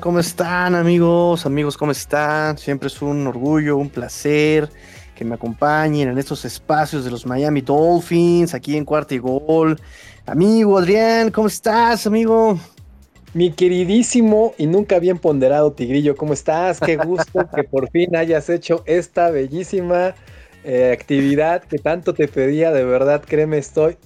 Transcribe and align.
¿Cómo 0.00 0.18
están 0.18 0.74
amigos? 0.74 1.46
Amigos, 1.46 1.76
¿cómo 1.76 1.92
están? 1.92 2.58
Siempre 2.58 2.88
es 2.88 3.00
un 3.02 3.26
orgullo, 3.26 3.76
un 3.76 3.90
placer 3.90 4.68
que 5.14 5.24
me 5.24 5.34
acompañen 5.34 6.08
en 6.08 6.18
estos 6.18 6.44
espacios 6.44 7.04
de 7.04 7.10
los 7.10 7.26
Miami 7.26 7.60
Dolphins, 7.60 8.54
aquí 8.54 8.76
en 8.76 8.84
Cuarto 8.84 9.14
y 9.14 9.18
Gol. 9.18 9.80
Amigo 10.26 10.78
Adrián, 10.78 11.30
¿cómo 11.30 11.48
estás, 11.48 12.06
amigo? 12.06 12.58
Mi 13.34 13.52
queridísimo 13.52 14.54
y 14.58 14.66
nunca 14.66 14.98
bien 14.98 15.18
ponderado 15.18 15.72
Tigrillo, 15.72 16.16
¿cómo 16.16 16.32
estás? 16.32 16.80
Qué 16.80 16.96
gusto 16.96 17.48
que 17.54 17.62
por 17.64 17.90
fin 17.90 18.16
hayas 18.16 18.48
hecho 18.48 18.82
esta 18.86 19.30
bellísima 19.30 20.14
eh, 20.64 20.92
actividad 20.92 21.62
que 21.62 21.78
tanto 21.78 22.14
te 22.14 22.26
pedía, 22.26 22.72
de 22.72 22.84
verdad, 22.84 23.22
créeme, 23.24 23.58
estoy 23.58 23.96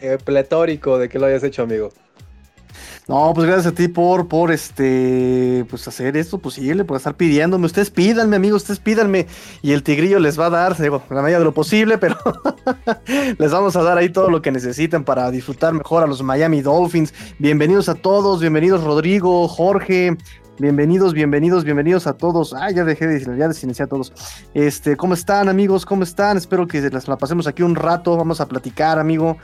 eh, 0.00 0.18
pletórico 0.24 0.98
de 0.98 1.08
que 1.08 1.18
lo 1.18 1.26
hayas 1.26 1.42
hecho, 1.42 1.62
amigo. 1.62 1.90
No, 3.08 3.32
pues 3.34 3.46
gracias 3.46 3.72
a 3.72 3.74
ti 3.74 3.86
por, 3.86 4.26
por 4.26 4.50
este, 4.50 5.64
pues 5.70 5.86
hacer 5.86 6.16
esto 6.16 6.38
posible, 6.38 6.84
por 6.84 6.96
estar 6.96 7.14
pidiéndome. 7.14 7.66
Ustedes 7.66 7.90
pídanme, 7.90 8.36
amigos, 8.36 8.62
ustedes 8.62 8.80
pídanme. 8.80 9.26
Y 9.62 9.72
el 9.72 9.82
tigrillo 9.82 10.18
les 10.18 10.38
va 10.38 10.46
a 10.46 10.50
dar, 10.50 10.76
la 10.80 11.22
medida 11.22 11.38
de 11.38 11.44
lo 11.44 11.54
posible, 11.54 11.98
pero 11.98 12.16
les 13.38 13.52
vamos 13.52 13.76
a 13.76 13.82
dar 13.82 13.96
ahí 13.98 14.08
todo 14.08 14.28
lo 14.28 14.42
que 14.42 14.50
necesiten 14.50 15.04
para 15.04 15.30
disfrutar 15.30 15.72
mejor 15.72 16.02
a 16.02 16.06
los 16.06 16.22
Miami 16.22 16.62
Dolphins. 16.62 17.14
Bienvenidos 17.38 17.88
a 17.88 17.94
todos, 17.94 18.40
bienvenidos 18.40 18.82
Rodrigo, 18.82 19.46
Jorge, 19.46 20.16
Bienvenidos, 20.58 21.12
bienvenidos, 21.12 21.64
bienvenidos 21.64 22.06
a 22.06 22.14
todos. 22.14 22.54
Ah, 22.54 22.70
ya 22.70 22.82
dejé 22.82 23.06
de 23.06 23.20
ya 23.74 23.84
a 23.84 23.86
todos. 23.86 24.10
Este, 24.54 24.96
¿cómo 24.96 25.12
están, 25.12 25.50
amigos? 25.50 25.84
¿Cómo 25.84 26.02
están? 26.02 26.38
Espero 26.38 26.66
que 26.66 26.80
las 26.88 27.06
la 27.08 27.18
pasemos 27.18 27.46
aquí 27.46 27.62
un 27.62 27.74
rato. 27.74 28.16
Vamos 28.16 28.40
a 28.40 28.48
platicar, 28.48 28.98
amigo. 28.98 29.36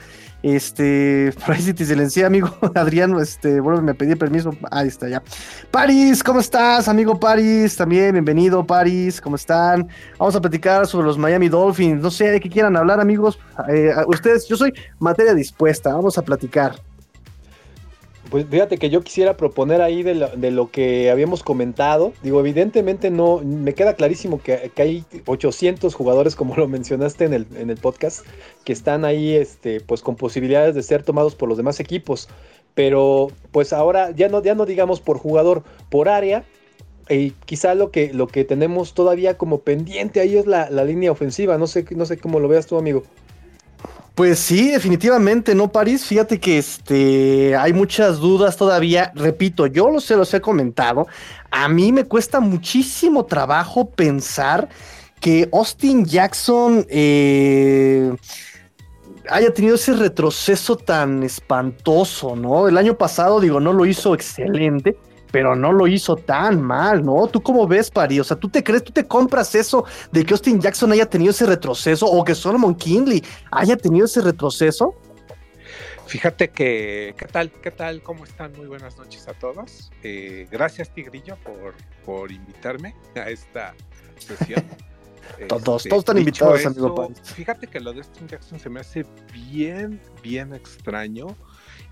Este, 0.43 1.33
por 1.45 1.55
ahí 1.55 1.61
si 1.61 1.73
te 1.73 1.85
silencié, 1.85 2.25
amigo 2.25 2.55
Adrián, 2.75 3.17
este, 3.19 3.59
bueno, 3.59 3.81
me 3.81 3.95
pedí 3.95 4.15
permiso. 4.15 4.55
Ahí 4.69 4.89
está, 4.89 5.09
ya. 5.09 5.23
Paris, 5.71 6.21
¿cómo 6.21 6.41
estás, 6.41 6.87
amigo 6.87 7.19
Paris? 7.19 7.75
También, 7.75 8.11
bienvenido, 8.11 8.63
Paris, 8.65 9.19
¿cómo 9.19 9.37
están? 9.37 9.87
Vamos 10.19 10.35
a 10.35 10.41
platicar 10.41 10.85
sobre 10.85 11.07
los 11.07 11.17
Miami 11.17 11.49
Dolphins. 11.49 12.01
No 12.01 12.11
sé 12.11 12.29
de 12.29 12.39
qué 12.39 12.49
quieran 12.49 12.75
hablar, 12.77 12.99
amigos. 12.99 13.39
Eh, 13.69 13.93
ustedes, 14.07 14.47
yo 14.47 14.57
soy 14.57 14.73
materia 14.99 15.33
dispuesta. 15.33 15.93
Vamos 15.93 16.17
a 16.17 16.21
platicar. 16.21 16.75
Pues 18.33 18.47
fíjate 18.49 18.79
que 18.79 18.89
yo 18.89 19.03
quisiera 19.03 19.37
proponer 19.37 19.83
ahí 19.83 20.01
de 20.01 20.15
lo, 20.15 20.71
que 20.71 21.11
habíamos 21.11 21.43
comentado. 21.43 22.13
Digo, 22.23 22.39
evidentemente 22.39 23.11
no, 23.11 23.41
me 23.43 23.75
queda 23.75 23.93
clarísimo 23.93 24.41
que, 24.41 24.71
hay 24.75 25.05
800 25.27 25.93
jugadores, 25.93 26.35
como 26.35 26.55
lo 26.55 26.67
mencionaste 26.67 27.25
en 27.25 27.33
el, 27.33 27.47
en 27.55 27.69
el 27.69 27.77
podcast, 27.77 28.25
que 28.63 28.73
están 28.73 29.05
ahí 29.05 29.35
este, 29.35 29.81
pues 29.81 30.01
con 30.01 30.15
posibilidades 30.15 30.73
de 30.73 30.81
ser 30.81 31.03
tomados 31.03 31.35
por 31.35 31.47
los 31.47 31.59
demás 31.59 31.79
equipos. 31.79 32.27
Pero 32.73 33.27
pues 33.51 33.71
ahora 33.71 34.09
ya 34.09 34.29
no, 34.29 34.41
ya 34.41 34.55
no 34.55 34.65
digamos 34.65 34.99
por 34.99 35.19
jugador, 35.19 35.61
por 35.91 36.09
área. 36.09 36.43
Y 37.09 37.33
quizá 37.45 37.75
lo 37.75 37.91
que, 37.91 38.13
lo 38.15 38.25
que 38.25 38.45
tenemos 38.45 38.95
todavía 38.95 39.37
como 39.37 39.59
pendiente 39.59 40.21
ahí 40.21 40.37
es 40.37 40.47
la, 40.47 40.71
la 40.71 40.85
línea 40.85 41.11
ofensiva. 41.11 41.59
No 41.59 41.67
sé, 41.67 41.85
no 41.95 42.07
sé 42.07 42.17
cómo 42.17 42.39
lo 42.39 42.47
veas 42.47 42.65
tú, 42.65 42.79
amigo. 42.79 43.03
Pues 44.15 44.37
sí, 44.37 44.69
definitivamente, 44.69 45.55
¿no, 45.55 45.71
París? 45.71 46.05
Fíjate 46.05 46.39
que 46.39 46.59
este, 46.59 47.55
hay 47.55 47.73
muchas 47.73 48.19
dudas 48.19 48.57
todavía. 48.57 49.11
Repito, 49.15 49.65
yo 49.65 49.89
lo 49.89 49.99
sé, 49.99 50.15
los 50.15 50.31
he 50.35 50.39
comentado. 50.39 51.07
A 51.49 51.67
mí 51.67 51.91
me 51.91 52.03
cuesta 52.03 52.39
muchísimo 52.39 53.25
trabajo 53.25 53.89
pensar 53.89 54.69
que 55.19 55.49
Austin 55.51 56.05
Jackson 56.05 56.85
eh, 56.89 58.15
haya 59.29 59.51
tenido 59.51 59.75
ese 59.75 59.93
retroceso 59.93 60.75
tan 60.75 61.23
espantoso, 61.23 62.35
¿no? 62.35 62.67
El 62.67 62.77
año 62.77 62.95
pasado, 62.95 63.39
digo, 63.39 63.59
no 63.59 63.73
lo 63.73 63.83
hizo 63.83 64.13
excelente 64.13 64.95
pero 65.33 65.55
no 65.55 65.73
lo 65.73 65.87
hizo 65.87 66.15
tan 66.15 66.61
mal, 66.61 67.03
¿no? 67.03 67.25
¿Tú 67.25 67.41
cómo 67.41 67.67
ves, 67.67 67.89
Pari? 67.89 68.19
O 68.19 68.23
sea, 68.23 68.37
¿tú 68.37 68.49
te 68.49 68.63
crees, 68.63 68.83
tú 68.83 68.93
te 68.93 69.07
compras 69.07 69.55
eso 69.55 69.83
de 70.11 70.23
que 70.23 70.35
Austin 70.35 70.61
Jackson 70.61 70.91
haya 70.91 71.09
tenido 71.09 71.31
ese 71.31 71.47
retroceso 71.47 72.05
o 72.05 72.23
que 72.23 72.35
Solomon 72.35 72.75
Kinley 72.75 73.23
haya 73.49 73.75
tenido 73.75 74.05
ese 74.05 74.21
retroceso? 74.21 74.93
Fíjate 76.05 76.51
que, 76.51 77.15
¿qué 77.17 77.25
tal? 77.25 77.49
¿Qué 77.49 77.71
tal? 77.71 78.03
¿Cómo 78.03 78.25
están? 78.25 78.53
Muy 78.53 78.67
buenas 78.67 78.95
noches 78.99 79.27
a 79.27 79.33
todos. 79.33 79.91
Eh, 80.03 80.47
gracias, 80.51 80.93
Tigrillo, 80.93 81.35
por, 81.37 81.73
por 82.05 82.31
invitarme 82.31 82.93
a 83.15 83.27
esta 83.27 83.73
sesión. 84.19 84.63
todos, 85.47 85.85
todos 85.85 86.01
están 86.01 86.19
invitados, 86.19 86.63
amigo 86.63 87.11
Fíjate 87.23 87.65
que 87.65 87.79
lo 87.79 87.91
de 87.91 88.01
Austin 88.01 88.27
Jackson 88.27 88.59
se 88.59 88.69
me 88.69 88.81
hace 88.81 89.03
bien, 89.33 89.99
bien 90.21 90.53
extraño 90.53 91.35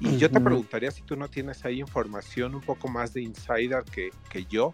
y 0.02 0.18
yo 0.18 0.32
te 0.32 0.42
preguntaría 0.42 0.90
si 0.90 1.04
tú 1.04 1.16
no 1.16 1.30
tienes 1.30 1.64
ahí 1.64 1.80
información 1.80 2.56
un 2.56 2.62
poco 2.62 2.88
más 2.88 3.14
de 3.14 3.22
insider 3.22 3.84
que, 3.84 4.10
que 4.30 4.46
yo, 4.46 4.74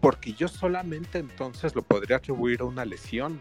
porque 0.00 0.34
yo 0.34 0.46
solamente 0.46 1.18
entonces 1.18 1.74
lo 1.74 1.82
podría 1.82 2.18
atribuir 2.18 2.60
a 2.60 2.64
una 2.64 2.84
lesión, 2.84 3.40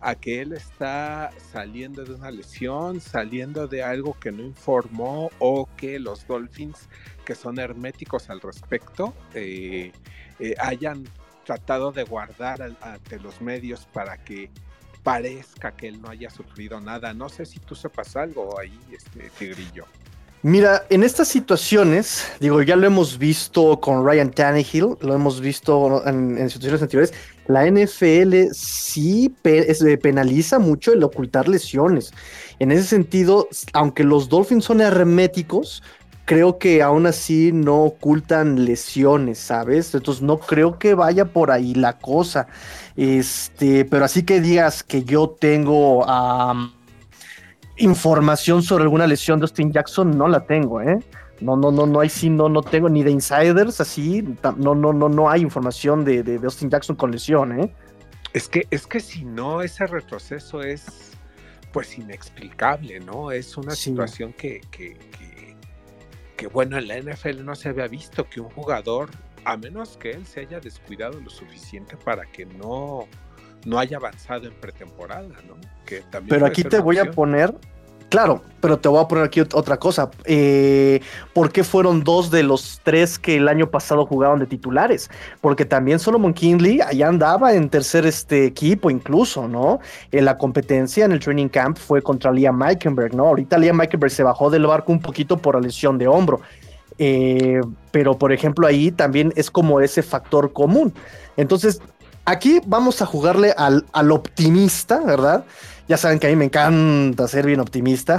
a 0.00 0.14
que 0.14 0.40
él 0.40 0.52
está 0.52 1.30
saliendo 1.52 2.04
de 2.04 2.14
una 2.14 2.30
lesión, 2.30 3.00
saliendo 3.00 3.66
de 3.66 3.82
algo 3.82 4.16
que 4.18 4.30
no 4.30 4.44
informó 4.44 5.30
o 5.40 5.68
que 5.76 5.98
los 5.98 6.26
Dolphins, 6.26 6.88
que 7.24 7.34
son 7.34 7.58
herméticos 7.58 8.30
al 8.30 8.40
respecto, 8.40 9.12
eh, 9.34 9.90
eh, 10.38 10.54
hayan 10.60 11.04
tratado 11.44 11.90
de 11.90 12.04
guardar 12.04 12.76
ante 12.80 13.18
los 13.18 13.40
medios 13.40 13.86
para 13.86 14.16
que 14.18 14.50
parezca 15.02 15.72
que 15.72 15.88
él 15.88 16.00
no 16.00 16.08
haya 16.08 16.30
sufrido 16.30 16.80
nada. 16.80 17.12
No 17.12 17.28
sé 17.28 17.44
si 17.44 17.58
tú 17.58 17.74
sepas 17.74 18.14
algo 18.14 18.58
ahí, 18.58 18.78
este 18.92 19.30
Tigrillo. 19.30 19.86
Mira, 20.42 20.86
en 20.88 21.02
estas 21.02 21.28
situaciones, 21.28 22.26
digo, 22.40 22.62
ya 22.62 22.74
lo 22.74 22.86
hemos 22.86 23.18
visto 23.18 23.78
con 23.78 24.06
Ryan 24.06 24.30
Tannehill, 24.30 24.96
lo 25.02 25.14
hemos 25.14 25.38
visto 25.38 26.02
en, 26.06 26.48
situaciones 26.48 26.80
anteriores, 26.80 27.12
la 27.46 27.70
NFL 27.70 28.52
sí 28.52 29.34
eh, 29.44 29.98
penaliza 29.98 30.58
mucho 30.58 30.94
el 30.94 31.04
ocultar 31.04 31.46
lesiones. 31.46 32.12
En 32.58 32.72
ese 32.72 32.84
sentido, 32.84 33.48
aunque 33.74 34.02
los 34.02 34.30
Dolphins 34.30 34.64
son 34.64 34.80
herméticos, 34.80 35.82
creo 36.24 36.58
que 36.58 36.82
aún 36.82 37.04
así 37.04 37.50
no 37.52 37.82
ocultan 37.82 38.64
lesiones, 38.64 39.38
¿sabes? 39.38 39.94
Entonces 39.94 40.22
no 40.22 40.38
creo 40.38 40.78
que 40.78 40.94
vaya 40.94 41.26
por 41.26 41.50
ahí 41.50 41.74
la 41.74 41.98
cosa. 41.98 42.46
Este, 42.96 43.84
pero 43.84 44.06
así 44.06 44.22
que 44.22 44.40
digas 44.40 44.82
que 44.82 45.04
yo 45.04 45.36
tengo 45.38 46.04
a 46.08 46.72
información 47.80 48.62
sobre 48.62 48.84
alguna 48.84 49.06
lesión 49.06 49.40
de 49.40 49.44
Austin 49.44 49.72
Jackson 49.72 50.16
no 50.16 50.28
la 50.28 50.44
tengo, 50.44 50.80
¿eh? 50.80 50.98
No, 51.40 51.56
no, 51.56 51.72
no, 51.72 51.86
no 51.86 52.00
hay 52.00 52.10
sí, 52.10 52.28
no, 52.28 52.48
no 52.48 52.62
tengo 52.62 52.88
ni 52.88 53.02
de 53.02 53.10
insiders 53.10 53.80
así, 53.80 54.22
no, 54.56 54.74
no, 54.74 54.92
no, 54.92 55.08
no 55.08 55.30
hay 55.30 55.40
información 55.40 56.04
de, 56.04 56.22
de, 56.22 56.36
Austin 56.44 56.68
Jackson 56.68 56.96
con 56.96 57.10
lesión, 57.10 57.58
¿eh? 57.58 57.74
Es 58.34 58.48
que, 58.48 58.66
es 58.70 58.86
que 58.86 59.00
si 59.00 59.24
no, 59.24 59.62
ese 59.62 59.86
retroceso 59.86 60.62
es 60.62 61.16
pues 61.72 61.98
inexplicable, 61.98 63.00
¿no? 63.00 63.30
Es 63.30 63.56
una 63.56 63.74
situación 63.74 64.32
que, 64.32 64.60
que, 64.70 64.98
que, 65.18 65.56
que, 66.36 66.46
bueno, 66.48 66.76
en 66.78 66.88
la 66.88 66.98
NFL 66.98 67.44
no 67.44 67.54
se 67.54 67.70
había 67.70 67.86
visto 67.86 68.28
que 68.28 68.40
un 68.40 68.50
jugador, 68.50 69.10
a 69.44 69.56
menos 69.56 69.96
que 69.96 70.10
él 70.10 70.26
se 70.26 70.40
haya 70.40 70.60
descuidado 70.60 71.18
lo 71.20 71.30
suficiente 71.30 71.96
para 71.96 72.26
que 72.26 72.44
no, 72.44 73.06
no 73.64 73.78
haya 73.78 73.96
avanzado 73.96 74.46
en 74.46 74.54
pretemporada, 74.54 75.28
¿no? 75.46 75.56
Que 75.86 76.00
también 76.02 76.28
pero 76.28 76.46
aquí 76.46 76.64
te 76.64 76.78
voy 76.80 76.98
a 76.98 77.10
poner, 77.10 77.54
claro, 78.10 78.42
pero 78.60 78.78
te 78.78 78.88
voy 78.88 79.02
a 79.02 79.08
poner 79.08 79.24
aquí 79.24 79.40
otra 79.40 79.78
cosa. 79.78 80.10
Eh, 80.24 81.00
¿Por 81.32 81.50
qué 81.50 81.64
fueron 81.64 82.04
dos 82.04 82.30
de 82.30 82.42
los 82.42 82.80
tres 82.82 83.18
que 83.18 83.36
el 83.36 83.48
año 83.48 83.70
pasado 83.70 84.04
jugaban 84.04 84.38
de 84.38 84.46
titulares? 84.46 85.10
Porque 85.40 85.64
también 85.64 85.98
Solomon 85.98 86.34
Kinley 86.34 86.80
allá 86.82 87.08
andaba 87.08 87.54
en 87.54 87.70
tercer 87.70 88.04
este 88.04 88.44
equipo 88.44 88.90
incluso, 88.90 89.48
¿no? 89.48 89.80
En 90.12 90.26
la 90.26 90.36
competencia 90.36 91.06
en 91.06 91.12
el 91.12 91.20
training 91.20 91.48
camp 91.48 91.78
fue 91.78 92.02
contra 92.02 92.30
Liam 92.32 92.58
Meikenberg, 92.58 93.14
¿no? 93.14 93.28
Ahorita 93.28 93.56
Liam 93.56 93.76
Meikenberg 93.76 94.12
se 94.12 94.22
bajó 94.22 94.50
del 94.50 94.66
barco 94.66 94.92
un 94.92 95.00
poquito 95.00 95.38
por 95.38 95.54
la 95.54 95.62
lesión 95.62 95.96
de 95.96 96.08
hombro. 96.08 96.40
Eh, 96.98 97.62
pero 97.92 98.18
por 98.18 98.30
ejemplo 98.30 98.66
ahí 98.66 98.90
también 98.90 99.32
es 99.36 99.50
como 99.50 99.80
ese 99.80 100.02
factor 100.02 100.52
común. 100.52 100.92
Entonces, 101.38 101.80
Aquí 102.26 102.60
vamos 102.66 103.02
a 103.02 103.06
jugarle 103.06 103.52
al, 103.56 103.86
al 103.92 104.12
optimista, 104.12 105.00
¿verdad? 105.00 105.44
Ya 105.90 105.96
saben 105.96 106.20
que 106.20 106.28
a 106.28 106.30
mí 106.30 106.36
me 106.36 106.44
encanta 106.44 107.26
ser 107.26 107.44
bien 107.46 107.58
optimista. 107.58 108.18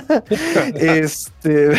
este, 0.74 1.72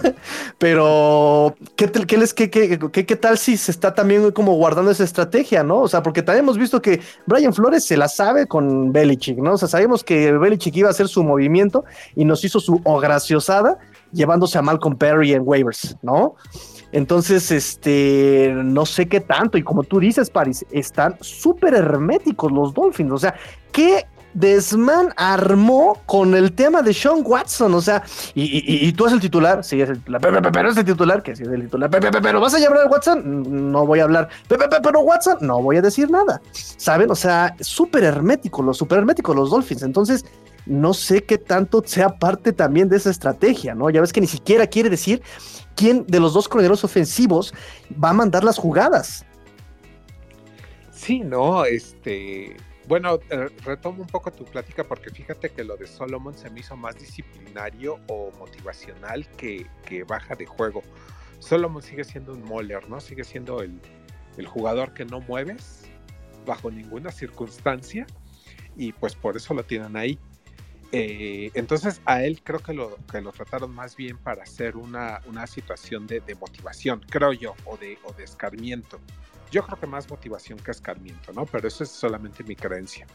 pero, 0.58 1.54
¿qué, 1.76 1.90
qué, 1.90 2.16
les, 2.16 2.32
qué, 2.32 2.48
qué, 2.48 3.16
tal 3.16 3.36
si 3.36 3.58
se 3.58 3.70
está 3.70 3.94
también 3.94 4.30
como 4.30 4.54
guardando 4.54 4.90
esa 4.90 5.04
estrategia, 5.04 5.62
no? 5.62 5.80
O 5.80 5.88
sea, 5.88 6.02
porque 6.02 6.22
también 6.22 6.46
hemos 6.46 6.56
visto 6.56 6.80
que 6.80 7.02
Brian 7.26 7.52
Flores 7.52 7.84
se 7.84 7.98
la 7.98 8.08
sabe 8.08 8.46
con 8.46 8.94
Belichick, 8.94 9.36
¿no? 9.36 9.52
O 9.52 9.58
sea, 9.58 9.68
sabemos 9.68 10.02
que 10.02 10.32
Belichick 10.32 10.74
iba 10.74 10.88
a 10.88 10.92
hacer 10.92 11.06
su 11.06 11.22
movimiento 11.22 11.84
y 12.16 12.24
nos 12.24 12.42
hizo 12.42 12.58
su 12.58 12.80
graciosada 12.82 13.76
llevándose 14.10 14.56
a 14.56 14.62
Malcolm 14.62 14.96
Perry 14.96 15.34
en 15.34 15.42
waivers, 15.44 15.98
¿no? 16.00 16.36
Entonces, 16.92 17.50
este, 17.50 18.52
no 18.54 18.86
sé 18.86 19.06
qué 19.06 19.20
tanto. 19.20 19.58
Y 19.58 19.62
como 19.62 19.82
tú 19.82 20.00
dices, 20.00 20.30
Paris, 20.30 20.64
están 20.70 21.16
súper 21.20 21.74
herméticos 21.74 22.50
los 22.50 22.72
Dolphins. 22.72 23.12
O 23.12 23.18
sea, 23.18 23.34
¿qué 23.70 24.06
desmán 24.34 25.12
armó 25.16 26.00
con 26.06 26.34
el 26.34 26.52
tema 26.52 26.82
de 26.82 26.92
Sean 26.94 27.22
Watson? 27.24 27.74
O 27.74 27.80
sea, 27.80 28.02
y, 28.34 28.92
tú 28.92 29.04
eres 29.04 29.14
el 29.14 29.20
titular, 29.20 29.64
sí, 29.64 29.80
es 29.80 29.90
el 29.90 29.98
titular, 29.98 30.20
pero 30.52 30.70
es 30.70 30.76
el 30.76 30.84
titular, 30.84 31.22
que 31.22 31.36
sí 31.36 31.42
es 31.42 31.48
el 31.48 31.62
titular, 31.62 31.90
pero 31.90 32.40
vas 32.40 32.54
a 32.54 32.58
llamar 32.58 32.80
a 32.80 32.86
Watson, 32.86 33.70
no 33.72 33.86
voy 33.86 34.00
a 34.00 34.04
hablar, 34.04 34.28
pero 34.48 35.00
Watson, 35.00 35.38
no 35.40 35.62
voy 35.62 35.76
a 35.76 35.82
decir 35.82 36.10
nada, 36.10 36.40
¿saben? 36.52 37.10
O 37.10 37.16
sea, 37.16 37.54
súper 37.60 38.04
hermético, 38.04 38.62
los 38.62 38.78
súper 38.78 38.98
herméticos 38.98 39.34
los 39.34 39.50
Dolphins, 39.50 39.82
entonces 39.82 40.24
no 40.66 40.94
sé 40.94 41.24
qué 41.24 41.38
tanto 41.38 41.82
sea 41.84 42.10
parte 42.10 42.52
también 42.52 42.88
de 42.88 42.96
esa 42.96 43.10
estrategia, 43.10 43.74
¿no? 43.74 43.90
Ya 43.90 44.00
ves 44.00 44.12
que 44.12 44.20
ni 44.20 44.26
siquiera 44.26 44.66
quiere 44.66 44.90
decir 44.90 45.22
quién 45.74 46.04
de 46.06 46.20
los 46.20 46.34
dos 46.34 46.48
corredores 46.48 46.84
ofensivos 46.84 47.52
va 48.02 48.10
a 48.10 48.12
mandar 48.12 48.44
las 48.44 48.58
jugadas. 48.58 49.24
Sí, 50.92 51.20
no, 51.20 51.64
este, 51.64 52.56
bueno, 52.92 53.18
eh, 53.30 53.48
retomo 53.64 54.02
un 54.02 54.06
poco 54.06 54.30
tu 54.30 54.44
plática 54.44 54.84
porque 54.84 55.08
fíjate 55.08 55.48
que 55.48 55.64
lo 55.64 55.78
de 55.78 55.86
Solomon 55.86 56.34
se 56.34 56.50
me 56.50 56.60
hizo 56.60 56.76
más 56.76 56.94
disciplinario 56.94 57.98
o 58.06 58.30
motivacional 58.38 59.26
que, 59.28 59.66
baja 60.06 60.34
de 60.34 60.44
juego. 60.44 60.82
Solomon 61.38 61.80
sigue 61.80 62.04
siendo 62.04 62.34
un 62.34 62.44
moller, 62.44 62.86
¿no? 62.90 63.00
Sigue 63.00 63.24
siendo 63.24 63.62
el, 63.62 63.80
jugador 64.46 64.92
que 64.92 65.06
no 65.06 65.22
mueves 65.22 65.88
bajo 66.44 66.70
ninguna 66.70 67.10
circunstancia 67.12 68.06
y 68.76 68.92
pues 68.92 69.14
por 69.14 69.38
eso 69.38 69.54
lo 69.54 69.64
tienen 69.64 69.96
ahí. 69.96 70.18
Eh, 70.92 71.50
entonces 71.54 72.02
a 72.04 72.22
él 72.22 72.42
creo 72.44 72.58
que 72.58 72.74
lo, 72.74 72.98
que 73.10 73.22
lo 73.22 73.32
trataron 73.32 73.74
más 73.74 73.96
bien 73.96 74.18
para 74.18 74.42
hacer 74.42 74.76
una, 74.76 75.22
situación 75.46 76.06
de, 76.06 76.20
de, 76.20 76.34
motivación, 76.34 77.00
creo 77.08 77.32
yo, 77.32 77.54
o 77.64 77.78
de, 77.78 77.96
o 78.04 78.12
de 78.12 78.24
escarmiento. 78.24 79.00
Yo 79.52 79.62
creo 79.62 79.78
que 79.78 79.86
más 79.86 80.08
motivación 80.08 80.58
que 80.58 80.70
escarmiento, 80.70 81.30
¿no? 81.34 81.44
Pero 81.44 81.68
eso 81.68 81.84
es 81.84 81.90
solamente 81.90 82.42
mi 82.42 82.56
creencia. 82.56 83.06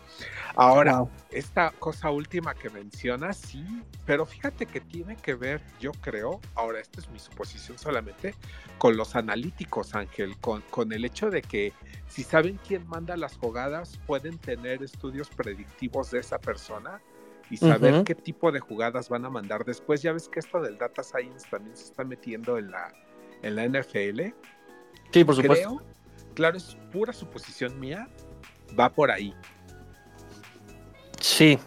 Ahora, 0.56 1.04
esta 1.32 1.72
cosa 1.80 2.12
última 2.12 2.54
que 2.54 2.70
mencionas, 2.70 3.38
sí, 3.38 3.66
pero 4.06 4.24
fíjate 4.24 4.68
que 4.68 4.80
tiene 4.80 5.16
que 5.16 5.34
ver, 5.34 5.64
yo 5.80 5.92
creo, 5.94 6.40
ahora 6.54 6.80
esta 6.80 7.00
es 7.00 7.10
mi 7.10 7.18
suposición 7.18 7.80
solamente, 7.80 8.36
con 8.78 8.96
los 8.96 9.16
analíticos, 9.16 9.96
Ángel, 9.96 10.38
con, 10.38 10.62
con 10.70 10.94
el 10.94 11.06
hecho 11.06 11.32
de 11.32 11.42
que 11.42 11.74
si 12.08 12.22
saben 12.22 12.60
quién 12.68 12.88
manda 12.88 13.18
las 13.18 13.36
jugadas, 13.36 14.00
pueden 14.06 14.38
tener 14.38 14.84
estudios 14.84 15.30
predictivos 15.30 16.12
de 16.12 16.20
esa 16.20 16.38
persona 16.38 17.02
y 17.50 17.58
saber 17.58 18.04
qué 18.04 18.14
tipo 18.14 18.52
de 18.52 18.60
jugadas 18.60 19.10
van 19.10 19.26
a 19.26 19.32
mandar 19.32 19.66
después. 19.66 20.04
Ya 20.04 20.14
ves 20.14 20.30
que 20.30 20.40
esto 20.40 20.62
del 20.62 20.78
data 20.78 21.02
science 21.02 21.48
también 21.50 21.76
se 21.76 21.86
está 21.86 22.04
metiendo 22.04 22.60
en 22.60 22.70
la, 22.70 22.94
en 23.42 23.56
la 23.56 23.68
NFL. 23.68 24.22
Sí, 25.12 25.24
por 25.24 25.36
supuesto 25.36 25.82
claro, 26.38 26.56
es 26.56 26.78
pura 26.94 27.12
suposición 27.14 27.80
mía, 27.80 28.08
va 28.80 28.90
por 28.90 29.10
ahí. 29.10 29.34
Sí, 31.20 31.58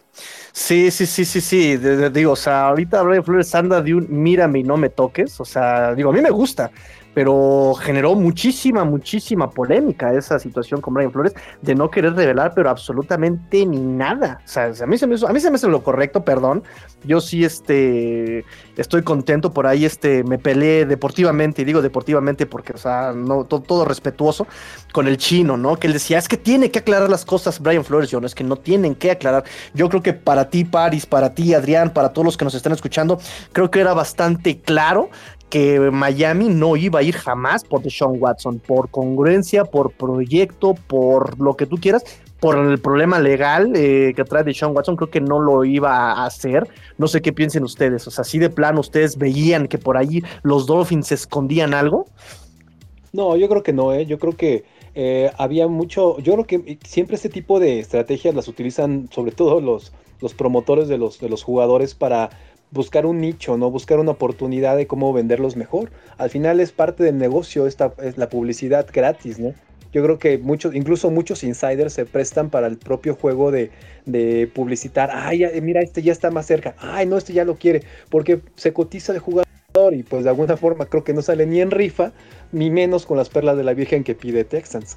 sí, 0.52 0.92
sí, 0.92 1.06
sí, 1.06 1.24
sí, 1.24 1.40
sí. 1.40 1.76
digo, 1.76 2.32
o 2.32 2.36
sea, 2.36 2.68
ahorita 2.68 3.02
Brian 3.02 3.24
Flores 3.24 3.52
anda 3.52 3.82
de 3.82 3.94
un 3.94 4.06
mírame 4.08 4.60
y 4.60 4.62
no 4.62 4.76
me 4.76 4.88
toques. 4.88 5.40
O 5.40 5.44
sea, 5.44 5.92
digo, 5.96 6.10
a 6.10 6.12
mí 6.12 6.20
me 6.20 6.30
gusta, 6.30 6.70
pero 7.14 7.74
generó 7.74 8.14
muchísima, 8.14 8.84
muchísima 8.84 9.50
polémica 9.50 10.12
esa 10.14 10.38
situación 10.38 10.80
con 10.80 10.94
Brian 10.94 11.10
Flores 11.10 11.34
de 11.60 11.74
no 11.74 11.90
querer 11.90 12.14
revelar, 12.14 12.52
pero 12.54 12.70
absolutamente 12.70 13.66
ni 13.66 13.80
nada. 13.80 14.40
O 14.44 14.48
sea, 14.48 14.72
a 14.80 14.86
mí 14.86 14.96
se 14.96 15.06
me 15.06 15.16
a 15.16 15.32
mí 15.32 15.40
se 15.40 15.50
me 15.50 15.56
hace 15.56 15.68
lo 15.68 15.82
correcto, 15.82 16.24
perdón. 16.24 16.62
Yo 17.02 17.20
sí, 17.20 17.44
este, 17.44 18.44
estoy 18.76 19.02
contento 19.02 19.52
por 19.52 19.66
ahí, 19.66 19.84
este, 19.84 20.22
me 20.22 20.38
peleé 20.38 20.84
deportivamente, 20.84 21.62
y 21.62 21.64
digo 21.64 21.80
deportivamente 21.80 22.46
porque, 22.46 22.74
o 22.74 22.78
sea, 22.78 23.12
no, 23.14 23.44
todo, 23.44 23.84
respetuoso 23.84 24.46
con 24.92 25.08
el 25.08 25.16
chino, 25.16 25.56
¿no? 25.56 25.76
Que 25.76 25.86
él 25.86 25.94
decía, 25.94 26.18
es 26.18 26.28
que 26.28 26.36
tiene 26.36 26.70
que 26.70 26.80
aclarar 26.80 27.08
las 27.08 27.24
cosas 27.24 27.60
Brian 27.60 27.84
Flores, 27.84 28.10
yo 28.10 28.20
no, 28.20 28.26
es 28.26 28.34
que 28.34 28.44
no 28.44 28.56
tienen 28.56 28.94
que 28.94 29.10
aclarar. 29.10 29.44
Yo 29.72 29.88
creo 29.88 30.02
que 30.02 30.12
para 30.12 30.50
ti, 30.50 30.64
Paris, 30.64 31.06
para 31.06 31.34
ti, 31.34 31.54
Adrián, 31.54 31.90
para 31.90 32.12
todos 32.12 32.24
los 32.24 32.36
que 32.36 32.44
nos 32.44 32.54
están 32.54 32.72
escuchando, 32.72 33.18
creo 33.52 33.70
que 33.70 33.80
era 33.80 33.94
bastante 33.94 34.60
claro 34.60 35.10
que 35.50 35.78
Miami 35.90 36.48
no 36.48 36.76
iba 36.76 37.00
a 37.00 37.02
ir 37.02 37.14
jamás 37.14 37.64
por 37.64 37.82
Deshaun 37.82 38.16
Watson, 38.18 38.60
por 38.60 38.88
congruencia, 38.88 39.64
por 39.64 39.92
proyecto, 39.92 40.74
por 40.86 41.38
lo 41.40 41.56
que 41.56 41.66
tú 41.66 41.76
quieras, 41.76 42.04
por 42.40 42.56
el 42.56 42.78
problema 42.78 43.18
legal 43.18 43.72
eh, 43.74 44.12
que 44.16 44.24
trae 44.24 44.44
Deshaun 44.44 44.74
Watson, 44.74 44.96
creo 44.96 45.10
que 45.10 45.20
no 45.20 45.40
lo 45.40 45.64
iba 45.64 46.12
a 46.12 46.24
hacer. 46.24 46.66
No 46.96 47.06
sé 47.06 47.20
qué 47.20 47.32
piensen 47.32 47.64
ustedes. 47.64 48.06
O 48.06 48.10
sea, 48.10 48.24
si 48.24 48.38
de 48.38 48.48
plano 48.48 48.80
ustedes 48.80 49.18
veían 49.18 49.68
que 49.68 49.76
por 49.76 49.96
ahí 49.96 50.22
los 50.42 50.66
Dolphins 50.66 51.12
escondían 51.12 51.74
algo. 51.74 52.06
No, 53.12 53.36
yo 53.36 53.48
creo 53.48 53.62
que 53.62 53.72
no, 53.72 53.92
¿eh? 53.92 54.06
yo 54.06 54.18
creo 54.18 54.36
que 54.36 54.64
eh, 54.94 55.30
había 55.36 55.66
mucho, 55.68 56.18
yo 56.20 56.32
creo 56.34 56.46
que 56.46 56.78
siempre 56.84 57.16
este 57.16 57.28
tipo 57.28 57.58
de 57.58 57.80
estrategias 57.80 58.34
las 58.34 58.48
utilizan 58.48 59.08
sobre 59.12 59.32
todo 59.32 59.60
los, 59.60 59.92
los 60.20 60.34
promotores 60.34 60.88
de 60.88 60.98
los, 60.98 61.18
de 61.18 61.28
los 61.28 61.42
jugadores 61.42 61.94
para 61.94 62.30
buscar 62.70 63.06
un 63.06 63.20
nicho, 63.20 63.56
¿no? 63.56 63.70
Buscar 63.70 63.98
una 63.98 64.12
oportunidad 64.12 64.76
de 64.76 64.86
cómo 64.86 65.12
venderlos 65.12 65.56
mejor. 65.56 65.90
Al 66.18 66.30
final 66.30 66.60
es 66.60 66.72
parte 66.72 67.04
del 67.04 67.18
negocio, 67.18 67.66
esta 67.66 67.92
es 68.02 68.18
la 68.18 68.28
publicidad 68.28 68.86
gratis, 68.92 69.38
¿no? 69.38 69.54
Yo 69.92 70.04
creo 70.04 70.18
que 70.18 70.38
muchos, 70.38 70.74
incluso 70.74 71.10
muchos 71.10 71.42
insiders 71.42 71.94
se 71.94 72.06
prestan 72.06 72.48
para 72.48 72.68
el 72.68 72.78
propio 72.78 73.16
juego 73.16 73.50
de, 73.50 73.70
publicitar. 74.54 75.10
Ay, 75.12 75.44
mira, 75.60 75.80
este 75.80 76.02
ya 76.02 76.12
está 76.12 76.30
más 76.30 76.46
cerca. 76.46 76.76
Ay, 76.78 77.06
no, 77.06 77.16
este 77.16 77.32
ya 77.32 77.44
lo 77.44 77.56
quiere. 77.56 77.82
Porque 78.08 78.40
se 78.54 78.72
cotiza 78.72 79.12
el 79.12 79.18
jugador 79.18 79.46
y 79.92 80.02
pues 80.04 80.24
de 80.24 80.30
alguna 80.30 80.56
forma 80.56 80.86
creo 80.86 81.02
que 81.02 81.12
no 81.12 81.22
sale 81.22 81.46
ni 81.46 81.60
en 81.60 81.70
rifa, 81.70 82.12
ni 82.52 82.70
menos 82.70 83.06
con 83.06 83.16
las 83.16 83.28
perlas 83.28 83.56
de 83.56 83.64
la 83.64 83.74
Virgen 83.74 84.04
que 84.04 84.14
pide 84.14 84.44
Texans. 84.44 84.96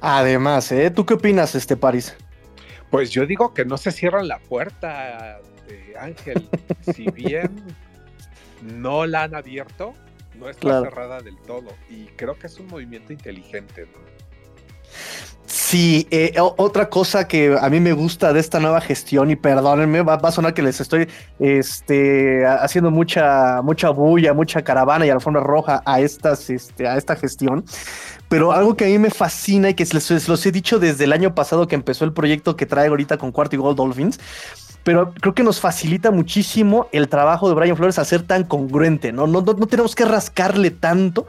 Además, 0.00 0.70
¿eh? 0.72 0.90
¿Tú 0.90 1.06
qué 1.06 1.14
opinas, 1.14 1.54
este 1.54 1.76
París? 1.76 2.14
Pues 2.90 3.10
yo 3.10 3.26
digo 3.26 3.54
que 3.54 3.64
no 3.64 3.76
se 3.78 3.92
cierran 3.92 4.28
la 4.28 4.38
puerta 4.38 5.40
Ángel, 5.98 6.48
si 6.94 7.10
bien 7.10 7.62
no 8.62 9.06
la 9.06 9.24
han 9.24 9.34
abierto, 9.34 9.94
no 10.38 10.48
está 10.48 10.82
cerrada 10.82 11.20
del 11.20 11.36
todo. 11.38 11.68
Y 11.90 12.06
creo 12.16 12.38
que 12.38 12.46
es 12.46 12.58
un 12.58 12.66
movimiento 12.68 13.12
inteligente, 13.12 13.86
Sí, 15.44 16.06
eh, 16.10 16.34
otra 16.38 16.88
cosa 16.90 17.26
que 17.26 17.56
a 17.58 17.68
mí 17.70 17.80
me 17.80 17.92
gusta 17.92 18.32
de 18.32 18.40
esta 18.40 18.60
nueva 18.60 18.80
gestión, 18.82 19.30
y 19.30 19.36
perdónenme, 19.36 20.02
va, 20.02 20.14
a 20.14 20.32
sonar 20.32 20.52
que 20.52 20.62
les 20.62 20.80
estoy 20.80 21.08
este, 21.38 22.44
haciendo 22.46 22.90
mucha, 22.90 23.62
mucha 23.62 23.90
bulla, 23.90 24.34
mucha 24.34 24.62
caravana 24.62 25.06
y 25.06 25.10
alfombra 25.10 25.42
roja 25.42 25.82
a, 25.84 26.00
estas, 26.00 26.50
este, 26.50 26.86
a 26.86 26.96
esta 26.96 27.16
gestión, 27.16 27.64
pero 28.28 28.52
algo 28.52 28.76
que 28.76 28.84
a 28.84 28.88
mí 28.88 28.98
me 28.98 29.10
fascina 29.10 29.70
y 29.70 29.74
que 29.74 29.84
les, 29.84 30.28
los 30.28 30.46
he 30.46 30.52
dicho 30.52 30.78
desde 30.78 31.04
el 31.04 31.12
año 31.12 31.34
pasado 31.34 31.66
que 31.66 31.74
empezó 31.74 32.04
el 32.04 32.12
proyecto 32.12 32.56
que 32.56 32.66
trae 32.66 32.88
ahorita 32.88 33.16
con 33.16 33.32
Cuarto 33.32 33.56
y 33.56 33.58
Gold 33.58 33.76
Dolphins, 33.76 34.20
pero 34.84 35.12
creo 35.12 35.34
que 35.34 35.42
nos 35.42 35.60
facilita 35.60 36.10
muchísimo 36.10 36.88
el 36.92 37.08
trabajo 37.08 37.48
de 37.48 37.54
Brian 37.54 37.76
Flores 37.76 37.98
a 37.98 38.04
ser 38.04 38.22
tan 38.22 38.44
congruente, 38.44 39.12
¿no? 39.12 39.26
No, 39.26 39.42
no, 39.42 39.66
tenemos 39.66 39.94
que 39.94 40.04
rascarle 40.04 40.70
tanto 40.70 41.26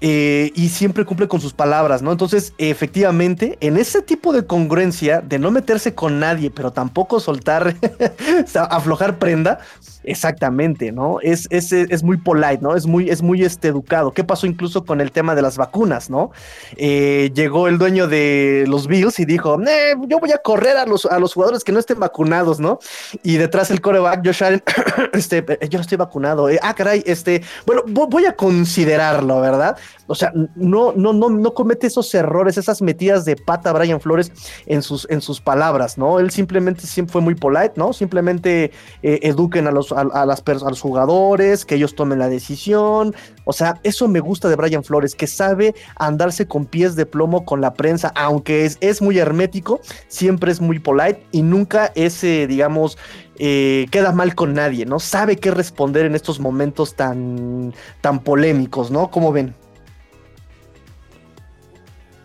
eh, 0.00 0.50
y 0.54 0.68
siempre 0.70 1.04
cumple 1.04 1.28
con 1.28 1.40
sus 1.40 1.52
palabras, 1.52 2.02
¿no? 2.02 2.12
Entonces, 2.12 2.52
efectivamente, 2.58 3.58
en 3.60 3.76
ese 3.76 4.02
tipo 4.02 4.32
de 4.32 4.46
congruencia, 4.46 5.20
de 5.20 5.38
no 5.38 5.50
meterse 5.50 5.94
con 5.94 6.18
nadie, 6.18 6.50
pero 6.50 6.72
tampoco 6.72 7.20
soltar, 7.20 7.76
aflojar 8.70 9.18
prenda, 9.18 9.60
exactamente, 10.06 10.92
¿no? 10.92 11.20
Es, 11.20 11.46
es, 11.50 11.72
es, 11.72 12.02
muy 12.02 12.16
polite, 12.16 12.58
¿no? 12.60 12.76
Es 12.76 12.86
muy, 12.86 13.10
es 13.10 13.22
muy 13.22 13.42
este, 13.42 13.68
educado. 13.68 14.12
¿Qué 14.12 14.24
pasó 14.24 14.46
incluso 14.46 14.84
con 14.84 15.00
el 15.00 15.12
tema 15.12 15.34
de 15.34 15.42
las 15.42 15.56
vacunas, 15.56 16.08
¿no? 16.08 16.30
Eh, 16.76 17.30
llegó 17.34 17.68
el 17.68 17.76
dueño 17.76 18.06
de 18.06 18.64
los 18.68 18.86
Bills 18.86 19.18
y 19.18 19.24
dijo, 19.24 19.60
eh, 19.62 19.94
yo 20.06 20.18
voy 20.18 20.32
a 20.32 20.38
correr 20.38 20.76
a 20.76 20.86
los, 20.86 21.06
a 21.06 21.18
los 21.18 21.34
jugadores 21.34 21.64
que 21.64 21.72
no 21.72 21.78
estén 21.78 21.98
vacunados, 21.98 22.60
¿no? 22.60 22.78
Y 23.22 23.36
detrás 23.36 23.70
el 23.70 23.80
coreback, 23.80 24.24
Josh 24.24 24.44
Allen, 24.44 24.62
este, 25.12 25.38
eh, 25.48 25.68
yo 25.68 25.78
no 25.78 25.82
estoy 25.82 25.98
vacunado. 25.98 26.48
Eh, 26.48 26.58
ah, 26.62 26.74
caray, 26.74 27.02
este, 27.06 27.42
bueno, 27.66 27.82
voy 27.86 28.26
a 28.26 28.34
considerarlo, 28.34 29.40
¿verdad? 29.40 29.76
O 30.06 30.14
sea, 30.14 30.32
no, 30.54 30.92
no, 30.92 31.12
no, 31.12 31.30
no 31.30 31.54
comete 31.54 31.86
esos 31.86 32.14
errores, 32.14 32.56
esas 32.58 32.82
metidas 32.82 33.24
de 33.24 33.36
pata 33.36 33.72
Brian 33.72 34.00
Flores 34.00 34.32
en 34.66 34.82
sus, 34.82 35.06
en 35.10 35.20
sus 35.20 35.40
palabras, 35.40 35.98
¿no? 35.98 36.18
Él 36.20 36.30
simplemente 36.30 36.86
siempre 36.86 37.12
fue 37.12 37.22
muy 37.22 37.34
polite, 37.34 37.72
¿no? 37.76 37.92
Simplemente 37.92 38.70
eh, 39.02 39.20
eduquen 39.22 39.66
a 39.66 39.70
los, 39.70 39.92
a, 39.92 40.04
las 40.26 40.42
a 40.46 40.70
los 40.70 40.80
jugadores, 40.80 41.64
que 41.64 41.74
ellos 41.74 41.94
tomen 41.94 42.18
la 42.18 42.28
decisión. 42.28 43.14
O 43.48 43.52
sea, 43.52 43.80
eso 43.84 44.08
me 44.08 44.18
gusta 44.18 44.48
de 44.48 44.56
Brian 44.56 44.82
Flores, 44.82 45.14
que 45.14 45.28
sabe 45.28 45.74
andarse 45.94 46.46
con 46.48 46.66
pies 46.66 46.96
de 46.96 47.06
plomo 47.06 47.44
con 47.44 47.60
la 47.60 47.74
prensa, 47.74 48.12
aunque 48.16 48.64
es, 48.64 48.76
es 48.80 49.00
muy 49.00 49.18
hermético, 49.18 49.80
siempre 50.08 50.50
es 50.50 50.60
muy 50.60 50.80
polite 50.80 51.22
y 51.30 51.42
nunca 51.42 51.92
ese, 51.94 52.48
digamos, 52.48 52.98
eh, 53.38 53.86
queda 53.92 54.10
mal 54.10 54.34
con 54.34 54.52
nadie, 54.52 54.84
¿no? 54.84 54.98
Sabe 54.98 55.36
qué 55.36 55.52
responder 55.52 56.06
en 56.06 56.16
estos 56.16 56.40
momentos 56.40 56.96
tan, 56.96 57.72
tan 58.00 58.18
polémicos, 58.18 58.90
¿no? 58.90 59.12
¿Cómo 59.12 59.30
ven? 59.30 59.54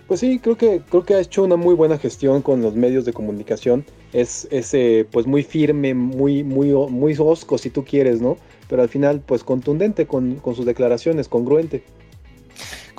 Pues 0.07 0.21
sí, 0.21 0.39
creo 0.39 0.57
que, 0.57 0.81
creo 0.89 1.05
que 1.05 1.13
ha 1.13 1.19
hecho 1.19 1.43
una 1.43 1.55
muy 1.55 1.75
buena 1.75 1.99
gestión 1.99 2.41
con 2.41 2.63
los 2.63 2.75
medios 2.75 3.05
de 3.05 3.13
comunicación. 3.13 3.85
Es, 4.11 4.47
ese 4.51 5.07
pues 5.11 5.27
muy 5.27 5.43
firme, 5.43 5.93
muy, 5.93 6.43
muy, 6.43 6.73
muy 6.73 7.15
osco 7.17 7.59
si 7.59 7.69
tú 7.69 7.85
quieres, 7.85 8.21
¿no? 8.21 8.37
Pero 8.71 8.83
al 8.83 8.87
final, 8.87 9.19
pues 9.19 9.43
contundente 9.43 10.07
con, 10.07 10.35
con 10.35 10.55
sus 10.55 10.65
declaraciones, 10.65 11.27
congruente. 11.27 11.83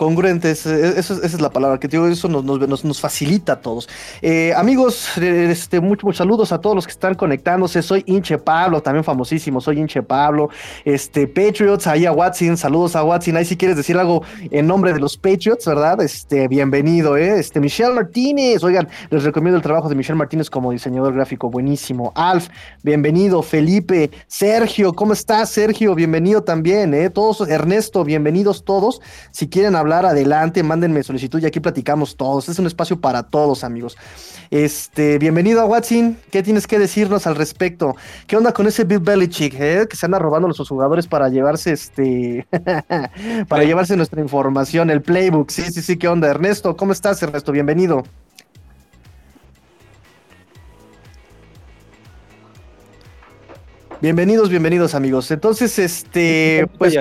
Congruentes, 0.02 0.66
eso, 0.66 1.14
esa 1.14 1.26
es 1.26 1.40
la 1.40 1.50
palabra 1.50 1.78
que 1.78 1.86
digo, 1.86 2.08
eso 2.08 2.26
nos, 2.26 2.42
nos, 2.42 2.84
nos 2.84 3.00
facilita 3.00 3.52
a 3.52 3.60
todos. 3.60 3.88
Eh, 4.20 4.52
amigos, 4.56 5.16
este, 5.16 5.80
muchos, 5.80 6.16
saludos 6.16 6.50
a 6.50 6.60
todos 6.60 6.74
los 6.74 6.86
que 6.86 6.90
están 6.90 7.14
conectándose. 7.14 7.82
Soy 7.82 8.02
Inche 8.06 8.36
Pablo, 8.36 8.82
también 8.82 9.04
famosísimo, 9.04 9.60
soy 9.60 9.78
Inche 9.78 10.02
Pablo. 10.02 10.48
Este, 10.84 11.28
Patriots, 11.28 11.86
ahí 11.86 12.04
a 12.04 12.10
Watson, 12.10 12.56
saludos 12.56 12.96
a 12.96 13.04
Watson. 13.04 13.36
Ahí 13.36 13.44
si 13.44 13.56
quieres 13.56 13.76
decir 13.76 13.96
algo 13.96 14.24
en 14.50 14.66
nombre 14.66 14.92
de 14.92 14.98
los 14.98 15.16
Patriots, 15.16 15.66
¿verdad? 15.66 16.00
Este, 16.02 16.48
bienvenido, 16.48 17.16
¿eh? 17.16 17.38
Este, 17.38 17.60
Michelle 17.60 17.94
Martínez, 17.94 18.64
oigan, 18.64 18.88
les 19.08 19.22
recomiendo 19.22 19.56
el 19.56 19.62
trabajo 19.62 19.88
de 19.88 19.94
Michelle 19.94 20.18
Martínez 20.18 20.50
como 20.50 20.72
diseñador 20.72 21.14
gráfico, 21.14 21.48
buenísimo. 21.48 22.12
Alf, 22.16 22.48
bienvenido. 22.82 23.40
Felipe, 23.40 24.10
Sergio, 24.26 24.94
¿cómo 24.94 25.12
estás, 25.12 25.50
Sergio? 25.50 25.94
Bienvenido 25.94 26.42
también, 26.42 26.92
¿eh? 26.92 27.08
Todos, 27.08 27.48
Ernesto, 27.48 28.02
bienvenidos 28.02 28.64
todos. 28.64 29.00
Si 29.30 29.48
quieren 29.48 29.76
hablar, 29.76 29.91
adelante, 29.94 30.62
mándenme 30.62 31.02
solicitud 31.02 31.40
y 31.40 31.46
aquí 31.46 31.60
platicamos 31.60 32.16
todos. 32.16 32.48
Es 32.48 32.58
un 32.58 32.66
espacio 32.66 33.00
para 33.00 33.22
todos, 33.22 33.64
amigos. 33.64 33.96
Este, 34.50 35.18
bienvenido 35.18 35.60
a 35.60 35.66
Watson. 35.66 36.18
¿Qué 36.30 36.42
tienes 36.42 36.66
que 36.66 36.78
decirnos 36.78 37.26
al 37.26 37.36
respecto? 37.36 37.94
¿Qué 38.26 38.36
onda 38.36 38.52
con 38.52 38.66
ese 38.66 38.84
Bill 38.84 39.00
Belichick, 39.00 39.54
eh? 39.58 39.86
Que 39.88 39.96
se 39.96 40.06
anda 40.06 40.18
robando 40.18 40.46
a 40.46 40.52
los 40.56 40.68
jugadores 40.68 41.06
para 41.06 41.28
llevarse 41.28 41.72
este, 41.72 42.46
para 43.48 43.64
llevarse 43.64 43.96
nuestra 43.96 44.20
información, 44.20 44.90
el 44.90 45.02
playbook. 45.02 45.50
Sí, 45.50 45.62
sí, 45.70 45.82
sí, 45.82 45.96
¿qué 45.96 46.08
onda? 46.08 46.28
Ernesto, 46.28 46.76
¿cómo 46.76 46.92
estás, 46.92 47.22
Ernesto? 47.22 47.52
Bienvenido. 47.52 48.02
Bienvenidos, 54.02 54.50
bienvenidos 54.50 54.96
amigos. 54.96 55.30
Entonces, 55.30 55.78
este, 55.78 56.66
pues... 56.76 56.98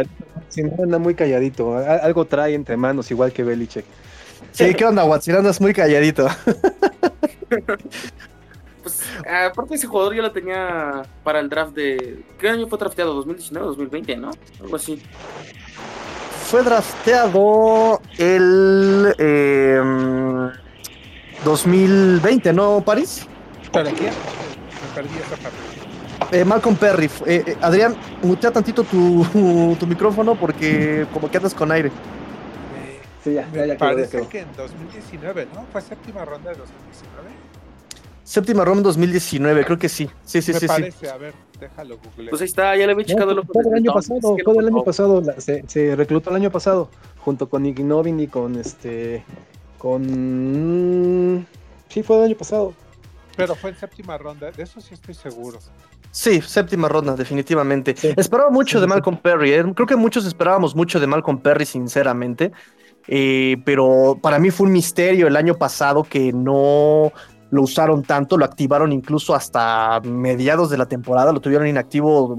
Si 0.50 0.62
no, 0.62 0.84
anda 0.84 1.00
muy 1.00 1.16
calladito. 1.16 1.76
Algo 1.76 2.26
trae 2.26 2.54
entre 2.54 2.78
manos, 2.78 3.10
igual 3.10 3.34
que 3.34 3.44
Belichick. 3.44 3.86
Sí, 4.52 4.76
¿qué 4.76 4.86
onda, 4.86 5.04
Watson? 5.04 5.38
Andas 5.38 5.60
muy 5.60 5.74
calladito. 5.74 6.28
pues, 8.84 9.02
aparte 9.26 9.74
ese 9.74 9.88
jugador 9.88 10.14
yo 10.14 10.22
lo 10.22 10.32
tenía 10.32 11.02
para 11.24 11.40
el 11.40 11.50
draft 11.50 11.74
de... 11.74 12.24
¿Qué 12.38 12.50
año 12.50 12.68
fue 12.68 12.78
drafteado? 12.78 13.26
¿2019 13.26 13.52
2020, 13.52 14.18
no? 14.18 14.30
Algo 14.62 14.76
así. 14.76 15.02
Fue 16.52 16.62
drafteado 16.62 18.00
el... 18.20 19.16
2020, 21.44 22.50
em, 22.50 22.56
¿no, 22.56 22.80
París? 22.86 23.26
¿Para 23.72 23.92
qué? 23.92 24.04
Me 24.04 24.12
perdí 24.94 25.18
esa 25.18 25.36
parte. 25.38 25.71
Eh, 26.32 26.46
Malcolm 26.46 26.76
Perry. 26.76 27.10
Eh, 27.26 27.44
eh, 27.46 27.58
Adrián, 27.62 27.96
mutea 28.22 28.52
tantito 28.52 28.84
tu, 28.84 29.26
tu, 29.80 29.88
micrófono 29.88 30.36
porque 30.36 31.06
como 31.14 31.30
que 31.30 31.38
andas 31.38 31.54
con 31.54 31.72
aire. 31.72 31.92
Sí, 33.24 33.34
ya, 33.34 33.48
ya, 33.54 33.66
ya 33.66 33.78
parece 33.78 34.28
que 34.28 34.40
en 34.40 34.48
2019, 34.56 35.48
¿no? 35.54 35.66
¿Fue 35.72 35.82
séptima 35.82 36.26
ronda 36.26 36.52
de 36.52 36.58
2019? 36.58 37.30
Séptima 38.24 38.64
ronda 38.64 38.84
2019, 38.84 39.66
creo 39.66 39.78
que 39.78 39.90
sí. 39.90 40.10
Sí, 40.24 40.42
sí, 40.42 40.54
Me 40.54 40.60
sí. 40.60 40.68
Parece, 40.68 41.10
a 41.10 41.18
ver, 41.18 41.34
déjalo 41.60 41.98
google. 41.98 42.30
Pues 42.30 42.42
ahí 42.42 42.48
está, 42.48 42.76
ya 42.78 42.86
le 42.86 42.94
había 42.94 43.06
checado 43.06 43.34
lo 43.34 43.44
Todo 43.44 43.70
el 43.70 43.76
año 43.76 43.94
pasado, 43.94 44.38
todo 44.44 44.60
el 44.60 44.68
año 44.68 44.84
pasado, 44.84 45.22
se, 45.38 45.64
se, 45.68 45.96
reclutó 45.96 46.30
el 46.30 46.38
año 46.38 46.50
pasado, 46.50 46.90
junto 47.20 47.50
con 47.50 47.66
Ignovin 47.66 48.20
y 48.22 48.28
con 48.28 48.56
este. 48.56 49.24
con. 49.78 51.46
Sí, 51.90 52.04
fue 52.04 52.18
el 52.20 52.24
año 52.24 52.38
pasado. 52.38 52.74
Pero 53.36 53.56
fue 53.56 53.72
en 53.72 53.78
séptima 53.78 54.18
ronda, 54.18 54.52
de 54.52 54.64
eso 54.64 54.80
sí 54.82 54.94
estoy 54.94 55.14
seguro. 55.14 55.60
Sí, 56.12 56.42
séptima 56.42 56.90
ronda, 56.90 57.16
definitivamente. 57.16 57.96
Esperaba 58.18 58.50
mucho 58.50 58.82
de 58.82 58.88
Malcolm 58.88 59.18
Perry. 59.18 59.54
¿eh? 59.54 59.64
Creo 59.74 59.88
que 59.88 59.96
muchos 59.96 60.26
esperábamos 60.26 60.76
mucho 60.76 61.00
de 61.00 61.08
Malcolm 61.08 61.40
Perry, 61.40 61.66
sinceramente. 61.66 62.52
Eh, 63.08 63.58
pero 63.66 64.20
para 64.22 64.38
mí 64.38 64.52
fue 64.52 64.68
un 64.68 64.74
misterio 64.74 65.28
el 65.28 65.36
año 65.36 65.56
pasado 65.56 66.04
que 66.04 66.34
no 66.34 67.12
lo 67.50 67.62
usaron 67.62 68.04
tanto, 68.04 68.38
lo 68.38 68.46
activaron 68.46 68.92
incluso 68.92 69.36
hasta 69.36 70.00
mediados 70.02 70.70
de 70.70 70.78
la 70.78 70.86
temporada, 70.86 71.34
lo 71.34 71.42
tuvieron 71.42 71.68
inactivo 71.68 72.36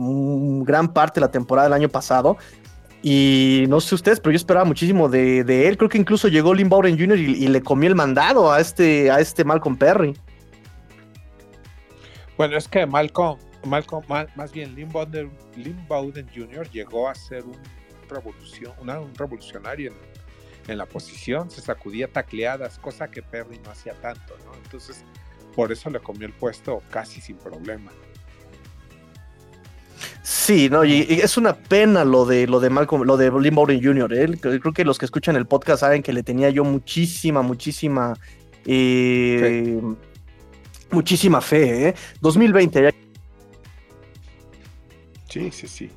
gran 0.65 0.93
parte 0.93 1.21
de 1.21 1.27
la 1.27 1.31
temporada 1.31 1.69
del 1.69 1.75
año 1.75 1.89
pasado. 1.89 2.37
Y 3.03 3.65
no 3.69 3.81
sé 3.81 3.97
ustedes, 3.97 4.21
pero 4.21 4.33
yo 4.33 4.37
esperaba 4.37 4.65
muchísimo 4.65 5.09
de, 5.09 5.41
él. 5.67 5.77
Creo 5.77 5.89
que 5.89 5.99
incluso 5.99 6.29
llegó 6.29 6.55
Lynn 6.55 6.69
Bowden 6.69 6.99
Jr. 6.99 7.19
Y, 7.19 7.45
y, 7.45 7.49
le 7.49 7.61
comió 7.61 7.89
el 7.89 7.97
mandado 7.97 8.53
a 8.53 8.61
este, 8.61 9.11
a 9.11 9.19
este 9.19 9.45
Malcolm 9.45 9.77
Perry. 9.77 10.15
Bueno, 12.37 12.57
es 12.57 12.69
que 12.69 12.87
Malcolm, 12.87 13.39
Malcolm, 13.67 14.05
más 14.35 14.53
bien 14.53 14.75
Lynn 14.75 14.91
Bowden, 14.91 16.29
Jr. 16.35 16.69
llegó 16.71 17.09
a 17.09 17.15
ser 17.15 17.45
un, 17.45 17.57
revolución, 18.09 18.73
un 18.79 19.15
revolucionario 19.15 19.93
en, 20.69 20.79
la 20.79 20.87
posición, 20.87 21.51
se 21.51 21.61
sacudía 21.61 22.09
tacleadas, 22.09 22.79
cosa 22.79 23.09
que 23.09 23.23
Perry 23.23 23.61
no 23.65 23.71
hacía 23.71 23.95
tanto, 23.95 24.37
¿no? 24.45 24.55
Entonces, 24.65 25.05
por 25.57 25.73
eso 25.73 25.91
le 25.91 26.01
comió 26.01 26.27
el 26.27 26.33
puesto 26.33 26.83
casi 26.91 27.21
sin 27.21 27.37
problema. 27.37 27.91
Sí, 30.23 30.69
no, 30.71 30.85
y, 30.85 31.01
es 31.01 31.37
una 31.37 31.55
pena 31.55 32.05
lo 32.05 32.25
de 32.25 32.47
lo 32.47 32.61
de 32.61 32.71
Malcolm, 32.71 33.03
lo 33.03 33.17
de 33.17 33.31
Lynn 33.31 33.55
Bowden 33.55 33.83
Jr. 33.83 34.15
¿eh? 34.15 34.39
Creo 34.41 34.73
que 34.73 34.85
los 34.85 34.99
que 34.99 35.05
escuchan 35.05 35.37
el 35.37 35.47
podcast 35.47 35.81
saben 35.81 36.03
que 36.03 36.13
le 36.13 36.23
tenía 36.23 36.51
yo 36.51 36.65
muchísima, 36.65 37.43
muchísima, 37.43 38.15
eh, 38.65 39.81
muchísima 40.91 41.41
fe. 41.41 41.89
¿eh? 41.89 41.95
2020 42.21 42.83
ya 42.83 42.93
Sí, 45.33 45.51
sí, 45.51 45.67
sí. 45.67 45.91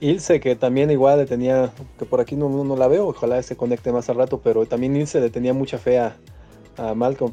Ilse, 0.00 0.38
que 0.38 0.54
también 0.54 0.90
igual 0.90 1.18
le 1.18 1.24
tenía, 1.24 1.72
que 1.98 2.04
por 2.04 2.20
aquí 2.20 2.36
no, 2.36 2.50
no 2.62 2.76
la 2.76 2.88
veo, 2.88 3.08
ojalá 3.08 3.42
se 3.42 3.56
conecte 3.56 3.90
más 3.90 4.10
al 4.10 4.16
rato, 4.16 4.38
pero 4.44 4.66
también 4.66 4.94
Ilse 4.94 5.18
le 5.18 5.30
tenía 5.30 5.54
mucha 5.54 5.78
fe 5.78 5.98
a, 5.98 6.14
Malcolm. 6.94 7.32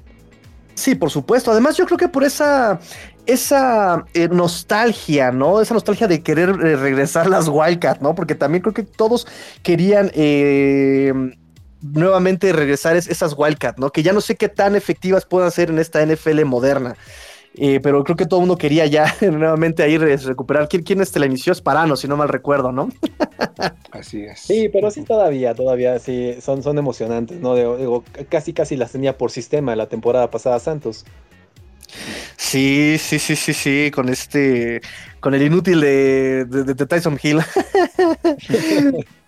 Sí, 0.75 0.95
por 0.95 1.09
supuesto. 1.09 1.51
Además, 1.51 1.75
yo 1.75 1.85
creo 1.85 1.97
que 1.97 2.07
por 2.07 2.23
esa, 2.23 2.79
esa 3.25 4.05
eh, 4.13 4.29
nostalgia, 4.29 5.31
¿no? 5.31 5.59
Esa 5.59 5.73
nostalgia 5.73 6.07
de 6.07 6.21
querer 6.21 6.49
eh, 6.49 6.75
regresar 6.77 7.27
las 7.27 7.49
Wildcats, 7.49 8.01
¿no? 8.01 8.15
Porque 8.15 8.35
también 8.35 8.61
creo 8.61 8.73
que 8.73 8.83
todos 8.83 9.27
querían 9.63 10.11
eh, 10.13 11.11
nuevamente 11.81 12.53
regresar 12.53 12.95
esas 12.95 13.33
Wildcats, 13.35 13.79
¿no? 13.79 13.91
Que 13.91 14.03
ya 14.03 14.13
no 14.13 14.21
sé 14.21 14.35
qué 14.35 14.47
tan 14.47 14.75
efectivas 14.75 15.25
puedan 15.25 15.51
ser 15.51 15.71
en 15.71 15.79
esta 15.79 16.05
NFL 16.05 16.45
moderna. 16.45 16.95
Eh, 17.55 17.81
pero 17.81 18.03
creo 18.03 18.15
que 18.15 18.25
todo 18.25 18.39
el 18.39 18.47
mundo 18.47 18.57
quería 18.57 18.85
ya 18.85 19.13
nuevamente 19.21 19.83
ahí 19.83 19.97
recuperar. 19.97 20.69
¿Quién, 20.69 20.83
quién 20.83 21.01
este 21.01 21.19
la 21.19 21.25
inició? 21.25 21.51
Es 21.51 21.61
Parano, 21.61 21.95
si 21.95 22.07
no 22.07 22.15
mal 22.15 22.29
recuerdo, 22.29 22.71
¿no? 22.71 22.89
Así 23.91 24.23
es. 24.23 24.39
Sí, 24.39 24.69
pero 24.69 24.89
sí 24.89 25.03
todavía, 25.03 25.53
todavía, 25.53 25.99
sí, 25.99 26.35
son, 26.41 26.63
son 26.63 26.77
emocionantes, 26.77 27.39
¿no? 27.39 27.55
Digo, 27.55 28.03
casi, 28.29 28.53
casi 28.53 28.77
las 28.77 28.91
tenía 28.91 29.17
por 29.17 29.31
sistema 29.31 29.75
la 29.75 29.87
temporada 29.87 30.31
pasada 30.31 30.59
Santos. 30.59 31.05
Sí, 32.37 32.95
sí, 32.97 33.19
sí, 33.19 33.35
sí, 33.35 33.53
sí, 33.53 33.91
con 33.93 34.07
este, 34.07 34.81
con 35.19 35.33
el 35.33 35.41
inútil 35.41 35.81
de, 35.81 36.45
de 36.45 36.85
Tyson 36.85 37.19
Hill. 37.21 37.39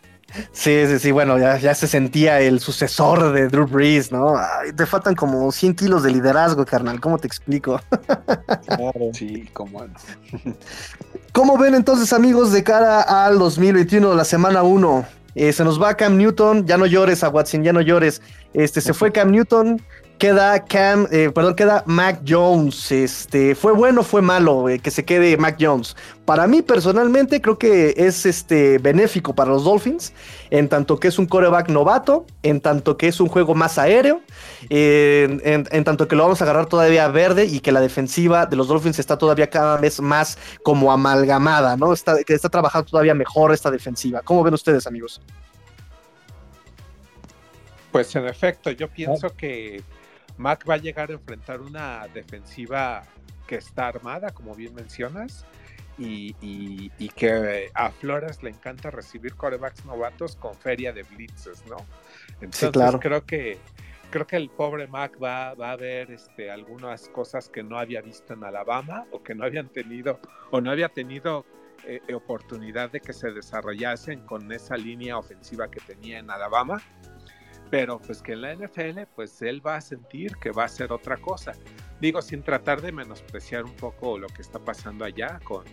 Sí, 0.51 0.85
sí, 0.87 0.99
sí, 0.99 1.11
bueno, 1.11 1.37
ya, 1.37 1.57
ya 1.57 1.75
se 1.75 1.87
sentía 1.87 2.39
el 2.39 2.59
sucesor 2.59 3.31
de 3.33 3.47
Drew 3.47 3.67
Brees, 3.67 4.11
¿no? 4.11 4.35
te 4.75 4.85
faltan 4.85 5.15
como 5.15 5.51
100 5.51 5.75
kilos 5.75 6.03
de 6.03 6.11
liderazgo, 6.11 6.65
carnal, 6.65 6.99
¿cómo 6.99 7.17
te 7.17 7.27
explico? 7.27 7.79
Claro. 8.65 9.11
Sí, 9.13 9.49
cómo 9.53 9.83
no. 9.85 9.93
¿Cómo 11.33 11.57
ven 11.57 11.75
entonces, 11.75 12.13
amigos, 12.13 12.51
de 12.51 12.63
cara 12.63 13.01
al 13.01 13.39
2021, 13.39 14.13
la 14.13 14.23
semana 14.23 14.63
1? 14.63 15.05
Eh, 15.35 15.51
se 15.51 15.63
nos 15.63 15.81
va 15.81 15.95
Cam 15.95 16.17
Newton, 16.17 16.67
ya 16.67 16.77
no 16.77 16.85
llores 16.85 17.23
a 17.23 17.29
Watson, 17.29 17.63
ya 17.63 17.73
no 17.73 17.81
llores. 17.81 18.21
Este, 18.53 18.81
se 18.81 18.93
fue 18.93 19.11
Cam 19.11 19.31
Newton, 19.31 19.81
queda 20.23 20.63
Cam, 20.63 21.05
eh, 21.11 21.31
perdón, 21.35 21.53
queda 21.53 21.83
Mac 21.85 22.21
Jones. 22.25 22.93
Este, 22.93 23.55
fue 23.55 23.73
bueno, 23.73 24.03
fue 24.03 24.21
malo 24.21 24.69
eh, 24.69 24.79
que 24.79 24.89
se 24.89 25.03
quede 25.03 25.35
Mac 25.35 25.57
Jones. 25.59 25.97
Para 26.23 26.47
mí 26.47 26.61
personalmente 26.61 27.41
creo 27.41 27.57
que 27.57 27.93
es 27.97 28.25
este 28.25 28.77
benéfico 28.77 29.35
para 29.35 29.51
los 29.51 29.65
Dolphins, 29.65 30.13
en 30.49 30.69
tanto 30.69 30.97
que 30.97 31.09
es 31.09 31.19
un 31.19 31.25
coreback 31.25 31.67
novato, 31.67 32.25
en 32.41 32.61
tanto 32.61 32.95
que 32.95 33.09
es 33.09 33.19
un 33.19 33.27
juego 33.27 33.53
más 33.53 33.77
aéreo, 33.77 34.21
en, 34.69 35.83
tanto 35.83 36.07
que 36.07 36.15
lo 36.15 36.23
vamos 36.23 36.39
a 36.39 36.45
agarrar 36.45 36.67
todavía 36.67 37.05
verde 37.09 37.43
y 37.43 37.59
que 37.59 37.73
la 37.73 37.81
defensiva 37.81 38.45
de 38.45 38.55
los 38.55 38.69
Dolphins 38.69 38.99
está 38.99 39.17
todavía 39.17 39.49
cada 39.49 39.75
vez 39.75 39.99
más 39.99 40.37
como 40.63 40.93
amalgamada, 40.93 41.75
¿no? 41.75 41.91
Está, 41.91 42.23
que 42.23 42.33
está 42.33 42.47
trabajando 42.47 42.89
todavía 42.89 43.13
mejor 43.13 43.51
esta 43.51 43.69
defensiva. 43.69 44.21
¿Cómo 44.21 44.41
ven 44.41 44.53
ustedes, 44.53 44.87
amigos? 44.87 45.19
Pues 47.91 48.15
en 48.15 48.25
efecto, 48.25 48.71
yo 48.71 48.87
pienso 48.87 49.29
que 49.35 49.83
Mac 50.37 50.65
va 50.69 50.75
a 50.75 50.77
llegar 50.77 51.09
a 51.09 51.13
enfrentar 51.13 51.61
una 51.61 52.07
defensiva 52.13 53.03
que 53.47 53.55
está 53.55 53.87
armada, 53.87 54.31
como 54.31 54.55
bien 54.55 54.73
mencionas, 54.73 55.45
y, 55.97 56.89
que 57.15 57.69
a 57.73 57.91
Flores 57.91 58.41
le 58.41 58.49
encanta 58.49 58.89
recibir 58.89 59.35
corebacks 59.35 59.85
novatos 59.85 60.35
con 60.35 60.55
feria 60.55 60.91
de 60.91 61.03
blitzes, 61.03 61.63
¿no? 61.67 61.77
Entonces 62.41 62.99
creo 62.99 63.25
que 63.25 63.59
creo 64.09 64.27
que 64.27 64.35
el 64.35 64.49
pobre 64.51 64.87
Mac 64.87 65.17
va, 65.21 65.49
a 65.49 65.75
ver 65.75 66.11
este, 66.11 66.51
algunas 66.51 67.09
cosas 67.09 67.49
que 67.49 67.63
no 67.63 67.79
había 67.79 67.99
visto 68.01 68.33
en 68.33 68.43
Alabama 68.43 69.05
o 69.11 69.23
que 69.23 69.33
no 69.33 69.43
habían 69.43 69.69
tenido 69.69 70.19
o 70.51 70.61
no 70.61 70.69
había 70.69 70.89
tenido 70.89 71.45
eh, 71.85 71.99
oportunidad 72.13 72.91
de 72.91 73.01
que 73.01 73.11
se 73.11 73.31
desarrollasen 73.31 74.19
con 74.21 74.51
esa 74.51 74.77
línea 74.77 75.17
ofensiva 75.17 75.69
que 75.69 75.79
tenía 75.79 76.19
en 76.19 76.29
Alabama, 76.29 76.79
pero 77.73 77.97
pues 77.97 78.21
que 78.21 78.33
en 78.33 78.41
la 78.41 78.53
NFL 78.53 78.99
pues 79.15 79.41
él 79.41 79.65
va 79.65 79.77
a 79.77 79.81
sentir 79.81 80.35
que 80.37 80.51
va 80.51 80.65
a 80.65 80.67
ser 80.67 80.93
otra 80.93 81.17
cosa. 81.17 81.53
Digo, 81.99 82.21
sin 82.21 82.43
tratar 82.43 82.83
de 82.83 82.91
menospreciar 82.91 83.63
un 83.63 83.73
poco 83.73 84.19
lo 84.19 84.27
que 84.27 84.43
está 84.43 84.59
pasando 84.59 85.05
allá 85.05 85.39
con 85.43 85.63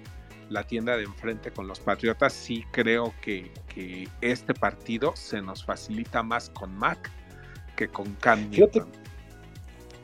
la 0.48 0.66
tienda 0.66 0.96
de 0.96 1.02
enfrente 1.02 1.50
con 1.50 1.66
los 1.66 1.78
Patriotas, 1.78 2.32
sí 2.32 2.64
creo 2.70 3.12
que, 3.20 3.52
que 3.68 4.08
este 4.22 4.54
partido 4.54 5.14
se 5.14 5.42
nos 5.42 5.62
facilita 5.62 6.22
más 6.22 6.48
con 6.48 6.74
Mac 6.74 7.10
que 7.76 7.88
con 7.88 8.14
Cam 8.14 8.48
Newton. 8.48 8.88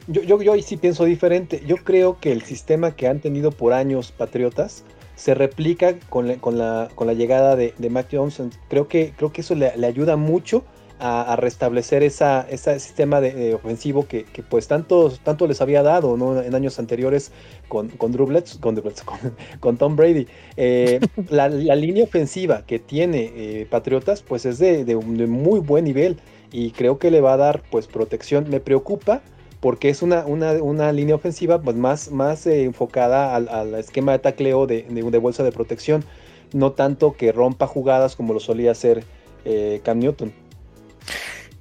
Yo, 0.09 0.21
yo, 0.21 0.43
yo 0.43 0.53
ahí 0.53 0.61
sí 0.61 0.77
pienso 0.77 1.07
diferente. 1.07 1.63
Yo 1.67 1.77
creo 1.77 2.21
que 2.21 2.31
el 2.31 2.43
sistema 2.43 2.95
que 2.95 3.09
han 3.09 3.21
tenido 3.21 3.53
por 3.53 3.73
años 3.73 4.13
Patriotas 4.13 4.85
se 5.15 5.35
replica 5.35 5.99
con 6.11 6.29
la, 6.29 6.37
con 6.37 6.59
la, 6.59 6.91
con 6.95 7.07
la 7.07 7.15
llegada 7.15 7.57
de, 7.57 7.73
de, 7.79 7.89
Mac 7.89 8.09
Johnson. 8.13 8.51
Creo 8.69 8.87
que, 8.87 9.15
creo 9.17 9.33
que 9.33 9.41
eso 9.41 9.55
le, 9.55 9.75
le 9.79 9.87
ayuda 9.87 10.17
mucho 10.17 10.63
a, 10.99 11.33
a, 11.33 11.37
restablecer 11.37 12.03
esa, 12.03 12.47
ese 12.49 12.79
sistema 12.81 13.21
de, 13.21 13.33
de 13.33 13.55
ofensivo 13.55 14.07
que, 14.07 14.25
que, 14.25 14.43
pues 14.43 14.69
tanto, 14.69 15.13
tanto 15.23 15.47
les 15.47 15.61
había 15.61 15.83
dado 15.83 16.17
¿no? 16.17 16.41
en 16.41 16.55
años 16.55 16.79
anteriores 16.79 17.33
con, 17.69 17.89
con, 17.89 18.13
con, 18.13 18.43
con, 18.61 18.83
con, 19.61 19.77
Tom 19.77 19.97
Brady. 19.97 20.27
Eh, 20.57 21.01
la, 21.29 21.49
la, 21.49 21.77
línea 21.77 22.05
ofensiva 22.05 22.65
que 22.67 22.79
tiene 22.79 23.33
eh, 23.35 23.67
Patriotas 23.69 24.23
pues 24.23 24.47
es 24.47 24.59
de, 24.59 24.85
de, 24.85 24.97
muy 24.97 25.61
buen 25.61 25.85
nivel 25.85 26.19
y 26.53 26.71
creo 26.71 26.99
que 26.99 27.11
le 27.11 27.21
va 27.21 27.35
a 27.35 27.37
dar 27.37 27.63
pues 27.71 27.87
protección. 27.87 28.49
Me 28.49 28.61
preocupa 28.61 29.23
porque 29.61 29.89
es 29.89 30.03
una, 30.03 30.25
una, 30.27 30.53
una 30.63 30.93
línea 30.93 31.15
ofensiva 31.15 31.61
pues, 31.61 31.77
más, 31.77 32.11
más 32.11 32.47
eh, 32.47 32.65
enfocada 32.65 33.35
al, 33.35 33.49
al, 33.49 33.75
esquema 33.75 34.13
de 34.13 34.19
tacleo 34.21 34.67
de, 34.67 34.83
de, 34.83 35.03
de, 35.03 35.19
bolsa 35.19 35.43
de 35.43 35.53
protección, 35.53 36.05
no 36.53 36.73
tanto 36.73 37.17
que 37.17 37.33
rompa 37.33 37.67
jugadas 37.67 38.17
como 38.17 38.33
lo 38.33 38.41
solía 38.41 38.71
hacer 38.71 39.05
eh, 39.45 39.81
Cam 39.85 39.99
Newton. 39.99 40.33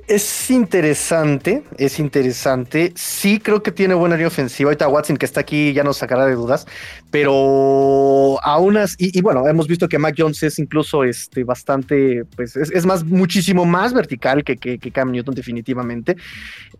Es 0.08 0.52
interesante, 0.52 1.64
es 1.80 1.98
interesante. 1.98 2.94
Sí 2.96 3.40
creo 3.40 3.64
que 3.64 3.72
tiene 3.72 3.96
buena 3.96 4.16
línea 4.16 4.28
ofensiva. 4.28 4.70
Ahorita 4.70 4.88
Watson 4.88 5.18
que 5.18 5.26
está 5.26 5.40
aquí 5.40 5.74
ya 5.74 5.84
nos 5.84 5.98
sacará 5.98 6.28
de 6.28 6.36
dudas, 6.36 6.68
pero 7.10 8.38
aún 8.44 8.78
así, 8.78 8.96
y, 9.00 9.22
bueno, 9.22 9.48
hemos 9.48 9.68
visto 9.68 9.90
que 9.90 9.98
Mac 9.98 10.14
Jones 10.16 10.44
es 10.44 10.60
incluso 10.60 11.04
este, 11.04 11.44
bastante, 11.44 12.24
pues 12.36 12.56
es, 12.56 12.86
más, 12.86 13.04
muchísimo 13.04 13.66
más 13.66 13.94
vertical 13.94 14.44
que, 14.44 14.58
que, 14.58 14.92
Cam 14.92 15.12
Newton 15.12 15.34
definitivamente. 15.34 16.16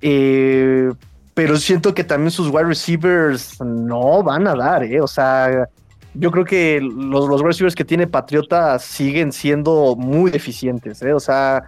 Eh, 0.02 0.92
pero 1.34 1.58
siento 1.58 1.96
que 1.96 2.04
también 2.04 2.30
sus 2.30 2.50
wide 2.50 2.66
receivers 2.66 3.60
no 3.60 4.22
van 4.22 4.48
a 4.48 4.56
dar, 4.56 4.84
¿eh? 4.84 5.02
O 5.02 5.08
sea, 5.08 5.68
yo 6.14 6.30
creo 6.30 6.46
que 6.46 6.80
los, 6.80 7.28
los 7.28 7.42
wide 7.42 7.48
receivers 7.48 7.76
que 7.76 7.86
tiene 7.86 8.06
Patriota 8.06 8.78
siguen 8.78 9.32
siendo 9.32 9.96
muy 9.96 10.30
deficientes, 10.30 11.02
¿eh? 11.02 11.12
O 11.12 11.20
sea, 11.20 11.64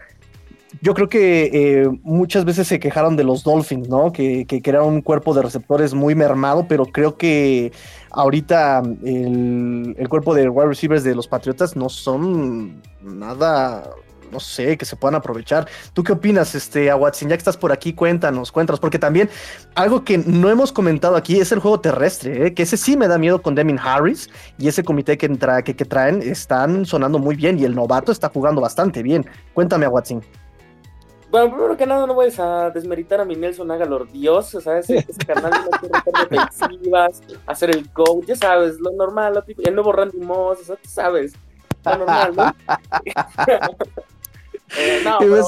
yo 0.81 0.93
creo 0.93 1.09
que 1.09 1.49
eh, 1.53 1.89
muchas 2.03 2.45
veces 2.45 2.67
se 2.67 2.79
quejaron 2.79 3.15
de 3.15 3.23
los 3.23 3.43
Dolphins, 3.43 3.89
¿no? 3.89 4.11
Que, 4.11 4.45
que, 4.45 4.61
que, 4.61 4.77
un 4.77 5.01
cuerpo 5.01 5.33
de 5.33 5.41
receptores 5.41 5.93
muy 5.93 6.13
mermado, 6.13 6.65
pero 6.67 6.85
creo 6.85 7.17
que 7.17 7.71
ahorita 8.11 8.83
el, 9.03 9.95
el, 9.97 10.09
cuerpo 10.09 10.35
de 10.35 10.49
wide 10.49 10.67
receivers 10.67 11.03
de 11.03 11.15
los 11.15 11.27
Patriotas 11.27 11.75
no 11.75 11.89
son 11.89 12.81
nada, 13.01 13.89
no 14.31 14.39
sé, 14.39 14.77
que 14.77 14.85
se 14.85 14.95
puedan 14.95 15.15
aprovechar. 15.15 15.67
¿Tú 15.93 16.03
qué 16.03 16.11
opinas, 16.11 16.53
este, 16.53 16.91
a 16.91 16.95
Watson? 16.95 17.29
Ya 17.29 17.35
que 17.35 17.39
estás 17.39 17.57
por 17.57 17.71
aquí, 17.71 17.93
cuéntanos, 17.93 18.51
cuéntanos, 18.51 18.79
porque 18.79 18.99
también 18.99 19.29
algo 19.75 20.03
que 20.03 20.17
no 20.19 20.49
hemos 20.49 20.71
comentado 20.71 21.15
aquí 21.15 21.39
es 21.39 21.51
el 21.51 21.59
juego 21.59 21.79
terrestre, 21.79 22.47
¿eh? 22.47 22.53
que 22.53 22.63
ese 22.63 22.77
sí 22.77 22.97
me 22.97 23.07
da 23.07 23.17
miedo 23.17 23.41
con 23.41 23.55
Demin 23.55 23.79
Harris 23.79 24.29
y 24.57 24.67
ese 24.67 24.83
comité 24.83 25.17
que, 25.17 25.29
tra 25.29 25.63
que, 25.63 25.75
que 25.75 25.85
traen 25.85 26.21
están 26.21 26.85
sonando 26.85 27.19
muy 27.19 27.35
bien 27.35 27.57
y 27.57 27.63
el 27.63 27.73
novato 27.73 28.11
está 28.11 28.29
jugando 28.29 28.61
bastante 28.61 29.01
bien. 29.01 29.25
Cuéntame, 29.53 29.85
a 29.85 29.89
Watson. 29.89 30.21
Bueno, 31.37 31.53
primero 31.53 31.77
que 31.77 31.85
nada, 31.85 32.07
no 32.07 32.15
vayas 32.15 32.39
a 32.39 32.71
desmeritar 32.71 33.21
a 33.21 33.25
mi 33.25 33.35
Nelson 33.35 33.69
Agalor, 33.69 34.11
Dios, 34.11 34.55
o 34.55 34.61
sea, 34.61 34.79
ese, 34.79 34.97
ese 34.97 35.23
carnal 35.23 35.51
no 35.51 35.69
quiere 35.77 35.99
romper 36.03 36.29
defensivas, 36.29 37.21
hacer 37.45 37.69
el 37.75 37.87
coach, 37.91 38.25
ya 38.25 38.35
sabes, 38.35 38.79
lo 38.79 38.91
normal, 38.91 39.35
lo 39.35 39.43
el 39.45 39.75
nuevo 39.75 39.91
Randy 39.91 40.17
Moss, 40.17 40.61
o 40.61 40.63
sea, 40.63 40.75
tú 40.77 40.89
sabes, 40.89 41.33
lo 41.85 41.97
normal, 41.97 42.35
¿no? 42.35 42.55
eh, 44.77 45.01
no, 45.03 45.19
no. 45.19 45.47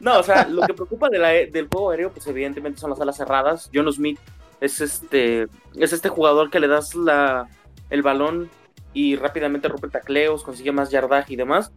no, 0.00 0.18
o 0.18 0.22
sea, 0.24 0.48
lo 0.48 0.62
que 0.62 0.74
preocupa 0.74 1.08
de 1.08 1.18
la, 1.18 1.28
del 1.28 1.68
juego 1.68 1.90
aéreo, 1.90 2.10
pues 2.10 2.26
evidentemente 2.26 2.80
son 2.80 2.90
las 2.90 3.00
alas 3.00 3.16
cerradas. 3.16 3.70
John 3.72 3.92
Smith 3.92 4.18
es 4.60 4.80
este, 4.80 5.46
es 5.76 5.92
este 5.92 6.08
jugador 6.08 6.50
que 6.50 6.58
le 6.58 6.66
das 6.66 6.96
la, 6.96 7.48
el 7.90 8.02
balón 8.02 8.50
y 8.92 9.14
rápidamente 9.14 9.68
rompe 9.68 9.86
tacleos, 9.86 10.42
consigue 10.42 10.72
más 10.72 10.90
yardaje 10.90 11.34
y 11.34 11.36
demás. 11.36 11.70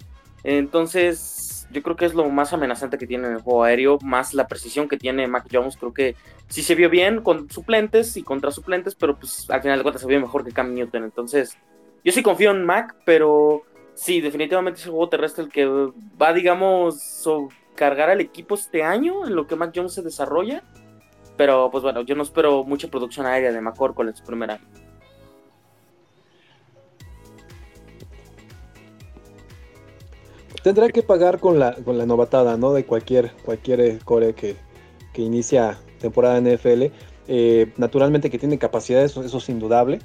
Entonces, 0.44 1.53
yo 1.74 1.84
creo 1.84 1.96
que 1.96 2.06
es 2.06 2.14
lo 2.14 2.30
más 2.30 2.54
amenazante 2.54 2.98
que 2.98 3.08
tiene 3.08 3.28
en 3.28 3.34
el 3.34 3.42
juego 3.42 3.64
aéreo, 3.64 4.00
más 4.02 4.34
la 4.34 4.48
precisión 4.48 4.88
que 4.88 4.98
tiene 4.98 5.28
Mac 5.28 5.48
Jones. 5.52 5.76
Creo 5.76 5.94
que 5.94 6.16
sí 6.48 6.62
se 6.62 6.76
vio 6.76 6.90
bien 6.90 7.22
con 7.22 7.50
suplentes 7.50 8.16
y 8.16 8.24
contra 8.24 8.52
suplentes, 8.52 8.96
pero 8.96 9.18
pues 9.18 9.50
al 9.50 9.62
final 9.62 9.80
de 9.80 9.84
cuentas 9.84 10.02
se 10.02 10.08
vio 10.08 10.22
mejor 10.22 10.46
que 10.46 10.52
Cam 10.52 10.74
Newton. 10.74 11.04
Entonces, 11.04 11.58
yo 12.04 12.12
sí 12.12 12.24
confío 12.24 12.52
en 12.52 12.64
Mac, 12.64 12.96
pero 13.06 13.64
sí, 13.96 14.22
definitivamente 14.22 14.80
es 14.80 14.86
el 14.86 14.92
juego 14.92 15.10
terrestre 15.10 15.44
el 15.44 15.50
que 15.50 15.66
va, 15.66 16.34
digamos, 16.34 17.28
cargar 17.76 18.10
al 18.10 18.22
equipo 18.22 18.56
este 18.56 18.84
año 18.84 19.26
en 19.26 19.36
lo 19.36 19.48
que 19.48 19.56
Mac 19.56 19.72
Jones 19.76 19.94
se 19.94 20.02
desarrolla. 20.02 20.64
Pero 21.36 21.72
pues 21.72 21.82
bueno, 21.84 22.02
yo 22.02 22.16
no 22.16 22.24
espero 22.24 22.64
mucha 22.64 22.88
producción 22.88 23.26
aérea 23.26 23.52
de 23.52 23.60
McCorkle 23.60 24.10
en 24.10 24.16
su 24.16 24.24
primer 24.24 24.52
año. 24.52 24.83
Tendrá 30.64 30.90
que 30.90 31.04
pagar 31.04 31.40
con 31.40 31.60
la, 31.60 31.76
con 31.76 31.98
la 31.98 32.06
novatada, 32.06 32.58
¿no? 32.58 32.74
De 32.74 32.86
cualquier, 32.86 33.32
cualquier 33.44 34.00
core 34.00 34.34
que, 34.34 34.56
que 35.12 35.22
inicia 35.22 35.78
temporada 36.00 36.38
en 36.38 36.56
NFL. 36.56 36.86
Eh, 37.28 37.72
naturalmente 37.78 38.30
que 38.30 38.40
tiene 38.40 38.58
capacidad, 38.58 39.04
eso, 39.04 39.24
es 39.24 39.50
indudable. 39.50 40.00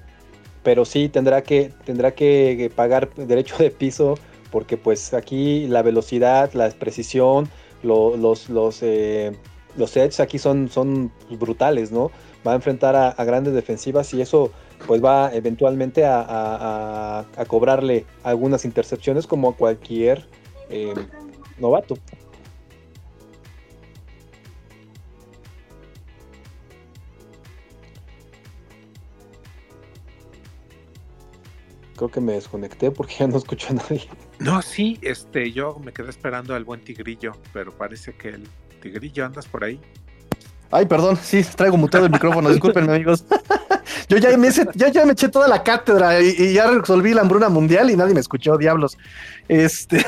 Pero 0.63 0.85
sí 0.85 1.09
tendrá 1.09 1.43
que, 1.43 1.73
tendrá 1.85 2.13
que 2.15 2.71
pagar 2.75 3.09
derecho 3.15 3.57
de 3.59 3.71
piso. 3.71 4.17
Porque 4.51 4.77
pues 4.77 5.13
aquí 5.13 5.67
la 5.69 5.83
velocidad, 5.83 6.53
la 6.55 6.71
precisión, 6.71 7.49
lo, 7.83 8.17
los, 8.17 8.49
los, 8.49 8.83
eh, 8.83 9.33
los 9.77 9.91
sets 9.91 10.21
aquí 10.21 10.39
son, 10.39 10.71
son 10.71 11.13
brutales, 11.39 11.93
¿no? 11.93 12.11
Va 12.47 12.53
a 12.53 12.55
enfrentar 12.55 12.97
a, 12.97 13.11
a 13.11 13.25
grandes 13.25 13.53
defensivas 13.53 14.15
y 14.15 14.23
eso 14.23 14.51
pues 14.87 15.05
va 15.05 15.35
eventualmente 15.35 16.05
a, 16.05 16.21
a, 16.23 17.27
a, 17.37 17.45
cobrarle 17.47 18.07
algunas 18.23 18.65
intercepciones 18.65 19.27
como 19.27 19.51
a 19.51 19.57
cualquier 19.57 20.25
eh, 20.71 20.95
novato. 21.59 21.97
Creo 31.97 32.11
que 32.11 32.21
me 32.21 32.35
desconecté 32.35 32.93
porque 32.93 33.15
ya 33.19 33.27
no 33.27 33.39
escucho 33.39 33.69
a 33.71 33.73
nadie. 33.73 34.09
No, 34.39 34.63
sí, 34.63 34.99
este, 35.03 35.51
yo 35.51 35.81
me 35.81 35.93
quedé 35.93 36.11
esperando 36.11 36.55
al 36.55 36.65
buen 36.65 36.85
tigrillo, 36.85 37.33
pero 37.53 37.77
parece 37.77 38.15
que 38.15 38.29
el 38.29 38.49
tigrillo 38.81 39.27
andas 39.27 39.47
por 39.47 39.65
ahí. 39.65 39.81
Ay, 40.71 40.87
perdón, 40.87 41.19
sí, 41.23 41.43
traigo 41.57 41.77
mutado 41.77 42.05
el 42.05 42.13
micrófono, 42.13 42.51
disculpen 42.51 42.89
amigos. 42.91 43.25
Yo 44.09 44.17
ya 44.17 44.37
me, 44.37 44.49
eché 45.13 45.29
toda 45.29 45.49
la 45.49 45.63
cátedra 45.63 46.21
y, 46.21 46.53
ya 46.53 46.67
resolví 46.71 47.13
la 47.13 47.23
hambruna 47.23 47.49
mundial 47.49 47.91
y 47.91 47.97
nadie 47.97 48.15
me 48.15 48.21
escuchó, 48.21 48.57
diablos. 48.57 48.97
Este. 49.49 50.05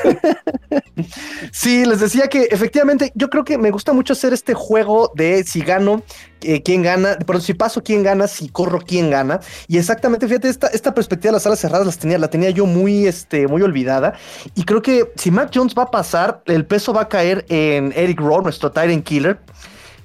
sí, 1.51 1.85
les 1.85 1.99
decía 1.99 2.27
que 2.27 2.43
efectivamente 2.51 3.11
yo 3.15 3.29
creo 3.29 3.43
que 3.43 3.57
me 3.57 3.71
gusta 3.71 3.93
mucho 3.93 4.13
hacer 4.13 4.33
este 4.33 4.53
juego 4.53 5.11
de 5.15 5.43
si 5.43 5.61
gano, 5.61 6.03
eh, 6.41 6.61
quién 6.63 6.83
gana, 6.83 7.17
pero 7.25 7.39
si 7.39 7.53
paso, 7.53 7.83
quién 7.83 8.03
gana, 8.03 8.27
si 8.27 8.49
corro, 8.49 8.79
quién 8.79 9.09
gana. 9.09 9.39
Y 9.67 9.77
exactamente, 9.77 10.27
fíjate, 10.27 10.49
esta, 10.49 10.67
esta 10.67 10.93
perspectiva 10.93 11.31
de 11.31 11.33
las 11.33 11.43
salas 11.43 11.59
cerradas 11.59 11.85
las 11.85 11.97
tenía, 11.97 12.17
la 12.17 12.29
tenía 12.29 12.49
yo 12.51 12.65
muy, 12.65 13.07
este, 13.07 13.47
muy 13.47 13.61
olvidada. 13.61 14.13
Y 14.55 14.63
creo 14.63 14.81
que 14.81 15.11
si 15.15 15.31
Mac 15.31 15.51
Jones 15.53 15.73
va 15.77 15.83
a 15.83 15.91
pasar, 15.91 16.41
el 16.45 16.65
peso 16.65 16.93
va 16.93 17.01
a 17.01 17.09
caer 17.09 17.45
en 17.49 17.93
Eric 17.95 18.19
Rowe, 18.19 18.43
nuestro 18.43 18.71
Tyrant 18.71 19.03
Killer. 19.03 19.39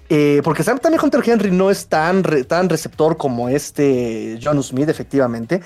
Eh, 0.08 0.40
porque 0.44 0.62
también 0.62 1.00
Hunter 1.02 1.22
Henry 1.24 1.50
no 1.50 1.70
es 1.70 1.86
tan, 1.86 2.22
tan 2.46 2.68
receptor 2.68 3.16
como 3.16 3.48
este 3.48 4.38
John 4.42 4.62
Smith, 4.62 4.88
efectivamente. 4.88 5.62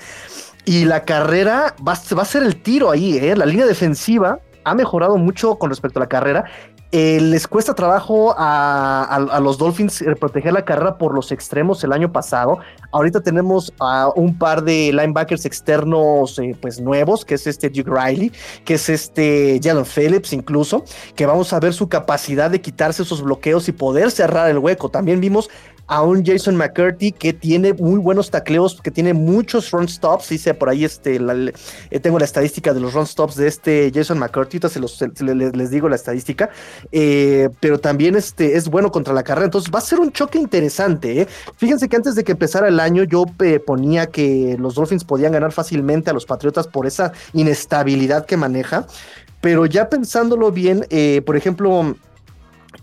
Y 0.65 0.85
la 0.85 1.05
carrera 1.05 1.75
va, 1.79 1.99
va, 2.17 2.21
a 2.21 2.25
ser 2.25 2.43
el 2.43 2.61
tiro 2.61 2.91
ahí, 2.91 3.17
¿eh? 3.17 3.35
La 3.35 3.45
línea 3.45 3.65
defensiva 3.65 4.39
ha 4.63 4.75
mejorado 4.75 5.17
mucho 5.17 5.55
con 5.55 5.69
respecto 5.69 5.99
a 5.99 6.01
la 6.01 6.09
carrera. 6.09 6.45
Eh, 6.93 7.21
les 7.21 7.47
cuesta 7.47 7.73
trabajo 7.73 8.35
a, 8.37 9.39
los 9.41 9.57
Dolphins 9.57 10.03
proteger 10.19 10.51
la 10.51 10.65
carrera 10.65 10.97
por 10.97 11.13
los 11.13 11.31
extremos 11.31 11.81
el 11.85 11.93
año 11.93 12.11
pasado. 12.11 12.59
Ahorita 12.91 13.21
tenemos 13.21 13.71
a 13.79 14.09
un 14.13 14.37
par 14.37 14.61
de 14.63 14.91
linebackers 14.91 15.45
externos 15.45 16.37
eh, 16.39 16.53
pues 16.61 16.81
nuevos, 16.81 17.23
que 17.23 17.35
es 17.35 17.47
este 17.47 17.69
Duke 17.69 17.89
Riley, 17.89 18.33
que 18.65 18.73
es 18.73 18.89
este 18.89 19.61
Jalen 19.63 19.85
Phillips 19.85 20.33
incluso, 20.33 20.83
que 21.15 21.25
vamos 21.25 21.53
a 21.53 21.61
ver 21.61 21.73
su 21.73 21.87
capacidad 21.87 22.51
de 22.51 22.59
quitarse 22.59 23.03
esos 23.03 23.21
bloqueos 23.21 23.69
y 23.69 23.71
poder 23.71 24.11
cerrar 24.11 24.49
el 24.49 24.57
hueco. 24.57 24.89
También 24.89 25.21
vimos 25.21 25.49
a 25.91 26.03
un 26.03 26.25
Jason 26.25 26.55
McCurdy 26.55 27.11
que 27.11 27.33
tiene 27.33 27.73
muy 27.73 27.99
buenos 27.99 28.31
tacleos, 28.31 28.79
que 28.81 28.91
tiene 28.91 29.13
muchos 29.13 29.71
run 29.71 29.89
stops. 29.89 30.29
Dice 30.29 30.53
por 30.53 30.69
ahí, 30.69 30.85
este, 30.85 31.17
eh, 31.17 31.99
tengo 31.99 32.17
la 32.17 32.23
estadística 32.23 32.73
de 32.73 32.79
los 32.79 32.93
run 32.93 33.05
stops 33.05 33.35
de 33.35 33.49
este 33.49 33.91
Jason 33.93 34.17
McCurdy, 34.17 34.59
se, 34.69 34.79
los, 34.79 35.01
les, 35.01 35.69
digo 35.69 35.89
la 35.89 35.97
estadística, 35.97 36.49
eh, 36.93 37.49
pero 37.59 37.77
también 37.77 38.15
este, 38.15 38.55
es 38.55 38.69
bueno 38.69 38.89
contra 38.89 39.13
la 39.13 39.23
carrera. 39.23 39.43
Entonces 39.43 39.69
va 39.69 39.79
a 39.79 39.81
ser 39.81 39.99
un 39.99 40.13
choque 40.13 40.39
interesante. 40.39 41.23
¿eh? 41.23 41.27
Fíjense 41.57 41.89
que 41.89 41.97
antes 41.97 42.15
de 42.15 42.23
que 42.23 42.31
empezara 42.31 42.69
el 42.69 42.79
año, 42.79 43.03
yo 43.03 43.25
ponía 43.65 44.07
que 44.07 44.55
los 44.57 44.75
Dolphins 44.75 45.03
podían 45.03 45.33
ganar 45.33 45.51
fácilmente 45.51 46.09
a 46.09 46.13
los 46.13 46.25
Patriotas 46.25 46.69
por 46.69 46.87
esa 46.87 47.11
inestabilidad 47.33 48.25
que 48.25 48.37
maneja. 48.37 48.87
Pero 49.41 49.65
ya 49.65 49.89
pensándolo 49.89 50.53
bien, 50.53 50.85
por 51.25 51.35
ejemplo, 51.35 51.95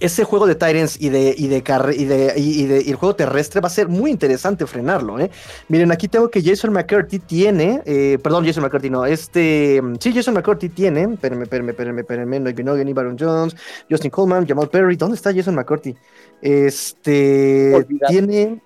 ese 0.01 0.25
juego 0.25 0.47
de 0.47 0.55
Tyrants 0.55 1.01
y 1.01 1.09
de, 1.09 1.35
y 1.37 1.49
de, 1.49 1.59
y 1.97 2.05
de, 2.05 2.35
y 2.37 2.67
de 2.67 2.79
el 2.79 2.95
juego 2.95 3.17
terrestre 3.17 3.61
va 3.61 3.67
a 3.67 3.71
ser 3.71 3.89
muy 3.89 4.11
interesante 4.11 4.67
frenarlo, 4.67 5.19
¿eh? 5.19 5.31
Miren, 5.69 5.91
aquí 5.91 6.09
tengo 6.09 6.31
que 6.31 6.43
Jason 6.43 6.73
McCurdy 6.73 7.19
tiene, 7.19 7.83
eh, 7.85 8.19
perdón, 8.23 8.47
Jason 8.47 8.63
McCurdy 8.63 8.91
no, 8.91 9.05
este, 9.07 9.83
sí, 9.99 10.13
Jason 10.13 10.35
McCurdy 10.35 10.69
tiene, 10.69 11.15
espérenme, 11.15 11.45
espérenme, 11.45 11.71
espérenme, 11.73 12.01
espérenme, 12.03 12.41
Noy 12.41 12.53
Binogan, 12.53 12.95
Baron 12.95 13.17
Jones, 13.19 13.57
Justin 13.91 14.11
Coleman, 14.11 14.47
Jamal 14.47 14.69
Perry, 14.69 14.97
¿dónde 14.97 15.17
está 15.17 15.35
Jason 15.35 15.55
McCurdy? 15.55 15.97
Este, 16.41 17.87
tiene, 18.09 18.61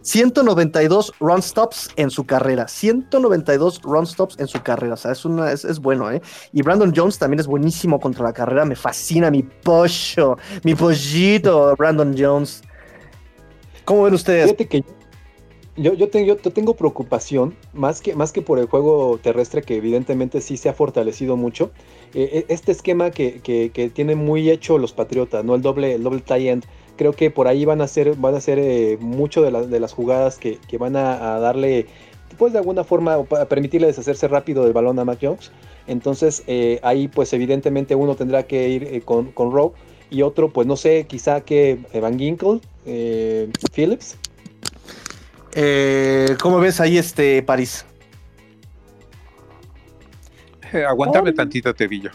192 0.00 1.12
run 1.20 1.42
stops 1.42 1.90
en 1.96 2.10
su 2.10 2.24
carrera. 2.24 2.68
192 2.68 3.82
run 3.82 4.06
stops 4.06 4.38
en 4.38 4.46
su 4.46 4.62
carrera. 4.62 4.94
O 4.94 4.96
sea, 4.96 5.12
es, 5.12 5.24
una, 5.24 5.52
es, 5.52 5.78
bueno, 5.80 6.10
¿eh? 6.10 6.20
Y 6.52 6.62
Brandon 6.62 6.92
Jones 6.94 7.18
también 7.18 7.40
es 7.40 7.46
buenísimo 7.46 8.00
contra 8.00 8.24
la 8.24 8.32
carrera. 8.32 8.64
Me 8.64 8.76
fascina 8.76 9.30
mi 9.30 9.42
pollo, 9.42 10.36
mi 10.64 10.74
pollito, 10.74 11.74
Brandon 11.76 12.14
Jones. 12.16 12.62
¿Cómo 13.84 14.02
ven 14.04 14.14
ustedes? 14.14 14.44
Fíjate 14.44 14.66
que 14.66 14.84
yo, 15.76 15.92
yo, 15.92 16.08
tengo, 16.08 16.26
yo 16.26 16.52
tengo 16.52 16.74
preocupación, 16.74 17.54
más 17.74 18.00
que, 18.00 18.14
más 18.14 18.32
que 18.32 18.40
por 18.40 18.58
el 18.58 18.66
juego 18.66 19.18
terrestre, 19.22 19.62
que 19.62 19.76
evidentemente 19.76 20.40
sí 20.40 20.56
se 20.56 20.70
ha 20.70 20.72
fortalecido 20.72 21.36
mucho. 21.36 21.70
Eh, 22.14 22.30
eh, 22.32 22.46
este 22.48 22.72
esquema 22.72 23.10
que, 23.10 23.40
que, 23.42 23.90
tiene 23.90 24.14
muy 24.14 24.50
hecho 24.50 24.78
los 24.78 24.94
Patriotas, 24.94 25.44
¿no? 25.44 25.54
El 25.54 25.62
doble, 25.62 25.94
el 25.94 26.02
doble 26.02 26.20
tie 26.20 26.50
end 26.50 26.64
creo 26.96 27.12
que 27.12 27.30
por 27.30 27.48
ahí 27.48 27.64
van 27.64 27.80
a 27.80 27.86
ser, 27.86 28.16
van 28.16 28.34
a 28.34 28.40
ser 28.40 28.58
eh, 28.58 28.96
mucho 29.00 29.42
de, 29.42 29.66
de, 29.66 29.80
las 29.80 29.92
jugadas 29.92 30.38
que, 30.38 30.58
van 30.78 30.96
a, 30.96 31.38
darle, 31.38 31.86
pues 32.38 32.52
de 32.52 32.58
alguna 32.58 32.84
forma, 32.84 33.14
a 33.14 33.44
permitirle 33.46 33.86
deshacerse 33.86 34.28
rápido 34.28 34.64
del 34.64 34.72
balón 34.72 34.98
a 34.98 35.04
Mac 35.04 35.18
Jones. 35.20 35.52
Entonces 35.86 36.42
eh, 36.46 36.80
ahí 36.82 37.06
pues 37.08 37.32
evidentemente 37.32 37.94
uno 37.94 38.16
tendrá 38.16 38.42
que 38.42 38.68
ir 38.68 38.84
eh, 38.84 39.02
con, 39.02 39.30
con 39.30 39.52
Rowe 39.52 39.72
y 40.10 40.22
otro 40.22 40.52
pues 40.52 40.66
no 40.66 40.76
sé, 40.76 41.06
quizá 41.06 41.42
que 41.42 41.78
Van 42.00 42.18
Ginkle, 42.18 42.60
Phillips. 43.74 44.16
¿Cómo 46.40 46.58
ves 46.58 46.80
ahí 46.80 46.98
este 46.98 47.42
París? 47.42 47.84
aguántame 50.86 51.32
tantito, 51.32 51.72
Tevillo. 51.74 52.10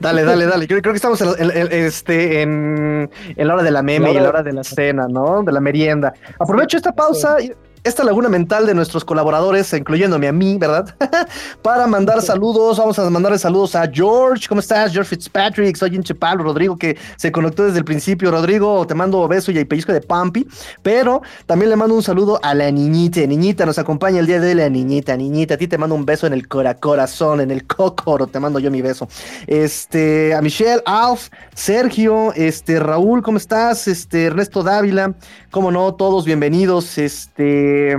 dale, 0.00 0.24
dale, 0.24 0.46
dale. 0.46 0.66
Creo, 0.66 0.80
creo 0.80 0.92
que 0.92 0.96
estamos 0.96 1.20
en, 1.20 1.50
este, 1.50 2.42
en, 2.42 3.10
en, 3.36 3.48
la 3.48 3.54
hora 3.54 3.62
de 3.62 3.70
la 3.70 3.82
meme 3.82 4.12
y 4.12 4.16
en 4.16 4.22
la 4.22 4.28
hora 4.28 4.42
de 4.42 4.52
la 4.52 4.64
cena, 4.64 5.06
¿no? 5.08 5.42
De 5.42 5.52
la 5.52 5.60
merienda. 5.60 6.12
Aprovecho 6.38 6.76
esta 6.76 6.92
pausa 6.92 7.36
esta 7.82 8.04
laguna 8.04 8.28
mental 8.28 8.66
de 8.66 8.74
nuestros 8.74 9.04
colaboradores, 9.04 9.72
incluyéndome 9.72 10.28
a 10.28 10.32
mí, 10.32 10.58
¿verdad? 10.58 10.94
Para 11.62 11.86
mandar 11.86 12.20
saludos, 12.20 12.78
vamos 12.78 12.98
a 12.98 13.08
mandarle 13.08 13.38
saludos 13.38 13.74
a 13.74 13.88
George, 13.90 14.46
¿cómo 14.48 14.60
estás? 14.60 14.92
George 14.92 15.08
Fitzpatrick, 15.08 15.76
soy 15.76 16.00
Pablo, 16.18 16.44
Rodrigo, 16.44 16.76
que 16.76 16.98
se 17.16 17.32
conectó 17.32 17.64
desde 17.64 17.78
el 17.78 17.84
principio. 17.84 18.30
Rodrigo, 18.30 18.86
te 18.86 18.94
mando 18.94 19.26
beso 19.28 19.50
y 19.50 19.64
pellizco 19.64 19.92
de 19.92 20.00
Pampi, 20.00 20.46
pero 20.82 21.22
también 21.46 21.70
le 21.70 21.76
mando 21.76 21.94
un 21.94 22.02
saludo 22.02 22.38
a 22.42 22.54
la 22.54 22.70
niñita. 22.70 23.20
Niñita, 23.20 23.64
nos 23.64 23.78
acompaña 23.78 24.20
el 24.20 24.26
día 24.26 24.40
de 24.40 24.48
hoy 24.48 24.54
la 24.54 24.68
niñita. 24.68 25.16
Niñita, 25.16 25.54
a 25.54 25.56
ti 25.56 25.66
te 25.66 25.78
mando 25.78 25.94
un 25.94 26.04
beso 26.04 26.26
en 26.26 26.32
el 26.32 26.48
cora 26.48 26.74
corazón, 26.74 27.40
en 27.40 27.50
el 27.50 27.66
cocoro, 27.66 28.26
te 28.26 28.40
mando 28.40 28.58
yo 28.58 28.70
mi 28.70 28.82
beso. 28.82 29.08
Este, 29.46 30.34
a 30.34 30.42
Michelle, 30.42 30.82
Alf, 30.84 31.28
Sergio, 31.54 32.32
este, 32.34 32.78
Raúl, 32.78 33.22
¿cómo 33.22 33.38
estás? 33.38 33.88
Este, 33.88 34.24
Ernesto 34.24 34.62
Dávila, 34.62 35.14
cómo 35.50 35.70
no, 35.70 35.94
todos 35.94 36.24
bienvenidos, 36.24 36.98
este. 36.98 37.96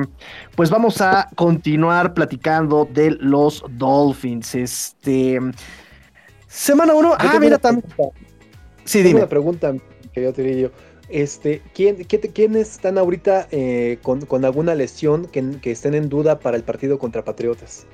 Pues 0.55 0.69
vamos 0.69 1.01
a 1.01 1.29
continuar 1.35 2.13
platicando 2.13 2.87
de 2.91 3.11
los 3.11 3.63
Dolphins. 3.71 4.55
Este. 4.55 5.39
Semana 6.47 6.93
1. 6.93 7.15
Ah, 7.17 7.37
mira, 7.39 7.57
también. 7.57 7.85
Sí, 8.85 9.01
dime. 9.03 9.19
Una 9.19 9.29
pregunta 9.29 9.73
que 10.13 10.23
yo 10.23 10.33
te 10.33 10.43
digo. 10.43 10.71
Este, 11.09 11.61
¿quién, 11.73 11.97
¿Quiénes 12.05 12.71
están 12.71 12.97
ahorita 12.97 13.47
eh, 13.51 13.99
con, 14.01 14.45
alguna 14.45 14.75
lesión 14.75 15.25
que, 15.25 15.57
que, 15.61 15.71
estén 15.71 15.93
en 15.93 16.07
duda 16.07 16.39
para 16.39 16.55
el 16.55 16.63
partido 16.63 16.97
contra 16.97 17.25
Patriotas? 17.25 17.85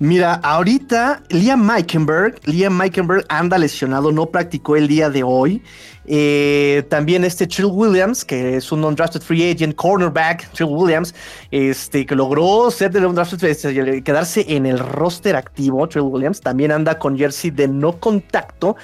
Mira, 0.00 0.34
ahorita 0.34 1.22
Liam 1.28 1.64
Meikenberg, 1.64 2.40
Liam 2.46 2.76
Meikenberg 2.76 3.24
anda 3.28 3.56
lesionado, 3.56 4.10
no 4.10 4.26
practicó 4.26 4.74
el 4.76 4.88
día 4.88 5.10
de 5.10 5.22
hoy. 5.22 5.62
Eh, 6.12 6.82
también 6.88 7.22
este 7.22 7.46
Trill 7.46 7.68
Williams, 7.70 8.24
que 8.24 8.56
es 8.56 8.72
un 8.72 8.82
undrafted 8.82 9.20
free 9.20 9.48
agent, 9.48 9.76
cornerback, 9.76 10.50
Trill 10.50 10.68
Williams, 10.68 11.14
este, 11.52 12.04
que 12.04 12.16
logró 12.16 12.68
ser 12.72 12.90
de 12.90 13.06
undrafted, 13.06 14.02
quedarse 14.02 14.44
en 14.48 14.66
el 14.66 14.80
roster 14.80 15.36
activo, 15.36 15.86
Trill 15.86 16.02
Williams, 16.02 16.40
también 16.40 16.72
anda 16.72 16.98
con 16.98 17.16
jersey 17.16 17.52
de 17.52 17.68
no 17.68 18.00
contacto. 18.00 18.74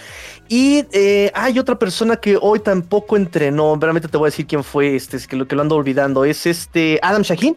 Y 0.49 0.85
eh, 0.93 1.33
hay 1.35 1.59
otra 1.59 1.77
persona 1.77 2.15
que 2.15 2.39
hoy 2.41 2.61
tampoco 2.61 3.17
entrenó, 3.17 3.77
realmente 3.81 4.07
te 4.07 4.17
voy 4.17 4.29
a 4.29 4.31
decir 4.31 4.47
quién 4.47 4.63
fue, 4.63 4.95
este, 4.95 5.17
es 5.17 5.27
que 5.27 5.35
lo 5.35 5.49
que 5.49 5.57
lo 5.57 5.63
ando 5.63 5.75
olvidando, 5.75 6.25
es 6.25 6.47
este 6.47 7.01
Adam 7.03 7.23
Shaheen. 7.23 7.57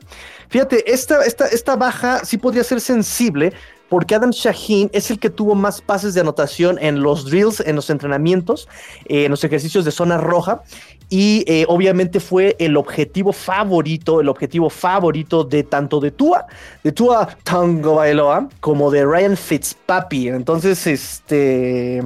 Fíjate, 0.49 0.91
esta, 0.91 1.23
esta, 1.23 1.45
esta 1.45 1.75
baja 1.75 2.25
sí 2.25 2.39
podría 2.39 2.63
ser 2.63 2.81
sensible 2.81 3.53
porque 3.89 4.15
Adam 4.15 4.29
Shaheen 4.29 4.89
es 4.93 5.11
el 5.11 5.19
que 5.19 5.29
tuvo 5.29 5.55
más 5.55 5.81
pases 5.81 6.13
de 6.13 6.21
anotación 6.21 6.77
en 6.79 7.01
los 7.01 7.25
drills, 7.25 7.59
en 7.59 7.75
los 7.75 7.89
entrenamientos, 7.89 8.67
eh, 9.05 9.25
en 9.25 9.31
los 9.31 9.43
ejercicios 9.43 9.83
de 9.83 9.91
zona 9.91 10.17
roja. 10.17 10.61
Y 11.09 11.43
eh, 11.47 11.65
obviamente 11.67 12.19
fue 12.19 12.55
el 12.59 12.77
objetivo 12.77 13.33
favorito, 13.33 14.21
el 14.21 14.29
objetivo 14.29 14.69
favorito 14.69 15.43
de 15.43 15.63
tanto 15.63 15.99
de 15.99 16.11
Tua, 16.11 16.45
de 16.83 16.91
Tua 16.91 17.27
Tango 17.43 17.95
Bailoa, 17.95 18.47
como 18.59 18.91
de 18.91 19.03
Ryan 19.03 19.35
Fitzpapi. 19.35 20.27
Entonces, 20.27 20.85
este, 20.85 22.03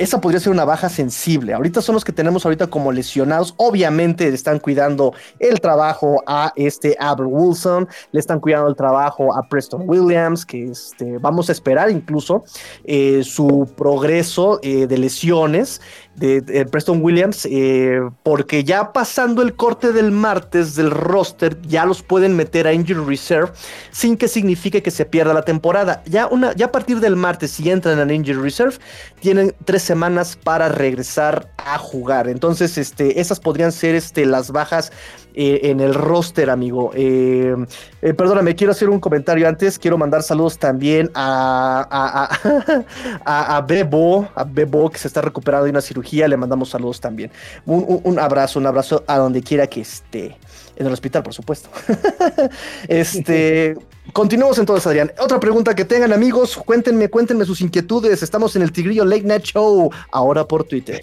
esa 0.00 0.18
podría 0.18 0.40
ser 0.40 0.50
una 0.50 0.64
baja 0.64 0.88
sensible. 0.88 1.52
Ahorita 1.52 1.82
son 1.82 1.94
los 1.94 2.06
que 2.06 2.12
tenemos 2.12 2.46
ahorita 2.46 2.68
como 2.68 2.90
lesionados. 2.90 3.52
Obviamente 3.58 4.26
le 4.30 4.34
están 4.34 4.58
cuidando 4.58 5.12
el 5.38 5.60
trabajo 5.60 6.22
a 6.26 6.54
este 6.56 6.96
Albert 6.98 7.28
Wilson, 7.30 7.86
le 8.10 8.18
están 8.18 8.40
cuidando 8.40 8.68
el 8.68 8.76
trabajo 8.76 9.36
a 9.36 9.46
Preston 9.46 9.82
Williams, 9.86 10.46
que 10.46 10.70
este, 10.70 11.18
vamos 11.18 11.50
a 11.50 11.52
esperar 11.52 11.90
incluso 11.90 12.44
eh, 12.84 13.22
su 13.24 13.70
progreso 13.76 14.58
eh, 14.62 14.86
de 14.86 14.96
lesiones 14.96 15.82
de, 16.20 16.66
Preston 16.66 17.02
Williams, 17.02 17.48
eh, 17.50 18.00
porque 18.22 18.62
ya 18.62 18.92
pasando 18.92 19.42
el 19.42 19.54
corte 19.54 19.92
del 19.92 20.10
martes 20.10 20.74
del 20.74 20.90
roster, 20.90 21.60
ya 21.62 21.86
los 21.86 22.02
pueden 22.02 22.36
meter 22.36 22.66
a 22.66 22.72
Injury 22.72 23.04
Reserve 23.04 23.52
sin 23.90 24.16
que 24.16 24.28
signifique 24.28 24.82
que 24.82 24.90
se 24.90 25.06
pierda 25.06 25.32
la 25.32 25.42
temporada. 25.42 26.02
Ya, 26.06 26.26
una, 26.26 26.54
ya 26.54 26.66
a 26.66 26.72
partir 26.72 27.00
del 27.00 27.16
martes, 27.16 27.52
si 27.52 27.70
entran 27.70 27.98
en 27.98 28.10
Injury 28.10 28.40
Reserve, 28.40 28.76
tienen 29.20 29.54
tres 29.64 29.82
semanas 29.82 30.36
para 30.36 30.68
regresar 30.68 31.50
a 31.56 31.78
jugar. 31.78 32.28
Entonces, 32.28 32.76
este, 32.76 33.20
esas 33.20 33.40
podrían 33.40 33.72
ser 33.72 33.94
este, 33.94 34.26
las 34.26 34.50
bajas 34.50 34.92
eh, 35.34 35.60
en 35.64 35.80
el 35.80 35.94
roster, 35.94 36.50
amigo. 36.50 36.90
Eh, 36.94 37.54
eh, 38.02 38.14
perdóname, 38.14 38.54
quiero 38.54 38.72
hacer 38.72 38.88
un 38.88 39.00
comentario 39.00 39.48
antes. 39.48 39.78
Quiero 39.78 39.96
mandar 39.98 40.22
saludos 40.22 40.58
también 40.58 41.10
a, 41.14 42.28
a, 43.24 43.60
Bebo, 43.66 44.28
a 44.34 44.44
Bebo, 44.44 44.90
que 44.90 44.98
se 44.98 45.08
está 45.08 45.20
recuperando 45.20 45.64
de 45.64 45.70
una 45.70 45.80
cirugía. 45.80 46.28
Le 46.28 46.36
mandamos 46.36 46.70
saludos 46.70 47.00
también. 47.00 47.30
Un, 47.66 48.18
abrazo, 48.18 48.58
un 48.58 48.66
abrazo 48.66 49.04
a 49.06 49.18
donde 49.18 49.42
quiera 49.42 49.66
que 49.66 49.80
esté. 49.82 50.36
En 50.76 50.86
el 50.86 50.92
hospital, 50.92 51.22
por 51.22 51.34
supuesto. 51.34 51.68
este. 52.88 53.76
Continuamos 54.12 54.58
entonces, 54.58 54.86
Adrián. 54.86 55.12
Otra 55.20 55.38
pregunta 55.38 55.74
que 55.74 55.84
tengan, 55.84 56.12
amigos. 56.12 56.56
Cuéntenme, 56.56 57.08
cuéntenme 57.08 57.44
sus 57.44 57.60
inquietudes. 57.60 58.22
Estamos 58.22 58.56
en 58.56 58.62
el 58.62 58.72
Tigrillo 58.72 59.04
Late 59.04 59.22
Night 59.22 59.44
Show, 59.44 59.90
ahora 60.10 60.44
por 60.44 60.64
Twitter. 60.64 61.02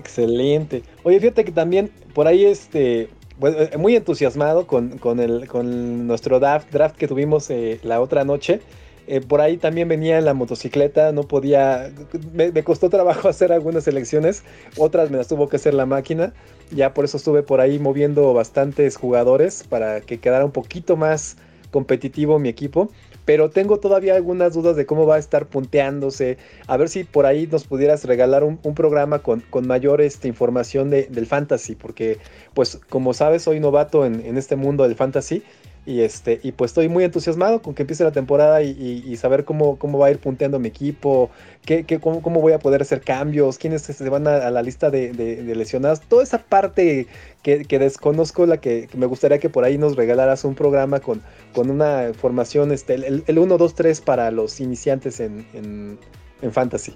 Excelente. 0.00 0.82
Oye, 1.02 1.20
fíjate 1.20 1.44
que 1.44 1.52
también 1.52 1.90
por 2.14 2.26
ahí 2.26 2.46
este, 2.46 3.10
eh, 3.42 3.76
muy 3.78 3.96
entusiasmado 3.96 4.66
con, 4.66 5.20
el, 5.20 5.46
con 5.46 6.06
nuestro 6.06 6.40
draft, 6.40 6.68
que 6.96 7.06
tuvimos 7.06 7.50
eh, 7.50 7.78
la 7.82 8.00
otra 8.00 8.24
noche. 8.24 8.60
Eh, 9.06 9.20
por 9.20 9.40
ahí 9.40 9.56
también 9.56 9.88
venía 9.88 10.18
en 10.18 10.24
la 10.24 10.34
motocicleta, 10.34 11.12
no 11.12 11.24
podía, 11.24 11.90
me, 12.32 12.62
costó 12.62 12.88
trabajo 12.88 13.28
hacer 13.28 13.52
algunas 13.52 13.84
selecciones, 13.84 14.44
otras 14.76 15.10
me 15.10 15.16
las 15.16 15.26
tuvo 15.26 15.48
que 15.48 15.56
hacer 15.56 15.74
la 15.74 15.84
máquina, 15.84 16.32
ya 16.70 16.94
por 16.94 17.04
eso 17.04 17.16
estuve 17.16 17.42
por 17.42 17.60
ahí 17.60 17.78
moviendo 17.78 18.32
bastantes 18.32 18.96
jugadores 18.96 19.64
para 19.68 20.00
que 20.00 20.20
quedara 20.20 20.44
un 20.44 20.52
poquito 20.52 20.96
más 20.96 21.36
competitivo 21.72 22.38
mi 22.38 22.48
equipo. 22.48 22.90
Pero 23.24 23.50
tengo 23.50 23.78
todavía 23.78 24.14
algunas 24.14 24.54
dudas 24.54 24.76
de 24.76 24.86
cómo 24.86 25.06
va 25.06 25.16
a 25.16 25.18
estar 25.18 25.46
punteándose. 25.46 26.38
A 26.66 26.76
ver 26.76 26.88
si 26.88 27.04
por 27.04 27.26
ahí 27.26 27.46
nos 27.46 27.64
pudieras 27.64 28.04
regalar 28.04 28.44
un, 28.44 28.58
programa 28.74 29.20
con, 29.20 29.40
con 29.50 29.66
mayor 29.66 30.00
este, 30.00 30.28
información 30.28 30.90
de, 30.90 31.04
del 31.04 31.26
fantasy, 31.26 31.74
porque 31.74 32.18
pues 32.54 32.80
como 32.88 33.14
sabes 33.14 33.42
soy 33.42 33.60
novato 33.60 34.04
en, 34.06 34.24
en 34.24 34.36
este 34.36 34.56
mundo 34.56 34.84
del 34.84 34.96
fantasy. 34.96 35.42
Y, 35.90 36.02
este, 36.02 36.38
y 36.44 36.52
pues 36.52 36.70
estoy 36.70 36.88
muy 36.88 37.02
entusiasmado 37.02 37.62
con 37.62 37.74
que 37.74 37.82
empiece 37.82 38.04
la 38.04 38.12
temporada 38.12 38.62
y, 38.62 39.16
saber 39.16 39.44
cómo, 39.44 39.76
cómo 39.76 39.98
va 39.98 40.06
a 40.06 40.10
ir 40.12 40.20
punteando 40.20 40.60
mi 40.60 40.68
equipo, 40.68 41.30
qué, 41.64 41.82
qué, 41.82 41.98
cómo, 41.98 42.22
cómo, 42.22 42.40
voy 42.40 42.52
a 42.52 42.60
poder 42.60 42.80
hacer 42.82 43.00
cambios, 43.00 43.58
quiénes 43.58 43.82
se 43.82 44.08
van 44.08 44.28
a, 44.28 44.50
la 44.52 44.62
lista 44.62 44.88
de, 44.88 45.12
de, 45.12 45.54
lesionados. 45.56 46.00
Toda 46.02 46.22
esa 46.22 46.38
parte 46.38 47.08
que, 47.42 47.64
desconozco, 47.80 48.46
la 48.46 48.58
que, 48.58 48.88
me 48.94 49.06
gustaría 49.06 49.40
que 49.40 49.50
por 49.50 49.64
ahí 49.64 49.78
nos 49.78 49.96
regalaras 49.96 50.44
un 50.44 50.54
programa 50.54 51.00
con, 51.00 51.22
con 51.52 51.70
una 51.70 52.12
formación, 52.14 52.70
este, 52.70 52.94
el, 52.94 53.24
el 53.26 53.38
1, 53.40 53.58
2, 53.58 53.74
3 53.74 54.00
para 54.00 54.30
los 54.30 54.60
iniciantes 54.60 55.18
en, 55.18 55.44
en, 55.54 55.98
en 56.40 56.52
Fantasy. 56.52 56.94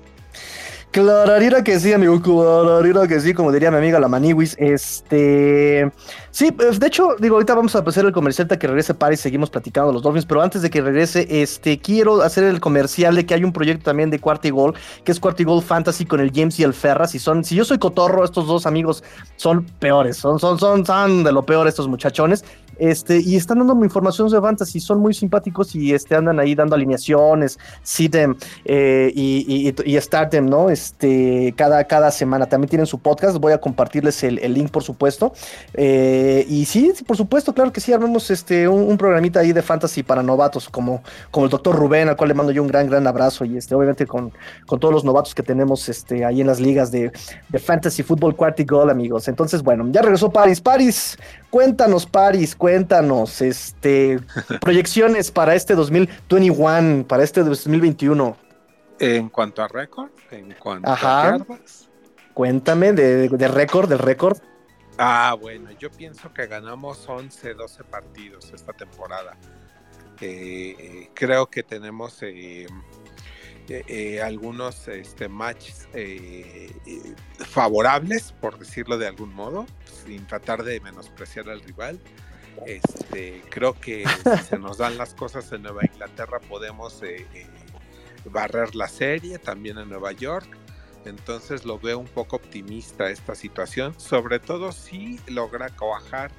Clararira 0.95 1.65
que 1.65 1.81
sí, 1.81 1.93
amigo, 1.93 2.23
clararira 2.23 3.09
que 3.09 3.19
sí, 3.19 3.35
como 3.35 3.51
diría 3.51 3.69
mi 3.73 3.79
amiga 3.79 3.99
la 3.99 4.07
Maniwis. 4.07 4.55
Este. 4.61 5.91
Sí, 6.31 6.53
pues, 6.53 6.79
de 6.79 6.87
hecho, 6.87 7.17
digo, 7.19 7.35
ahorita 7.35 7.53
vamos 7.53 7.75
a 7.75 7.81
hacer 7.81 8.05
el 8.05 8.13
comercial 8.13 8.47
de 8.47 8.57
que 8.57 8.69
regrese 8.69 8.95
Paris, 8.95 9.19
seguimos 9.19 9.51
platicando 9.51 9.93
los 9.93 10.03
Dolphins, 10.03 10.25
pero 10.25 10.41
antes 10.41 10.63
de 10.63 10.71
que 10.71 10.81
regrese, 10.81 11.27
este, 11.29 11.81
quiero 11.81 12.23
hacer 12.23 12.45
el 12.45 12.61
comercial 12.61 13.17
de 13.17 13.27
que 13.27 13.35
hay 13.35 13.43
un 13.43 13.53
proyecto 13.53 13.87
también 13.87 14.09
de 14.09 14.19
Gol, 14.19 14.75
que 15.03 15.11
es 15.11 15.21
Gol 15.21 15.63
Fantasy 15.63 16.07
con 16.07 16.21
el 16.21 16.31
James 16.33 16.61
y 16.61 16.63
el 16.63 16.73
Ferras. 16.73 17.17
Y 17.17 17.19
son, 17.19 17.43
si 17.43 17.57
yo 17.57 17.65
soy 17.65 17.79
cotorro, 17.79 18.25
estos 18.25 18.47
dos 18.47 18.65
amigos 18.65 19.03
son 19.35 19.65
peores, 19.65 20.17
son, 20.17 20.39
son, 20.39 20.61
son, 20.61 20.87
son 20.87 21.25
de 21.25 21.33
lo 21.33 21.45
peor 21.45 21.67
estos 21.67 21.89
muchachones. 21.89 22.45
Este, 22.79 23.21
y 23.21 23.37
están 23.37 23.59
dando 23.59 23.85
información 23.85 24.29
de 24.29 24.41
fantasy, 24.41 24.81
son 24.81 25.01
muy 25.01 25.15
simpáticos 25.15 25.75
y 25.75 25.95
este, 25.95 26.15
andan 26.15 26.41
ahí 26.41 26.55
dando 26.55 26.75
alineaciones, 26.75 27.59
sitem 27.83 28.35
eh, 28.65 29.13
y, 29.15 29.69
y, 29.69 29.99
them, 30.31 30.47
¿no? 30.49 30.71
Este, 30.71 31.55
cada, 31.57 32.11
semana. 32.11 32.47
También 32.47 32.69
tienen 32.69 32.87
su 32.87 32.99
podcast, 32.99 33.39
voy 33.39 33.53
a 33.53 33.59
compartirles 33.59 34.23
el, 34.25 34.55
link, 34.55 34.71
por 34.71 34.83
supuesto. 34.83 35.33
Eh, 35.75 36.47
y 36.49 36.65
sí, 36.65 36.93
por 37.07 37.17
supuesto, 37.17 37.55
claro 37.55 37.73
que 37.73 37.81
sí, 37.81 37.93
armamos 37.93 38.31
este, 38.31 38.69
un, 38.69 38.97
programita 38.97 39.41
ahí 39.41 39.53
de 39.53 39.63
fantasy 39.63 40.03
para 40.03 40.23
novatos, 40.23 40.69
como, 40.69 41.03
el 41.35 41.49
doctor 41.49 41.75
Rubén, 41.75 42.09
al 42.09 42.17
cual 42.17 42.29
le 42.29 42.35
mando 42.35 42.53
yo 42.53 42.63
un 42.63 42.69
gran, 42.69 42.89
gran 42.89 43.07
abrazo. 43.07 43.45
Y 43.45 43.59
obviamente 43.73 44.07
con, 44.07 44.33
todos 44.67 44.93
los 44.93 45.05
novatos 45.05 45.35
que 45.35 45.43
tenemos 45.43 45.89
ahí 46.27 46.41
en 46.41 46.47
las 46.47 46.61
ligas 46.61 46.91
de, 46.91 47.13
Fantasy 47.59 48.03
Football 48.03 48.37
Quarty 48.37 48.65
Goal, 48.65 48.91
amigos. 48.91 49.29
Entonces, 49.29 49.63
bueno, 49.63 49.87
ya 49.91 50.03
regresó 50.03 50.31
Paris. 50.31 50.61
Paris, 50.61 51.17
cuéntanos, 51.51 52.07
Paris, 52.07 52.55
cuéntanos, 52.65 53.43
este, 53.43 54.21
proyecciones 54.63 55.31
para 55.31 55.55
este 55.55 55.75
2021, 55.75 57.07
para 57.07 57.23
este 57.23 57.43
2021. 57.43 58.39
En 58.99 59.29
cuanto 59.29 59.63
a 59.63 59.69
récord, 59.69 60.09
en 60.31 60.55
cuanto 60.55 60.91
a 60.91 61.37
Cuéntame 62.33 62.95
de, 62.95 63.49
récord, 63.49 63.87
del 63.87 63.99
récord. 63.99 64.39
Ah, 64.97 65.37
bueno, 65.39 65.73
yo 65.73 65.91
pienso 65.91 66.33
que 66.33 66.47
ganamos 66.47 67.07
11, 67.07 67.53
12 67.53 67.85
partidos 67.85 68.51
esta 68.55 68.73
temporada. 68.73 69.37
Eh, 70.23 71.11
creo 71.13 71.51
que 71.51 71.63
tenemos 71.63 72.23
eh, 72.23 72.67
eh, 73.69 74.23
algunos 74.23 74.89
este, 74.89 75.29
matches 75.29 75.87
favorables, 77.47 78.33
por 78.41 78.59
decirlo 78.59 78.97
de 78.97 79.07
algún 79.07 79.35
modo, 79.35 79.67
sin 80.07 80.27
tratar 80.27 80.65
de 80.65 80.81
menospreciar 80.81 81.51
al 81.51 81.61
rival. 81.61 82.01
Este, 82.67 83.43
creo 83.51 83.75
que 83.75 84.05
si 84.07 84.45
se 84.45 84.59
nos 84.59 84.79
dan 84.79 84.97
las 84.97 85.15
cosas 85.15 85.51
en 85.53 85.63
Nueva 85.63 85.83
Inglaterra 85.85 86.41
podemos 86.41 87.03
eh, 87.03 87.27
eh, 87.35 87.47
barrer 88.31 88.75
la 88.75 88.89
serie, 88.89 89.39
también 89.39 89.79
en 89.79 89.89
Nueva 89.89 90.13
York. 90.13 90.47
Entonces 91.05 91.65
lo 91.65 91.79
veo 91.79 91.99
un 91.99 92.09
poco 92.09 92.37
optimista 92.37 93.11
esta 93.11 93.35
situación, 93.35 93.99
sobre 93.99 94.39
todo 94.39 94.73
si 94.73 95.21
logra 95.27 95.69
cuajar 95.69 96.31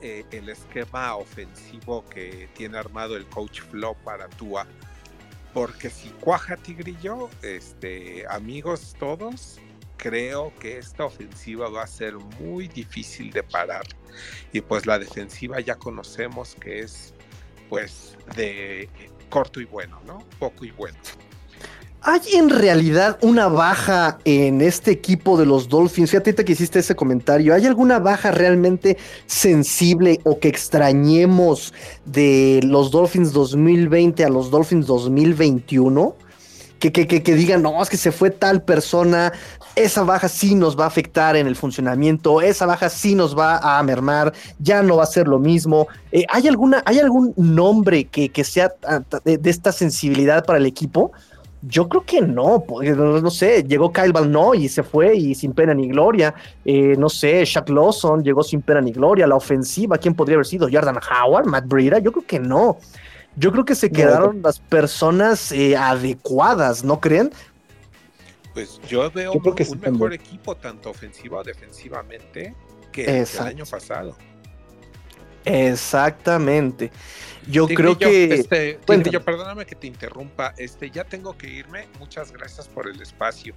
eh, 0.00 0.24
el 0.32 0.48
esquema 0.48 1.14
ofensivo 1.16 2.04
que 2.08 2.48
tiene 2.54 2.78
armado 2.78 3.16
el 3.16 3.26
coach 3.26 3.60
Flo 3.60 3.94
para 4.04 4.28
Tua. 4.28 4.66
Porque 5.54 5.90
si 5.90 6.10
cuaja 6.10 6.56
Tigrillo, 6.56 7.30
este, 7.42 8.24
amigos 8.28 8.96
todos, 8.98 9.60
creo 9.98 10.52
que 10.58 10.78
esta 10.78 11.04
ofensiva 11.04 11.68
va 11.68 11.82
a 11.82 11.86
ser 11.86 12.14
muy 12.40 12.68
difícil 12.68 13.30
de 13.30 13.42
parar. 13.42 13.84
Y 14.52 14.62
pues 14.62 14.86
la 14.86 14.98
defensiva 14.98 15.60
ya 15.60 15.74
conocemos 15.74 16.54
que 16.54 16.80
es 16.80 17.12
pues 17.68 18.16
de 18.34 18.88
corto 19.28 19.60
y 19.60 19.66
bueno, 19.66 20.00
¿no? 20.06 20.24
Poco 20.38 20.64
y 20.64 20.70
bueno. 20.70 20.96
¿Hay 22.00 22.20
en 22.34 22.48
realidad 22.48 23.18
una 23.22 23.48
baja 23.48 24.18
en 24.24 24.60
este 24.60 24.92
equipo 24.92 25.36
de 25.36 25.44
los 25.44 25.68
Dolphins? 25.68 26.10
Fíjate 26.10 26.44
que 26.44 26.52
hiciste 26.52 26.78
ese 26.78 26.94
comentario. 26.94 27.52
¿Hay 27.52 27.66
alguna 27.66 27.98
baja 27.98 28.30
realmente 28.30 28.96
sensible 29.26 30.20
o 30.22 30.38
que 30.38 30.46
extrañemos 30.46 31.74
de 32.04 32.60
los 32.62 32.92
Dolphins 32.92 33.32
2020 33.32 34.24
a 34.24 34.28
los 34.28 34.50
Dolphins 34.50 34.86
2021? 34.86 36.16
Que, 36.78 36.92
que, 36.92 37.06
que, 37.06 37.22
que, 37.22 37.34
digan, 37.34 37.62
no, 37.62 37.82
es 37.82 37.90
que 37.90 37.96
se 37.96 38.12
fue 38.12 38.30
tal 38.30 38.62
persona, 38.62 39.32
esa 39.74 40.02
baja 40.02 40.28
sí 40.28 40.54
nos 40.54 40.78
va 40.78 40.84
a 40.84 40.88
afectar 40.88 41.36
en 41.36 41.46
el 41.46 41.56
funcionamiento, 41.56 42.40
esa 42.40 42.66
baja 42.66 42.88
sí 42.88 43.14
nos 43.14 43.36
va 43.36 43.58
a 43.58 43.82
mermar, 43.82 44.32
ya 44.58 44.82
no 44.82 44.96
va 44.96 45.04
a 45.04 45.06
ser 45.06 45.28
lo 45.28 45.38
mismo. 45.38 45.88
Eh, 46.12 46.24
¿hay, 46.28 46.48
alguna, 46.48 46.82
¿Hay 46.84 46.98
algún 46.98 47.32
nombre 47.36 48.04
que, 48.04 48.44
sea 48.44 48.72
de, 49.24 49.40
esta 49.44 49.72
sensibilidad 49.72 50.44
para 50.44 50.58
el 50.58 50.66
equipo? 50.66 51.12
Yo 51.62 51.88
creo 51.88 52.04
que 52.04 52.20
no, 52.20 52.64
no, 52.68 53.30
sé, 53.30 53.64
llegó 53.64 53.92
Kyle 53.92 54.12
no 54.28 54.54
y 54.54 54.68
se 54.68 54.84
fue 54.84 55.16
y 55.16 55.34
sin 55.34 55.52
pena 55.52 55.74
ni 55.74 55.88
gloria. 55.88 56.32
Eh, 56.64 56.94
no 56.96 57.08
sé, 57.08 57.44
Shaq 57.44 57.68
Lawson 57.68 58.22
llegó 58.22 58.44
sin 58.44 58.62
pena 58.62 58.80
ni 58.80 58.92
gloria. 58.92 59.26
La 59.26 59.34
ofensiva, 59.34 59.98
¿quién 59.98 60.14
podría 60.14 60.36
haber 60.36 60.46
sido? 60.46 60.68
Jordan 60.70 60.98
Howard, 60.98 61.46
Matt 61.46 61.66
Breida, 61.66 61.98
yo 61.98 62.12
creo 62.12 62.26
que 62.26 62.38
no. 62.38 62.78
Yo 63.38 63.52
creo 63.52 63.64
que 63.64 63.76
se 63.76 63.90
quedaron 63.90 64.42
las 64.42 64.58
personas 64.58 65.52
eh, 65.52 65.76
adecuadas, 65.76 66.82
¿no 66.82 67.00
creen? 67.00 67.30
Pues 68.52 68.80
yo 68.88 69.08
veo 69.12 69.32
un, 69.32 69.80
mejor 69.80 70.12
equipo, 70.12 70.56
tanto 70.56 70.90
ofensiva 70.90 71.38
o 71.38 71.44
defensivamente, 71.44 72.54
que 72.90 73.04
el 73.04 73.38
año 73.40 73.64
pasado. 73.64 74.16
Exactamente. 75.44 76.90
Yo 77.46 77.68
creo 77.68 77.96
que. 77.96 78.34
Este, 78.34 78.80
yo, 79.10 79.24
perdóname 79.24 79.64
que 79.64 79.76
te 79.76 79.86
interrumpa. 79.86 80.52
Este, 80.58 80.90
ya 80.90 81.04
tengo 81.04 81.38
que 81.38 81.48
irme. 81.48 81.86
Muchas 82.00 82.32
gracias 82.32 82.66
por 82.66 82.88
el 82.88 83.00
espacio. 83.00 83.54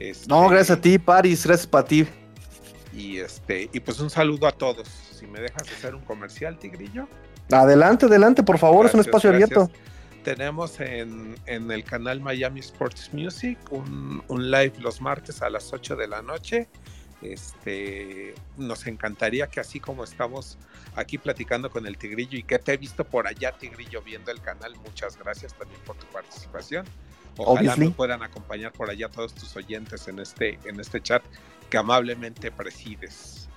Este, 0.00 0.26
no, 0.28 0.48
gracias 0.48 0.76
a 0.76 0.80
ti, 0.80 0.98
Paris. 0.98 1.46
Gracias 1.46 1.68
para 1.68 1.86
ti. 1.86 2.06
Y 2.92 3.18
este, 3.18 3.70
y 3.72 3.78
pues 3.78 4.00
un 4.00 4.10
saludo 4.10 4.48
a 4.48 4.52
todos. 4.52 4.88
Si 4.88 5.26
me 5.26 5.40
dejas 5.40 5.62
hacer 5.62 5.94
un 5.94 6.02
comercial, 6.02 6.58
Tigrillo. 6.58 7.06
Adelante, 7.50 8.06
adelante, 8.06 8.42
por 8.42 8.58
favor, 8.58 8.86
es 8.86 8.94
un 8.94 9.00
espacio 9.00 9.30
abierto. 9.30 9.70
Tenemos 10.22 10.78
en, 10.80 11.36
el 11.46 11.84
canal 11.84 12.20
Miami 12.20 12.60
Sports 12.60 13.10
Music 13.12 13.58
un, 13.70 14.50
live 14.50 14.74
los 14.78 15.00
martes 15.00 15.40
a 15.42 15.48
las 15.48 15.72
8 15.72 15.96
de 15.96 16.08
la 16.08 16.22
noche. 16.22 16.68
Este, 17.22 18.34
nos 18.56 18.86
encantaría 18.86 19.46
que 19.46 19.60
así 19.60 19.78
como 19.78 20.04
estamos 20.04 20.56
aquí 20.94 21.18
platicando 21.18 21.70
con 21.70 21.86
el 21.86 21.98
Tigrillo 21.98 22.38
y 22.38 22.42
que 22.42 22.58
te 22.58 22.72
he 22.72 22.76
visto 22.78 23.04
por 23.04 23.26
allá, 23.26 23.52
Tigrillo, 23.52 24.00
viendo 24.02 24.30
el 24.30 24.40
canal, 24.40 24.74
muchas 24.76 25.18
gracias 25.18 25.54
también 25.54 25.80
por 25.84 25.96
tu 25.96 26.06
participación. 26.06 26.86
Ojalá 27.36 27.76
me 27.76 27.90
puedan 27.90 28.22
acompañar 28.22 28.72
por 28.72 28.90
allá 28.90 29.08
todos 29.08 29.34
tus 29.34 29.54
oyentes 29.56 30.08
en 30.08 30.18
este, 30.18 30.58
en 30.64 30.80
este 30.80 31.00
chat 31.00 31.22
que 31.68 31.78
amablemente 31.78 32.50
presides. 32.50 33.49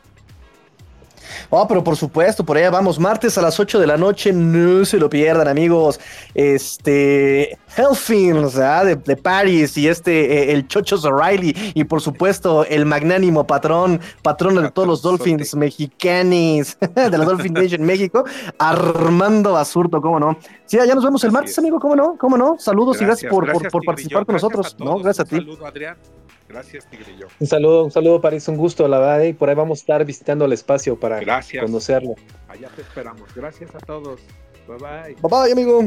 Oh, 1.49 1.67
pero 1.67 1.83
por 1.83 1.95
supuesto, 1.95 2.43
por 2.43 2.57
allá 2.57 2.69
vamos, 2.69 2.99
martes 2.99 3.37
a 3.37 3.41
las 3.41 3.59
8 3.59 3.79
de 3.79 3.87
la 3.87 3.97
noche, 3.97 4.33
no 4.33 4.85
se 4.85 4.97
lo 4.97 5.09
pierdan, 5.09 5.47
amigos. 5.47 5.99
Este, 6.33 7.57
Hellfin, 7.75 8.37
o 8.37 8.49
sea, 8.49 8.83
de, 8.83 8.95
de 8.95 9.17
Paris 9.17 9.77
y 9.77 9.87
este, 9.87 10.51
eh, 10.51 10.53
el 10.53 10.67
Chochos 10.67 11.05
O'Reilly 11.05 11.73
y 11.73 11.83
por 11.83 12.01
supuesto 12.01 12.65
el 12.65 12.85
magnánimo 12.85 13.45
patrón, 13.45 13.99
patrón 14.21 14.55
de 14.55 14.71
todos 14.71 14.87
los 14.87 15.01
Dolphins 15.01 15.55
mexicanis, 15.55 16.77
de 16.95 17.17
la 17.17 17.25
Dolphin 17.25 17.53
Nation 17.53 17.81
México, 17.83 18.23
Armando 18.57 19.53
Basurto, 19.53 20.01
¿cómo 20.01 20.19
no? 20.19 20.37
Sí, 20.65 20.77
ya 20.77 20.95
nos 20.95 21.03
vemos 21.03 21.23
el 21.23 21.31
martes, 21.31 21.57
amigo, 21.57 21.79
¿cómo 21.79 21.95
no? 21.95 22.17
¿Cómo 22.17 22.37
no? 22.37 22.55
Saludos 22.59 23.01
y 23.01 23.05
gracias 23.05 23.31
por, 23.31 23.51
por, 23.69 23.83
participar 23.83 24.25
con 24.25 24.33
nosotros, 24.33 24.75
¿no? 24.79 24.97
Gracias 24.97 25.27
a 25.27 25.29
ti. 25.29 25.35
Saludo, 25.35 25.65
Adrián. 25.65 25.97
Gracias, 26.53 26.85
Tigrillo. 26.85 27.27
Un 27.39 27.47
saludo, 27.47 27.85
un 27.85 27.91
saludo, 27.91 28.21
París, 28.21 28.47
un 28.47 28.57
gusto, 28.57 28.87
la 28.87 28.99
verdad, 28.99 29.23
y 29.23 29.33
por 29.33 29.49
ahí 29.49 29.55
vamos 29.55 29.79
a 29.79 29.81
estar 29.81 30.05
visitando 30.05 30.45
el 30.45 30.53
espacio 30.53 30.99
para 30.99 31.19
conocerlo. 31.59 32.13
Allá 32.47 32.69
te 32.75 32.83
esperamos. 32.83 33.33
Gracias 33.35 33.73
a 33.73 33.79
todos. 33.79 34.19
Bye 34.67 34.77
bye. 34.77 35.15
Bye 35.15 35.29
bye, 35.29 35.51
amigo. 35.51 35.83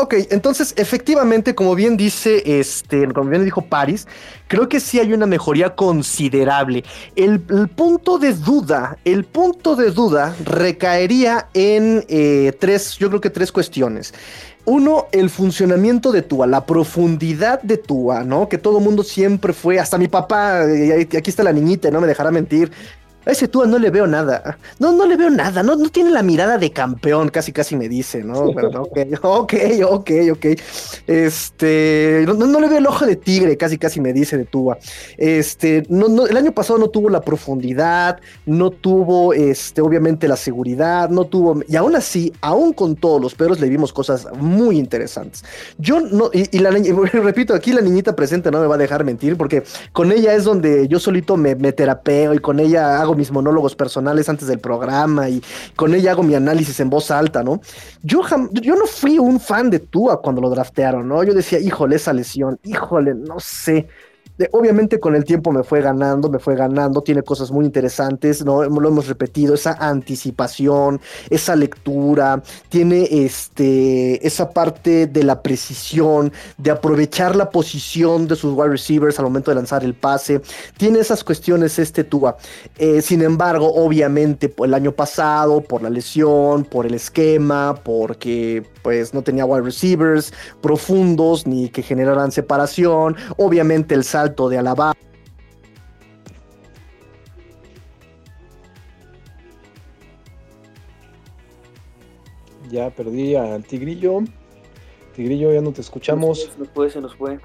Ok, 0.00 0.14
entonces 0.30 0.74
efectivamente, 0.76 1.56
como 1.56 1.74
bien 1.74 1.96
dice, 1.96 2.60
este, 2.60 3.08
como 3.08 3.30
bien 3.30 3.44
dijo 3.44 3.62
Paris, 3.62 4.06
creo 4.46 4.68
que 4.68 4.78
sí 4.78 5.00
hay 5.00 5.12
una 5.12 5.26
mejoría 5.26 5.74
considerable. 5.74 6.84
El, 7.16 7.40
punto 7.40 8.16
de 8.16 8.32
duda, 8.32 8.96
el 9.04 9.24
punto 9.24 9.74
de 9.74 9.90
duda 9.90 10.36
recaería 10.44 11.48
en 11.52 12.04
eh, 12.08 12.52
tres, 12.60 12.96
yo 12.96 13.08
creo 13.08 13.20
que 13.20 13.30
tres 13.30 13.50
cuestiones. 13.50 14.14
Uno, 14.66 15.08
el 15.10 15.30
funcionamiento 15.30 16.12
de 16.12 16.22
Tua, 16.22 16.46
la 16.46 16.64
profundidad 16.64 17.60
de 17.62 17.76
Tua, 17.76 18.22
¿no? 18.22 18.48
Que 18.48 18.58
todo 18.58 18.78
mundo 18.78 19.02
siempre 19.02 19.52
fue, 19.52 19.80
hasta 19.80 19.98
mi 19.98 20.06
papá, 20.06 20.64
eh, 20.64 21.08
aquí 21.18 21.30
está 21.30 21.42
la 21.42 21.52
niñita, 21.52 21.90
no 21.90 22.00
me 22.00 22.06
dejará 22.06 22.30
mentir, 22.30 22.70
a 23.28 23.32
ese 23.32 23.46
Tua 23.46 23.66
no 23.66 23.78
le 23.78 23.90
veo 23.90 24.06
nada. 24.06 24.58
No, 24.78 24.90
no 24.92 25.04
le 25.04 25.16
veo 25.16 25.28
nada. 25.28 25.62
No, 25.62 25.76
no 25.76 25.90
tiene 25.90 26.10
la 26.10 26.22
mirada 26.22 26.56
de 26.56 26.70
campeón, 26.70 27.28
casi 27.28 27.52
casi 27.52 27.76
me 27.76 27.86
dice, 27.86 28.24
¿no? 28.24 28.52
Pero, 28.54 28.84
ok, 28.84 28.98
ok, 29.22 29.54
ok, 29.84 30.10
ok. 30.32 30.46
Este, 31.06 32.24
no, 32.26 32.32
no, 32.32 32.58
le 32.58 32.68
veo 32.68 32.78
el 32.78 32.86
ojo 32.86 33.04
de 33.04 33.16
tigre, 33.16 33.58
casi 33.58 33.76
casi 33.76 34.00
me 34.00 34.14
dice 34.14 34.38
de 34.38 34.46
Tua. 34.46 34.78
Este, 35.18 35.82
no, 35.90 36.08
no, 36.08 36.26
el 36.26 36.38
año 36.38 36.52
pasado 36.52 36.78
no 36.78 36.88
tuvo 36.88 37.10
la 37.10 37.20
profundidad, 37.20 38.18
no 38.46 38.70
tuvo, 38.70 39.34
este, 39.34 39.82
obviamente 39.82 40.26
la 40.26 40.36
seguridad, 40.36 41.10
no 41.10 41.26
tuvo, 41.26 41.60
y 41.68 41.76
aún 41.76 41.96
así, 41.96 42.32
aún 42.40 42.72
con 42.72 42.96
todos 42.96 43.20
los 43.20 43.34
perros, 43.34 43.60
le 43.60 43.68
vimos 43.68 43.92
cosas 43.92 44.26
muy 44.38 44.78
interesantes. 44.78 45.44
Yo 45.76 46.00
no, 46.00 46.30
y, 46.32 46.48
y 46.56 46.60
la 46.60 46.70
repito, 47.12 47.52
aquí 47.52 47.74
la 47.74 47.82
niñita 47.82 48.16
presente 48.16 48.50
no 48.50 48.60
me 48.60 48.66
va 48.66 48.76
a 48.76 48.78
dejar 48.78 49.04
mentir, 49.04 49.36
porque 49.36 49.64
con 49.92 50.12
ella 50.12 50.32
es 50.32 50.44
donde 50.44 50.88
yo 50.88 50.98
solito 50.98 51.36
me, 51.36 51.54
me 51.56 51.72
terapeo 51.72 52.32
y 52.32 52.38
con 52.38 52.58
ella 52.58 53.02
hago 53.02 53.17
mis 53.18 53.30
monólogos 53.30 53.74
personales 53.74 54.28
antes 54.28 54.48
del 54.48 54.60
programa 54.60 55.28
y 55.28 55.42
con 55.76 55.94
ella 55.94 56.12
hago 56.12 56.22
mi 56.22 56.34
análisis 56.34 56.80
en 56.80 56.88
voz 56.88 57.10
alta, 57.10 57.42
¿no? 57.42 57.60
Yo, 58.02 58.22
yo 58.52 58.74
no 58.74 58.86
fui 58.86 59.18
un 59.18 59.38
fan 59.38 59.68
de 59.68 59.80
Tua 59.80 60.22
cuando 60.22 60.40
lo 60.40 60.48
draftearon, 60.48 61.06
¿no? 61.06 61.22
Yo 61.24 61.34
decía, 61.34 61.58
híjole, 61.58 61.96
esa 61.96 62.12
lesión, 62.12 62.58
híjole, 62.64 63.14
no 63.14 63.38
sé 63.38 63.88
obviamente 64.52 65.00
con 65.00 65.14
el 65.14 65.24
tiempo 65.24 65.52
me 65.52 65.62
fue 65.62 65.80
ganando, 65.80 66.28
me 66.28 66.38
fue 66.38 66.54
ganando, 66.54 67.02
tiene 67.02 67.22
cosas 67.22 67.50
muy 67.50 67.64
interesantes, 67.64 68.44
¿no? 68.44 68.62
Lo 68.64 68.88
hemos 68.88 69.08
repetido, 69.08 69.54
esa 69.54 69.72
anticipación, 69.72 71.00
esa 71.30 71.56
lectura, 71.56 72.42
tiene 72.68 73.08
este, 73.10 74.24
esa 74.26 74.50
parte 74.50 75.06
de 75.06 75.24
la 75.24 75.42
precisión, 75.42 76.32
de 76.56 76.70
aprovechar 76.70 77.36
la 77.36 77.50
posición 77.50 78.28
de 78.28 78.36
sus 78.36 78.54
wide 78.54 78.70
receivers 78.70 79.18
al 79.18 79.24
momento 79.24 79.50
de 79.50 79.56
lanzar 79.56 79.84
el 79.84 79.94
pase, 79.94 80.40
tiene 80.76 81.00
esas 81.00 81.24
cuestiones 81.24 81.78
este 81.78 82.04
Tua. 82.04 82.36
Eh, 82.78 83.02
sin 83.02 83.22
embargo, 83.22 83.72
obviamente 83.74 84.52
el 84.58 84.74
año 84.74 84.92
pasado, 84.92 85.60
por 85.60 85.82
la 85.82 85.90
lesión, 85.90 86.64
por 86.64 86.86
el 86.86 86.94
esquema, 86.94 87.74
porque 87.82 88.64
pues 88.88 89.12
no 89.12 89.20
tenía 89.20 89.44
wide 89.44 89.66
receivers 89.66 90.32
profundos 90.62 91.46
ni 91.46 91.68
que 91.68 91.82
generaran 91.82 92.32
separación, 92.32 93.16
obviamente 93.36 93.94
el 93.94 94.02
salto 94.02 94.48
de 94.48 94.56
Alabama. 94.56 94.94
Ya 102.70 102.88
perdí 102.88 103.36
al 103.36 103.62
Tigrillo. 103.62 104.20
Tigrillo, 105.14 105.52
ya 105.52 105.60
no 105.60 105.72
te 105.72 105.82
escuchamos. 105.82 106.44
Se 106.50 106.58
nos 106.58 106.70
fue, 106.70 106.88
se 106.88 107.02
nos 107.02 107.14
fue. 107.14 107.38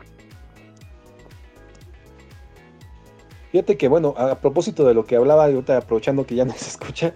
Fíjate 3.51 3.75
que, 3.75 3.89
bueno, 3.89 4.13
a 4.15 4.39
propósito 4.39 4.86
de 4.86 4.93
lo 4.93 5.06
que 5.06 5.17
hablaba, 5.17 5.43
ahorita 5.43 5.75
aprovechando 5.75 6.25
que 6.25 6.36
ya 6.36 6.45
no 6.45 6.53
se 6.53 6.69
escucha, 6.69 7.13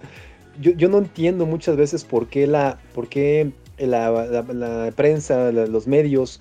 yo, 0.60 0.88
no 0.90 0.98
entiendo 0.98 1.46
muchas 1.46 1.76
veces 1.76 2.04
por 2.04 2.26
qué 2.26 2.46
la, 2.46 2.78
por 2.94 3.08
qué 3.08 3.52
la, 3.78 4.10
la 4.10 4.90
prensa, 4.92 5.52
los 5.52 5.86
medios 5.86 6.40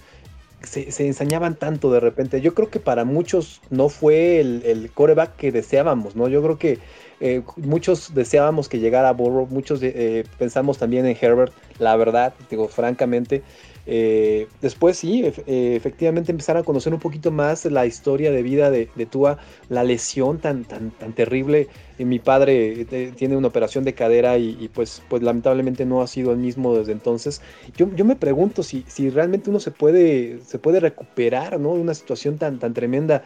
se, 0.64 1.06
ensañaban 1.06 1.56
tanto 1.56 1.92
de 1.92 2.00
repente. 2.00 2.42
Yo 2.42 2.54
creo 2.54 2.70
que 2.70 2.80
para 2.80 3.06
muchos 3.06 3.62
no 3.70 3.90
fue 3.90 4.40
el, 4.40 4.92
coreback 4.94 5.36
que 5.36 5.52
deseábamos, 5.52 6.16
¿no? 6.16 6.28
Yo 6.28 6.42
creo 6.42 6.58
que 6.58 6.80
eh, 7.20 7.42
muchos 7.58 8.14
deseábamos 8.14 8.70
que 8.70 8.80
llegara 8.80 9.12
Burrow, 9.14 9.48
muchos 9.48 9.80
eh, 9.82 10.26
pensamos 10.38 10.78
también 10.78 11.06
en 11.06 11.18
Herbert, 11.20 11.54
la 11.80 11.96
verdad, 11.96 12.34
digo, 12.50 12.68
francamente. 12.68 13.44
Eh, 13.88 14.48
después 14.62 14.98
sí, 14.98 15.24
efectivamente 15.48 16.32
empezar 16.32 16.58
a 16.58 16.64
conocer 16.64 16.94
un 16.94 17.00
poquito 17.00 17.32
más 17.32 17.64
la 17.66 17.86
historia 17.86 18.32
de 18.32 18.44
vida 18.44 18.70
de, 18.70 18.88
Tua, 19.10 19.38
la 19.70 19.84
lesión 19.84 20.40
tan, 20.40 20.66
tan, 20.66 20.92
tan 20.92 21.14
terrible 21.14 21.70
mi 22.06 22.20
padre 22.20 22.86
eh, 22.92 23.14
tiene 23.16 23.36
una 23.38 23.48
operación 23.48 23.84
de 23.84 23.94
cadera 23.94 24.38
y, 24.38 24.70
pues, 24.74 25.02
pues 25.10 25.24
lamentablemente 25.24 25.86
no 25.86 26.02
ha 26.02 26.08
sido 26.08 26.32
el 26.32 26.38
mismo 26.38 26.76
desde 26.76 26.92
entonces. 26.92 27.42
Yo, 27.76 27.90
yo 27.96 28.06
me 28.06 28.16
pregunto 28.16 28.62
si, 28.64 28.84
si 28.88 29.10
realmente 29.10 29.50
uno 29.50 29.60
se 29.60 29.72
puede, 29.72 30.40
se 30.46 30.60
puede 30.60 30.80
recuperar 30.80 31.60
¿no? 31.60 31.74
de 31.74 31.82
una 31.82 31.94
situación 31.94 32.38
tan, 32.38 32.60
tan 32.60 32.74
tremenda, 32.74 33.24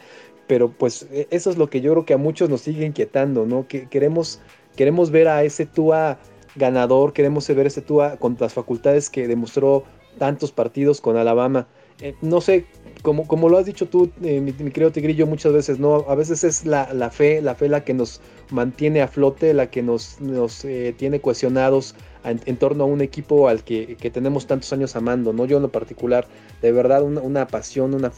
pero 0.47 0.71
pues 0.71 1.07
e, 1.11 1.27
eso 1.31 1.49
es 1.49 1.57
lo 1.57 1.69
que 1.69 1.81
yo 1.81 1.91
creo 1.91 2.05
que 2.05 2.13
a 2.13 2.17
muchos 2.17 2.49
nos 2.49 2.61
sigue 2.61 2.85
inquietando, 2.85 3.45
¿no? 3.45 3.67
Que 3.67 3.87
queremos, 3.89 4.39
queremos 4.75 5.11
ver 5.11 5.27
a 5.27 5.43
ese 5.43 5.65
Tua 5.65 6.19
ganador, 6.55 7.13
queremos 7.13 7.47
ver 7.47 7.67
ese 7.67 7.81
Tua 7.81 8.17
con 8.17 8.37
las 8.39 8.53
facultades 8.53 9.09
que 9.09 9.27
demostró 9.27 9.83
tantos 10.17 10.51
partidos 10.51 11.01
con 11.01 11.17
Alabama. 11.17 11.67
Eh, 12.01 12.15
no 12.21 12.41
sé, 12.41 12.65
como, 13.03 13.27
como 13.27 13.47
lo 13.47 13.59
has 13.59 13.65
dicho 13.67 13.87
tú, 13.87 14.11
eh, 14.23 14.39
mi, 14.39 14.53
querido 14.53 14.91
Tigrillo, 14.91 15.27
muchas 15.27 15.53
veces, 15.53 15.79
¿no? 15.79 16.05
A 16.09 16.15
veces 16.15 16.43
es 16.43 16.65
la, 16.65 16.91
la, 16.93 17.11
fe, 17.11 17.41
la 17.43 17.53
fe 17.53 17.69
la 17.69 17.83
que 17.83 17.93
nos 17.93 18.21
mantiene 18.49 19.01
a 19.01 19.07
flote, 19.07 19.53
la 19.53 19.69
que 19.69 19.83
nos, 19.83 20.19
nos 20.19 20.65
eh, 20.65 20.95
tiene 20.97 21.19
cuestionados 21.19 21.95
en, 22.23 22.57
torno 22.57 22.83
a 22.83 22.87
un 22.87 23.01
equipo 23.01 23.47
al 23.47 23.63
que, 23.63 23.95
tenemos 24.11 24.47
tantos 24.47 24.73
años 24.73 24.95
amando, 24.95 25.31
¿no? 25.31 25.45
Yo 25.45 25.57
en 25.57 25.63
lo 25.63 25.71
particular, 25.71 26.27
de 26.61 26.71
verdad, 26.71 27.03
una, 27.03 27.47
pasión, 27.47 27.93
una, 27.93 28.11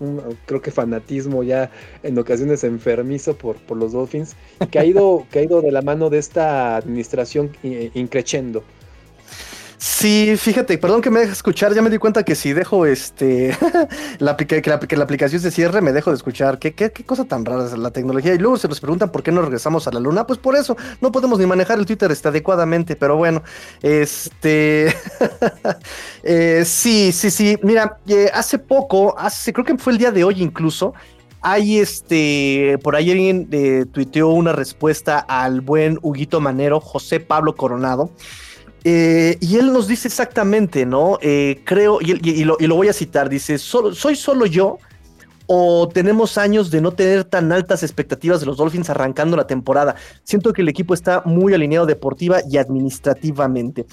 creo 0.46 0.62
que 0.62 0.72
fanatismo 0.72 1.44
ya 1.44 1.70
en 2.04 2.18
ocasiones 2.18 2.64
enfermizo 2.64 3.38
por, 3.38 3.58
por 3.58 3.78
los 3.78 3.92
Dolphins, 3.92 4.36
que 4.72 4.80
ha 4.80 4.86
ido, 4.86 5.26
que 5.30 5.40
ha 5.40 5.44
ido 5.44 5.62
de 5.62 5.72
la 5.72 5.82
mano 5.82 6.10
de 6.10 6.20
esta 6.20 6.78
administración 6.78 7.52
increchendo. 7.94 8.64
Sí, 9.86 10.36
fíjate, 10.38 10.78
perdón 10.78 11.02
que 11.02 11.10
me 11.10 11.20
deje 11.20 11.34
escuchar, 11.34 11.74
ya 11.74 11.82
me 11.82 11.90
di 11.90 11.98
cuenta 11.98 12.24
que 12.24 12.36
si 12.36 12.54
dejo 12.54 12.86
este 12.86 13.54
la, 14.20 14.38
que, 14.38 14.62
la, 14.66 14.80
que 14.80 14.96
la 14.96 15.04
aplicación 15.04 15.42
se 15.42 15.52
cierre, 15.52 15.82
me 15.82 15.92
dejo 15.92 16.10
de 16.10 16.16
escuchar. 16.16 16.58
¿Qué, 16.58 16.74
qué, 16.74 16.94
qué 16.94 17.04
cosa 17.04 17.26
tan 17.26 17.44
rara 17.44 17.66
es 17.66 17.78
la 17.78 17.92
tecnología. 17.92 18.34
Y 18.34 18.38
luego 18.38 18.56
se 18.56 18.70
nos 18.70 18.80
preguntan 18.80 19.12
por 19.12 19.24
qué 19.24 19.34
no 19.34 19.42
regresamos 19.42 19.86
a 19.86 19.92
la 19.92 20.00
luna. 20.00 20.26
Pues 20.26 20.40
por 20.40 20.56
eso, 20.56 20.78
no 21.02 21.12
podemos 21.12 21.38
ni 21.38 21.46
manejar 21.46 21.80
el 21.80 21.86
Twitter 21.86 22.10
este, 22.14 22.30
adecuadamente, 22.30 22.96
pero 22.96 23.18
bueno, 23.18 23.44
este 23.82 24.96
eh, 26.24 26.64
sí, 26.66 27.12
sí, 27.12 27.30
sí. 27.30 27.58
Mira, 27.62 27.98
eh, 28.08 28.32
hace 28.34 28.60
poco, 28.60 29.20
hace, 29.20 29.52
creo 29.52 29.66
que 29.66 29.78
fue 29.78 29.92
el 29.92 30.00
día 30.00 30.12
de 30.12 30.24
hoy 30.24 30.42
incluso. 30.42 30.94
Hay 31.42 31.80
este, 31.80 32.80
por 32.84 32.96
ahí 32.96 33.12
alguien 33.12 33.50
eh, 33.52 33.84
tuiteó 33.92 34.30
una 34.30 34.54
respuesta 34.54 35.20
al 35.20 35.60
buen 35.60 36.00
Huguito 36.02 36.40
Manero, 36.40 36.80
José 36.80 37.20
Pablo 37.20 37.58
Coronado, 37.58 38.12
eh, 38.84 39.38
y 39.40 39.58
él 39.58 39.72
nos 39.72 39.88
dice 39.88 40.08
exactamente, 40.08 40.86
¿no? 40.86 41.18
Eh, 41.22 41.62
creo, 41.64 42.00
y, 42.02 42.44
lo, 42.44 42.76
voy 42.76 42.90
a 42.90 42.94
citar, 42.94 43.30
dice, 43.30 43.58
¿soy 43.58 44.16
solo 44.16 44.46
yo 44.46 44.78
o 45.46 45.88
tenemos 45.88 46.38
años 46.38 46.72
de 46.72 46.82
no 46.82 46.92
tener 46.92 47.24
tan 47.24 47.52
altas 47.52 47.84
expectativas 47.84 48.40
de 48.40 48.46
los 48.46 48.58
Dolphins 48.58 48.90
arrancando 48.90 49.38
la 49.38 49.48
temporada? 49.48 49.96
Siento 50.24 50.52
que 50.52 50.62
el 50.62 50.70
equipo 50.70 50.94
está 50.94 51.22
muy 51.26 51.54
alineado 51.54 51.86
deportiva 51.86 52.40
y 52.50 52.58
administrativamente. 52.58 53.86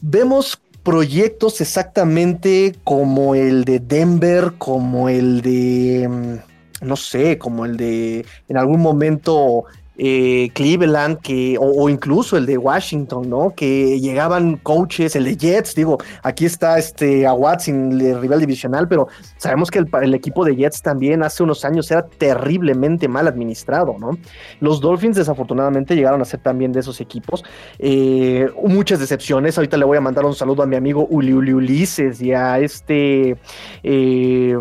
Vemos 0.00 0.60
proyectos 0.82 1.60
exactamente 1.60 2.76
como 2.84 3.34
el 3.34 3.64
de 3.64 3.80
Denver, 3.80 4.52
como 4.56 5.08
el 5.08 5.42
de, 5.42 6.08
mm, 6.08 6.86
no 6.86 6.96
sé, 6.96 7.36
como 7.38 7.66
el 7.66 7.76
de 7.76 8.24
en 8.48 8.56
algún 8.56 8.80
momento 8.80 9.64
eh, 9.98 10.50
Cleveland, 10.54 11.20
que, 11.20 11.56
o, 11.60 11.88
incluso 11.88 12.36
el 12.36 12.46
de 12.46 12.58
Washington, 12.58 13.28
¿no? 13.28 13.54
Que 13.54 14.00
llegaban 14.00 14.56
coaches, 14.58 15.16
el 15.16 15.24
de 15.24 15.36
Jets, 15.36 15.74
digo, 15.74 15.98
aquí 16.22 16.44
está 16.44 16.78
este 16.78 17.26
a 17.26 17.34
el 17.66 18.20
rival 18.20 18.40
divisional, 18.40 18.88
pero 18.88 19.08
sabemos 19.36 19.70
que 19.70 19.78
el, 19.78 20.14
equipo 20.14 20.44
de 20.44 20.56
Jets 20.56 20.82
también 20.82 21.22
hace 21.22 21.42
unos 21.42 21.64
años 21.64 21.90
era 21.90 22.06
terriblemente 22.06 23.08
mal 23.08 23.26
administrado, 23.28 23.96
¿no? 23.98 24.18
Los 24.60 24.80
Dolphins 24.80 25.16
desafortunadamente 25.16 25.94
llegaron 25.94 26.20
a 26.20 26.24
ser 26.24 26.40
también 26.40 26.72
de 26.72 26.80
esos 26.80 27.00
equipos. 27.00 27.44
Eh, 27.78 28.48
muchas 28.62 29.00
decepciones. 29.00 29.56
Ahorita 29.56 29.76
le 29.76 29.84
voy 29.84 29.96
a 29.96 30.00
mandar 30.00 30.24
un 30.24 30.34
saludo 30.34 30.62
a 30.62 30.66
mi 30.66 30.76
amigo 30.76 31.06
Uli 31.10 31.32
Uli 31.32 31.52
Ulises 31.52 32.20
y 32.20 32.32
a 32.32 32.58
este. 32.58 33.36
Eh, 33.82 34.56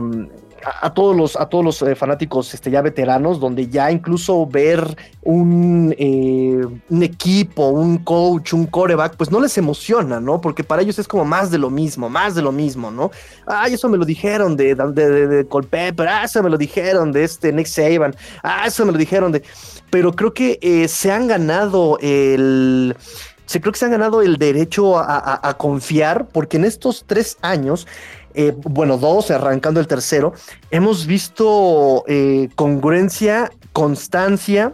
a, 0.66 0.94
todos 0.94 1.16
los, 1.16 1.36
a 1.36 1.48
todos 1.48 1.64
los 1.64 1.82
eh, 1.84 1.96
fanáticos 1.96 2.54
este, 2.54 2.72
ya 2.72 2.82
veteranos, 2.82 3.40
donde 3.40 3.68
ya 3.68 3.92
incluso 3.92 4.46
ver 4.48 4.98
un, 5.22 5.96
eh, 5.98 6.66
equipo, 7.02 7.70
un 7.70 8.00
coach, 8.00 8.54
un 8.54 8.66
coreback, 8.66 9.16
pues 9.16 9.32
no 9.32 9.40
les 9.40 9.58
emociona, 9.58 10.20
¿no? 10.20 10.42
Porque 10.42 10.64
para 10.64 10.82
ellos 10.82 10.98
es 10.98 11.08
como 11.08 11.24
más 11.24 11.52
de 11.52 11.60
lo 11.60 11.70
mismo, 11.70 12.10
más 12.10 12.34
de 12.36 12.42
lo 12.42 12.52
mismo, 12.52 12.90
¿no? 12.90 13.12
Ay, 13.46 13.74
eso 13.76 13.88
me 13.90 13.98
lo 13.98 14.06
dijeron 14.06 14.58
de, 14.58 14.74
de, 14.76 15.28
de, 15.28 15.48
ah, 16.08 16.24
eso 16.24 16.42
me 16.42 16.50
lo 16.50 16.58
dijeron 16.58 17.12
de 17.12 17.24
este 17.24 17.54
Nick 17.54 17.68
Saban, 17.68 18.16
ah, 18.42 18.64
eso 18.66 18.86
me 18.86 18.92
lo 18.92 18.98
dijeron 18.98 19.32
de... 19.32 19.44
Pero 19.92 20.14
creo 20.14 20.34
que 20.34 20.58
eh, 20.62 20.88
se 20.88 21.12
han 21.12 21.28
ganado 21.28 21.98
el 22.02 22.96
se 23.46 23.62
creo 23.62 23.72
que 23.72 23.80
se 23.80 23.86
han 23.86 23.92
ganado 23.92 24.22
el 24.22 24.38
derecho 24.38 24.98
a, 24.98 25.56
confiar, 25.58 26.28
porque 26.28 26.58
en 26.58 26.66
estos 26.66 27.06
tres 27.06 27.38
años, 27.42 27.88
eh, 28.36 28.54
bueno, 28.56 28.98
dos, 28.98 29.32
arrancando 29.32 29.80
el 29.80 29.88
tercero, 29.88 30.34
hemos 30.72 31.06
visto 31.06 32.04
eh, 32.08 32.50
congruencia, 32.56 33.52
constancia, 33.74 34.74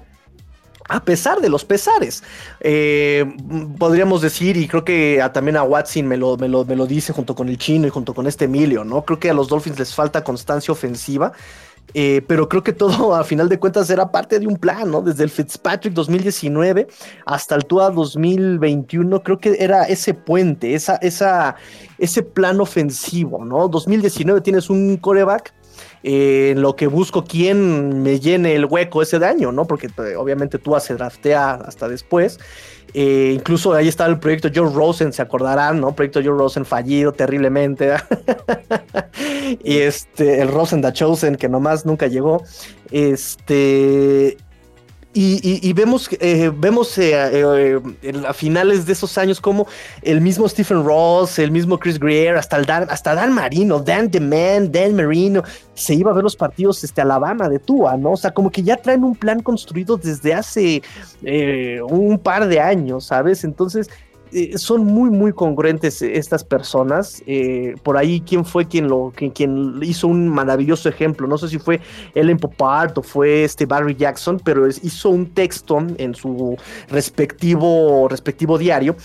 a 0.89 1.03
pesar 1.05 1.39
de 1.39 1.49
los 1.49 1.64
pesares. 1.64 2.22
Eh, 2.59 3.26
podríamos 3.78 4.22
decir, 4.22 4.57
y 4.57 4.68
creo 4.68 4.84
que 4.84 5.24
también 5.34 5.55
a 5.55 5.64
Watson 5.64 6.05
me 6.05 6.18
lo, 6.18 6.36
me, 6.38 6.49
lo, 6.49 6.66
me 6.66 6.76
lo 6.76 6.86
dice 6.86 7.14
junto 7.14 7.34
con 7.34 7.47
el 7.47 7.57
chino 7.57 7.88
y 7.88 7.89
junto 7.89 8.14
con 8.14 8.28
este 8.28 8.45
Emilio, 8.45 8.84
¿no? 8.84 9.03
Creo 9.05 9.18
que 9.18 9.30
a 9.30 9.34
los 9.34 9.47
Dolphins 9.47 9.80
les 9.80 9.95
falta 9.95 10.24
constancia 10.24 10.72
ofensiva. 10.72 11.32
Eh, 11.94 12.22
pero 12.28 12.48
creo 12.48 12.64
que 12.64 12.74
todo 12.74 13.16
a 13.16 13.24
final 13.24 13.50
de 13.50 13.60
cuentas 13.60 13.90
era 13.90 14.12
parte 14.12 14.40
de 14.40 14.48
un 14.48 14.56
plan, 14.56 14.90
¿no? 14.90 15.02
Desde 15.02 15.24
el 15.24 15.30
Fitzpatrick 15.30 15.94
2019 15.94 16.88
hasta 17.26 17.56
el 17.56 17.66
Tua 17.66 17.90
2021, 17.90 19.22
creo 19.24 19.40
que 19.40 19.58
era 19.60 19.84
ese 19.84 20.14
puente, 20.14 20.74
esa, 20.74 20.96
esa, 20.98 21.56
ese 21.98 22.24
plan 22.24 22.62
ofensivo, 22.62 23.44
¿no? 23.44 23.68
2019 23.68 24.42
tienes 24.42 24.70
un 24.70 24.98
coreback 24.98 25.54
en 26.04 26.62
lo 26.62 26.76
que 26.76 26.88
busco 26.88 27.24
quién 27.24 28.02
me 28.02 28.20
llene 28.20 28.56
el 28.56 28.66
hueco 28.66 29.02
ese 29.02 29.20
daño, 29.20 29.52
¿no? 29.52 29.66
Porque 29.66 29.90
pues, 29.90 30.16
obviamente 30.16 30.58
tú 30.58 30.76
se 30.80 30.96
draftea 30.96 31.54
hasta 31.54 31.88
después. 31.88 32.40
Eh, 32.94 33.34
incluso 33.36 33.74
ahí 33.74 33.88
está 33.88 34.06
el 34.06 34.20
proyecto 34.20 34.50
Joe 34.54 34.70
Rosen, 34.74 35.14
se 35.14 35.22
acordarán, 35.22 35.80
¿no? 35.80 35.96
Proyecto 35.96 36.22
Joe 36.24 36.38
Rosen 36.38 36.66
fallido 36.66 37.12
terriblemente. 37.14 37.94
y 39.64 39.78
este, 39.78 40.42
el 40.42 40.50
Rosen 40.50 40.82
da 40.82 40.92
Chosen, 40.92 41.36
que 41.36 41.48
nomás 41.48 41.86
nunca 41.86 42.08
llegó. 42.08 42.44
Este, 42.92 44.38
y, 45.14 45.74
vemos, 45.74 46.09
eh, 46.20 46.51
vemos 46.55 46.97
eh, 46.97 47.12
eh, 47.14 47.82
a 48.26 48.34
finales 48.34 48.86
de 48.86 48.93
esos 48.93 49.18
años 49.18 49.41
como 49.41 49.68
el 50.01 50.22
mismo 50.22 50.47
Stephen 50.47 50.86
Ross, 50.86 51.38
el 51.38 51.51
mismo 51.51 51.78
Chris 51.78 51.99
Greer, 51.99 52.38
hasta, 52.38 52.55
el 52.55 52.66
Dan, 52.66 52.88
hasta 52.89 53.14
Dan 53.14 53.34
Marino, 53.34 53.80
Dan 53.80 54.09
DeMan, 54.09 54.72
Dan 54.72 54.95
Marino, 54.95 55.43
se 55.74 55.95
iba 55.95 56.12
a 56.12 56.14
ver 56.14 56.24
los 56.24 56.38
partidos 56.38 56.84
este, 56.86 57.01
Alabama 57.01 57.49
de 57.49 57.59
Tua, 57.59 57.97
¿no? 57.97 58.12
O 58.12 58.18
sea, 58.18 58.32
como 58.32 58.49
que 58.49 58.64
ya 58.64 58.78
traen 58.78 59.03
un 59.03 59.16
plan 59.16 59.41
construido 59.41 59.97
desde 59.97 60.34
hace 60.34 60.82
un 61.89 62.18
par 62.18 62.47
de 62.47 62.62
años, 62.62 63.05
¿sabes? 63.05 63.43
Entonces, 63.43 63.89
eh, 64.34 64.58
son 64.58 64.86
muy, 64.86 65.10
muy 65.10 65.34
congruentes 65.34 66.02
estas 66.02 66.44
personas. 66.44 67.22
Eh, 67.26 67.76
por 67.84 67.98
ahí, 67.98 68.22
¿quién 68.22 68.46
fue 68.46 68.68
quien, 68.68 68.88
lo, 68.88 69.14
quien, 69.34 69.80
hizo 69.82 70.08
un 70.08 70.28
maravilloso 70.28 70.90
ejemplo? 70.90 71.28
No 71.28 71.38
sé 71.38 71.50
si 71.50 71.60
fue 71.60 71.82
Ellen 72.16 72.38
Popart 72.38 72.98
o 72.98 73.04
fue 73.04 73.44
este 73.44 73.66
Barry 73.66 73.96
Jackson, 73.96 74.40
pero 74.44 74.68
hizo 74.68 75.10
un 75.10 75.28
texto 75.28 75.86
en 75.98 76.16
su 76.16 76.58
respectivo, 76.90 78.08
respectivo 78.10 78.58
diario 78.58 78.96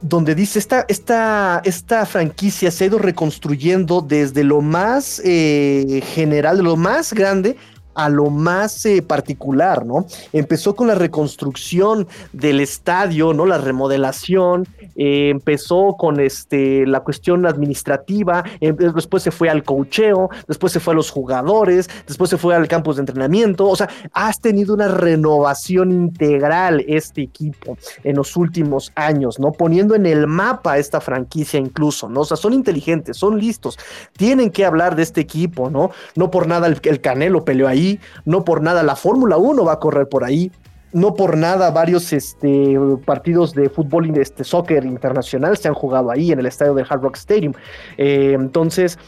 donde 0.00 0.36
dice 0.36 0.60
esta, 0.60 0.84
esta, 0.86 1.60
esta 1.64 2.06
franquicia 2.06 2.70
se 2.70 2.84
ha 2.84 2.86
ido 2.86 2.98
reconstruyendo 2.98 4.00
desde 4.00 4.44
lo 4.44 4.60
más 4.60 5.20
eh, 5.24 6.02
general, 6.14 6.58
lo 6.62 6.76
más 6.76 7.12
grande 7.12 7.56
a 7.98 8.08
lo 8.08 8.30
más 8.30 8.86
eh, 8.86 9.02
particular, 9.02 9.84
¿no? 9.84 10.06
Empezó 10.32 10.76
con 10.76 10.86
la 10.86 10.94
reconstrucción 10.94 12.06
del 12.32 12.60
estadio, 12.60 13.34
¿no? 13.34 13.44
La 13.44 13.58
remodelación, 13.58 14.68
eh, 14.94 15.30
empezó 15.30 15.96
con 15.98 16.20
este, 16.20 16.86
la 16.86 17.00
cuestión 17.00 17.44
administrativa, 17.44 18.44
em, 18.60 18.76
después 18.76 19.24
se 19.24 19.32
fue 19.32 19.50
al 19.50 19.64
cocheo, 19.64 20.30
después 20.46 20.72
se 20.72 20.78
fue 20.78 20.94
a 20.94 20.96
los 20.96 21.10
jugadores, 21.10 21.90
después 22.06 22.30
se 22.30 22.38
fue 22.38 22.54
al 22.54 22.68
campus 22.68 22.96
de 22.96 23.00
entrenamiento, 23.02 23.68
o 23.68 23.74
sea, 23.74 23.88
has 24.12 24.40
tenido 24.40 24.74
una 24.74 24.86
renovación 24.86 25.90
integral 25.90 26.84
este 26.86 27.22
equipo 27.22 27.76
en 28.04 28.14
los 28.14 28.36
últimos 28.36 28.92
años, 28.94 29.40
¿no? 29.40 29.50
Poniendo 29.50 29.96
en 29.96 30.06
el 30.06 30.28
mapa 30.28 30.78
esta 30.78 31.00
franquicia 31.00 31.58
incluso, 31.58 32.08
¿no? 32.08 32.20
O 32.20 32.24
sea, 32.24 32.36
son 32.36 32.52
inteligentes, 32.52 33.16
son 33.16 33.40
listos, 33.40 33.76
tienen 34.16 34.50
que 34.50 34.64
hablar 34.64 34.94
de 34.94 35.02
este 35.02 35.20
equipo, 35.20 35.68
¿no? 35.68 35.90
No 36.14 36.30
por 36.30 36.46
nada 36.46 36.68
el, 36.68 36.80
el 36.84 37.00
Canelo 37.00 37.44
peleó 37.44 37.66
ahí, 37.66 37.87
no 38.24 38.44
por 38.44 38.62
nada 38.62 38.82
la 38.82 38.96
Fórmula 38.96 39.36
1 39.36 39.64
va 39.64 39.74
a 39.74 39.78
correr 39.78 40.08
por 40.08 40.24
ahí, 40.24 40.50
no 40.92 41.14
por 41.14 41.36
nada 41.36 41.70
varios 41.70 42.12
este, 42.12 42.78
partidos 43.04 43.54
de 43.54 43.68
fútbol, 43.68 44.16
este, 44.18 44.44
soccer 44.44 44.84
internacional 44.84 45.56
se 45.56 45.68
han 45.68 45.74
jugado 45.74 46.10
ahí 46.10 46.32
en 46.32 46.38
el 46.38 46.46
estadio 46.46 46.74
del 46.74 46.86
Hard 46.88 47.02
Rock 47.02 47.16
Stadium. 47.16 47.52
Eh, 47.98 48.32
entonces, 48.34 48.98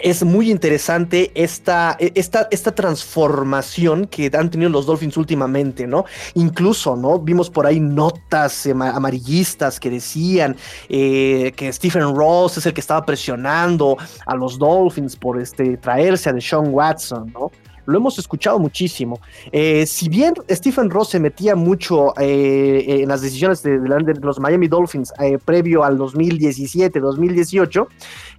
es 0.00 0.24
muy 0.24 0.50
interesante 0.50 1.32
esta, 1.34 1.96
esta, 1.98 2.46
esta 2.50 2.72
transformación 2.72 4.06
que 4.06 4.30
han 4.32 4.48
tenido 4.48 4.70
los 4.70 4.86
Dolphins 4.86 5.16
últimamente, 5.16 5.86
¿no? 5.86 6.04
Incluso, 6.34 6.96
¿no? 6.96 7.18
Vimos 7.18 7.50
por 7.50 7.66
ahí 7.66 7.80
notas 7.80 8.66
amarillistas 8.66 9.80
que 9.80 9.90
decían 9.90 10.56
eh, 10.88 11.52
que 11.56 11.72
Stephen 11.72 12.14
Ross 12.14 12.58
es 12.58 12.66
el 12.66 12.74
que 12.74 12.80
estaba 12.80 13.04
presionando 13.04 13.96
a 14.24 14.36
los 14.36 14.58
Dolphins 14.58 15.16
por 15.16 15.40
este, 15.40 15.76
traerse 15.76 16.30
a 16.30 16.32
Deshaun 16.32 16.68
Watson, 16.72 17.32
¿no? 17.32 17.50
Lo 17.88 17.96
hemos 17.96 18.18
escuchado 18.18 18.58
muchísimo. 18.58 19.18
Eh, 19.50 19.86
si 19.86 20.10
bien 20.10 20.34
Stephen 20.50 20.90
Ross 20.90 21.08
se 21.08 21.18
metía 21.18 21.56
mucho 21.56 22.12
eh, 22.20 23.00
en 23.00 23.08
las 23.08 23.22
decisiones 23.22 23.62
de, 23.62 23.78
los 24.20 24.38
Miami 24.38 24.68
Dolphins 24.68 25.12
eh, 25.18 25.38
previo 25.42 25.82
al 25.82 25.96
2017, 25.96 27.00
2018, 27.00 27.88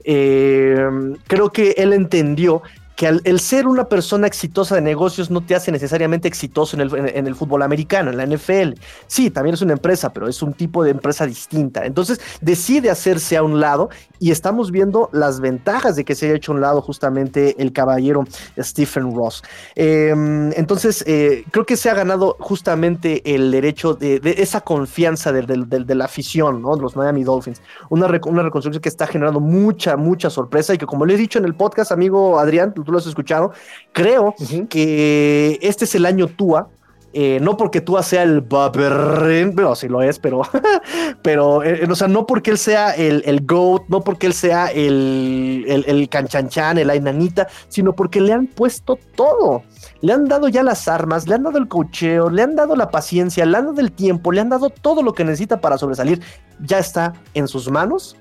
creo 0.04 1.50
que 1.52 1.72
él 1.78 1.94
entendió 1.94 2.62
que 3.00 3.08
el 3.08 3.40
ser 3.40 3.66
una 3.66 3.86
persona 3.86 4.28
exitosa 4.28 4.76
de 4.76 4.82
negocios 4.82 5.32
no 5.32 5.40
te 5.40 5.56
hace 5.56 5.72
necesariamente 5.72 6.28
exitoso 6.28 6.76
en 6.76 6.82
el, 6.82 6.94
en, 7.16 7.28
el, 7.28 7.34
fútbol 7.34 7.62
americano, 7.62 8.12
en 8.12 8.18
la 8.18 8.26
NFL. 8.26 8.74
Sí, 9.08 9.30
también 9.30 9.54
es 9.54 9.62
una 9.62 9.72
empresa, 9.72 10.10
pero 10.10 10.28
es 10.28 10.42
un 10.42 10.52
tipo 10.52 10.84
de 10.84 10.92
empresa 10.92 11.26
distinta. 11.26 11.86
Entonces 11.86 12.20
decide 12.42 12.90
hacerse 12.90 13.38
a 13.38 13.44
un 13.44 13.62
lado 13.62 13.88
y 14.20 14.32
estamos 14.32 14.70
viendo 14.72 15.08
las 15.14 15.40
ventajas 15.40 15.96
de 15.96 16.04
que 16.04 16.14
se 16.14 16.26
haya 16.26 16.36
hecho 16.36 16.52
a 16.52 16.56
un 16.56 16.62
lado 16.62 16.82
justamente 16.82 17.56
el 17.58 17.72
caballero 17.72 18.26
Stephen 18.58 19.16
Ross. 19.16 19.44
Em, 19.76 20.52
entonces, 20.58 21.02
eh, 21.08 21.46
creo 21.52 21.66
que 21.66 21.78
se 21.78 21.90
ha 21.90 21.94
ganado 21.94 22.36
justamente 22.42 23.22
el 23.34 23.50
derecho 23.50 23.94
de, 23.94 24.20
esa 24.40 24.60
confianza 24.60 25.32
de, 25.32 25.44
de, 25.44 25.96
la 25.96 26.04
afición, 26.04 26.62
¿no? 26.62 26.76
Los 26.76 26.98
Miami 26.98 27.24
Dolphins. 27.24 27.62
Una, 27.90 28.08
una 28.26 28.44
reconstrucción 28.44 28.82
que 28.82 28.90
está 28.90 29.08
generando 29.08 29.40
mucha, 29.40 29.96
mucha 29.96 30.30
sorpresa 30.30 30.74
y 30.74 30.78
que 30.78 30.86
como 30.86 31.06
le 31.06 31.14
he 31.14 31.18
dicho 31.18 31.40
en 31.40 31.46
el 31.46 31.56
podcast, 31.56 31.94
amigo 31.94 32.38
Adrián, 32.40 32.74
tú 32.90 32.94
lo 32.94 32.98
has 32.98 33.06
escuchado, 33.06 33.52
creo 33.94 34.34
que 34.68 35.60
este 35.62 35.86
es 35.86 35.94
el 35.94 36.08
año 36.08 36.28
Tua, 36.28 36.70
eh, 37.14 37.40
no 37.40 37.56
porque 37.56 37.82
Tua 37.82 38.02
sea 38.02 38.24
el 38.24 38.42
Baberrin, 38.42 39.54
pero 39.56 39.76
sí 39.76 39.88
lo 39.88 40.02
es, 40.02 40.18
pero, 40.18 40.42
pero, 41.22 41.64
eh, 41.64 41.88
o 41.90 41.96
sea, 41.96 42.08
no 42.08 42.26
porque 42.26 42.50
él 42.52 42.58
sea 42.58 42.92
el, 42.92 43.22
el 43.26 43.46
GOAT, 43.46 43.84
no 43.90 44.02
porque 44.02 44.26
él 44.28 44.34
sea 44.34 44.68
el, 44.68 45.66
el, 45.68 45.86
el 45.88 46.10
canchanchan, 46.10 46.80
el 46.80 46.90
ainanita, 46.90 47.48
sino 47.68 47.94
porque 47.94 48.22
le 48.22 48.34
han 48.34 48.48
puesto 48.48 48.98
todo. 49.16 49.64
Le 50.02 50.14
han 50.14 50.26
dado 50.26 50.50
ya 50.50 50.64
las 50.64 50.88
armas, 50.88 51.28
le 51.28 51.36
han 51.36 51.44
dado 51.44 51.58
el 51.60 51.68
cocheo, 51.68 52.30
le 52.30 52.42
han 52.42 52.56
dado 52.56 52.76
la 52.76 52.90
paciencia, 52.90 53.46
le 53.46 53.58
han 53.58 53.66
dado 53.66 53.82
el 53.82 53.92
tiempo, 53.92 54.32
le 54.32 54.42
han 54.42 54.50
dado 54.50 54.70
todo 54.70 55.04
lo 55.04 55.14
que 55.14 55.24
necesita 55.24 55.62
para 55.62 55.78
sobresalir. 55.78 56.22
Ya 56.60 56.80
está 56.80 57.14
en 57.34 57.48
sus 57.48 57.70
manos 57.70 58.16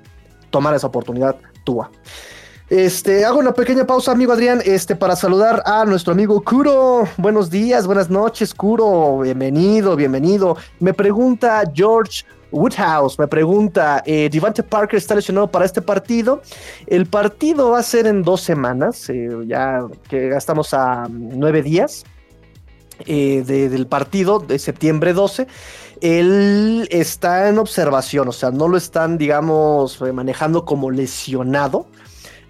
tomar 0.50 0.74
esa 0.74 0.86
oportunidad 0.86 1.36
Tua. 1.64 1.90
Este, 2.70 3.24
hago 3.24 3.38
una 3.38 3.54
pequeña 3.54 3.86
pausa, 3.86 4.12
amigo 4.12 4.34
Adrián, 4.34 4.60
este, 4.62 4.94
para 4.94 5.16
saludar 5.16 5.62
a 5.64 5.86
nuestro 5.86 6.12
amigo 6.12 6.42
Kuro. 6.44 7.08
Buenos 7.16 7.48
días, 7.48 7.86
buenas 7.86 8.10
noches, 8.10 8.52
Kuro. 8.52 9.20
Bienvenido, 9.20 9.96
bienvenido. 9.96 10.54
Me 10.78 10.92
pregunta 10.92 11.62
George 11.72 12.26
Woodhouse, 12.52 13.18
me 13.18 13.26
pregunta, 13.26 14.02
eh, 14.04 14.28
Devante 14.30 14.62
Parker 14.62 14.98
está 14.98 15.14
lesionado 15.14 15.50
para 15.50 15.64
este 15.64 15.80
partido. 15.80 16.42
El 16.86 17.06
partido 17.06 17.70
va 17.70 17.78
a 17.78 17.82
ser 17.82 18.06
en 18.06 18.22
dos 18.22 18.42
semanas, 18.42 19.08
eh, 19.08 19.30
ya 19.46 19.86
que 20.06 20.28
estamos 20.36 20.74
a 20.74 21.06
nueve 21.08 21.62
días 21.62 22.04
eh, 23.06 23.44
del 23.46 23.86
partido 23.86 24.40
de 24.40 24.58
septiembre 24.58 25.14
12 25.14 25.46
él 26.00 26.86
está 26.90 27.48
en 27.48 27.58
observación, 27.58 28.28
o 28.28 28.32
sea, 28.32 28.50
no 28.50 28.68
lo 28.68 28.76
están, 28.76 29.18
digamos, 29.18 30.00
manejando 30.12 30.64
como 30.64 30.90
lesionado, 30.90 31.86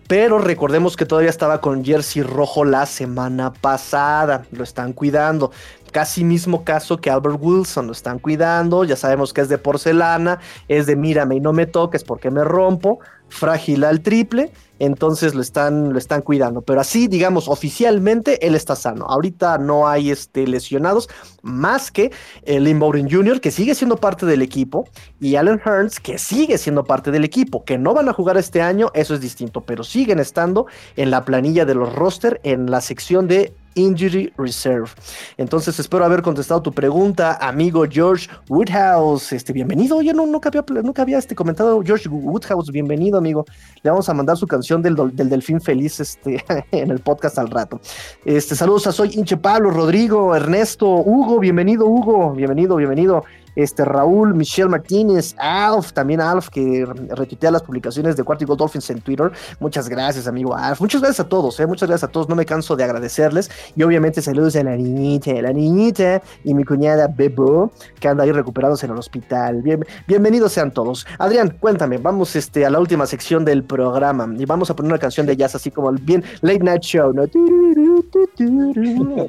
pero 0.08 0.38
recordemos 0.38 0.96
que 0.96 1.04
todavía 1.04 1.28
estaba 1.28 1.60
con 1.60 1.84
jersey 1.84 2.22
rojo 2.22 2.64
la 2.64 2.86
semana 2.86 3.52
pasada. 3.52 4.46
Lo 4.50 4.64
están 4.64 4.94
cuidando. 4.94 5.52
Casi 5.92 6.24
mismo 6.24 6.64
caso 6.64 6.96
que 6.96 7.10
Albert 7.10 7.36
Wilson. 7.38 7.86
Lo 7.86 7.92
están 7.92 8.18
cuidando. 8.18 8.84
Ya 8.84 8.96
sabemos 8.96 9.34
que 9.34 9.42
es 9.42 9.50
de 9.50 9.58
porcelana. 9.58 10.40
Es 10.66 10.86
de 10.86 10.96
mírame 10.96 11.36
y 11.36 11.40
no 11.40 11.52
me 11.52 11.66
toques 11.66 12.04
porque 12.04 12.30
me 12.30 12.42
rompo. 12.42 13.00
Frágil 13.28 13.84
al 13.84 14.00
triple 14.00 14.52
entonces 14.78 15.34
lo 15.34 15.42
están, 15.42 15.92
lo 15.92 15.98
están 15.98 16.22
cuidando. 16.22 16.62
Pero 16.62 16.80
así, 16.80 17.08
digamos, 17.08 17.48
oficialmente 17.48 18.46
él 18.46 18.54
está 18.54 18.76
sano. 18.76 19.06
Ahorita 19.06 19.58
no 19.58 19.88
hay 19.88 20.10
este, 20.10 20.46
lesionados, 20.46 21.08
más 21.42 21.90
que 21.90 22.12
el 22.44 22.64
Lynn 22.64 22.78
Bowden 22.78 23.10
Jr., 23.10 23.40
que 23.40 23.50
sigue 23.50 23.74
siendo 23.74 23.96
parte 23.96 24.26
del 24.26 24.42
equipo, 24.42 24.88
y 25.20 25.36
Allen 25.36 25.60
Hearns, 25.64 26.00
que 26.00 26.18
sigue 26.18 26.58
siendo 26.58 26.84
parte 26.84 27.10
del 27.10 27.24
equipo, 27.24 27.64
que 27.64 27.78
no 27.78 27.94
van 27.94 28.08
a 28.08 28.12
jugar 28.12 28.36
este 28.36 28.62
año, 28.62 28.90
eso 28.94 29.14
es 29.14 29.20
distinto, 29.20 29.62
pero 29.62 29.84
siguen 29.84 30.20
estando 30.20 30.66
en 30.96 31.10
la 31.10 31.24
planilla 31.24 31.64
de 31.64 31.74
los 31.74 31.94
roster 31.94 32.40
en 32.44 32.70
la 32.70 32.80
sección 32.80 33.26
de 33.26 33.52
Injury 33.78 34.32
Reserve. 34.36 34.88
Entonces 35.36 35.78
espero 35.78 36.04
haber 36.04 36.22
contestado 36.22 36.60
tu 36.60 36.72
pregunta, 36.72 37.38
amigo 37.40 37.84
George 37.88 38.28
Woodhouse. 38.48 39.32
Este, 39.32 39.52
bienvenido. 39.52 39.96
Oye, 39.96 40.12
no, 40.12 40.26
nunca 40.26 40.48
había, 40.48 40.64
nunca 40.82 41.02
había 41.02 41.18
este, 41.18 41.34
comentado 41.34 41.80
George 41.84 42.08
Woodhouse. 42.08 42.70
Bienvenido, 42.70 43.18
amigo. 43.18 43.44
Le 43.82 43.90
vamos 43.90 44.08
a 44.08 44.14
mandar 44.14 44.36
su 44.36 44.46
canción 44.46 44.82
del, 44.82 44.96
del 45.14 45.28
Delfín 45.28 45.60
Feliz 45.60 46.00
este, 46.00 46.44
en 46.72 46.90
el 46.90 46.98
podcast 46.98 47.38
al 47.38 47.50
rato. 47.50 47.80
Este, 48.24 48.56
saludos 48.56 48.86
a 48.88 48.92
Soy 48.92 49.12
Inche 49.14 49.36
Pablo, 49.36 49.70
Rodrigo, 49.70 50.34
Ernesto, 50.34 50.88
Hugo. 50.88 51.38
Bienvenido, 51.38 51.86
Hugo. 51.86 52.32
Bienvenido, 52.32 52.76
bienvenido 52.76 53.24
este 53.58 53.84
Raúl, 53.84 54.34
Michelle 54.34 54.68
Martínez, 54.68 55.34
Alf, 55.38 55.92
también 55.92 56.20
Alf, 56.20 56.48
que 56.48 56.86
retuitea 57.10 57.50
las 57.50 57.62
publicaciones 57.62 58.16
de 58.16 58.22
Cuarto 58.22 58.46
Gold 58.46 58.60
Dolphins 58.60 58.88
en 58.90 59.00
Twitter. 59.00 59.32
Muchas 59.58 59.88
gracias, 59.88 60.28
amigo 60.28 60.54
Alf. 60.54 60.80
Muchas 60.80 61.00
gracias 61.00 61.26
a 61.26 61.28
todos, 61.28 61.58
¿eh? 61.58 61.66
muchas 61.66 61.88
gracias 61.88 62.08
a 62.08 62.12
todos. 62.12 62.28
No 62.28 62.36
me 62.36 62.46
canso 62.46 62.76
de 62.76 62.84
agradecerles. 62.84 63.50
Y 63.74 63.82
obviamente 63.82 64.22
saludos 64.22 64.54
a 64.56 64.62
la 64.62 64.76
niñita, 64.76 65.32
la 65.42 65.52
niñita 65.52 66.22
y 66.44 66.54
mi 66.54 66.62
cuñada 66.64 67.08
Bebo, 67.08 67.72
que 67.98 68.06
anda 68.06 68.22
ahí 68.22 68.30
recuperándose 68.30 68.86
en 68.86 68.92
el 68.92 68.98
hospital. 68.98 69.60
Bien, 69.62 69.84
bienvenidos 70.06 70.52
sean 70.52 70.70
todos. 70.70 71.04
Adrián, 71.18 71.56
cuéntame, 71.58 71.98
vamos 71.98 72.36
este, 72.36 72.64
a 72.64 72.70
la 72.70 72.78
última 72.78 73.06
sección 73.06 73.44
del 73.44 73.64
programa 73.64 74.32
y 74.38 74.44
vamos 74.44 74.70
a 74.70 74.76
poner 74.76 74.92
una 74.92 75.00
canción 75.00 75.26
de 75.26 75.36
jazz 75.36 75.56
así 75.56 75.72
como 75.72 75.90
el 75.90 75.98
bien 75.98 76.22
Late 76.42 76.60
Night 76.60 76.82
Show, 76.82 77.12
¿no? 77.12 77.22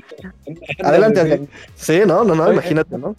Adelante, 0.83 1.19
Adrián. 1.19 1.49
Sí, 1.75 2.01
no, 2.05 2.23
no, 2.23 2.35
no, 2.35 2.51
imagínate, 2.51 2.95
¿no? 2.97 3.15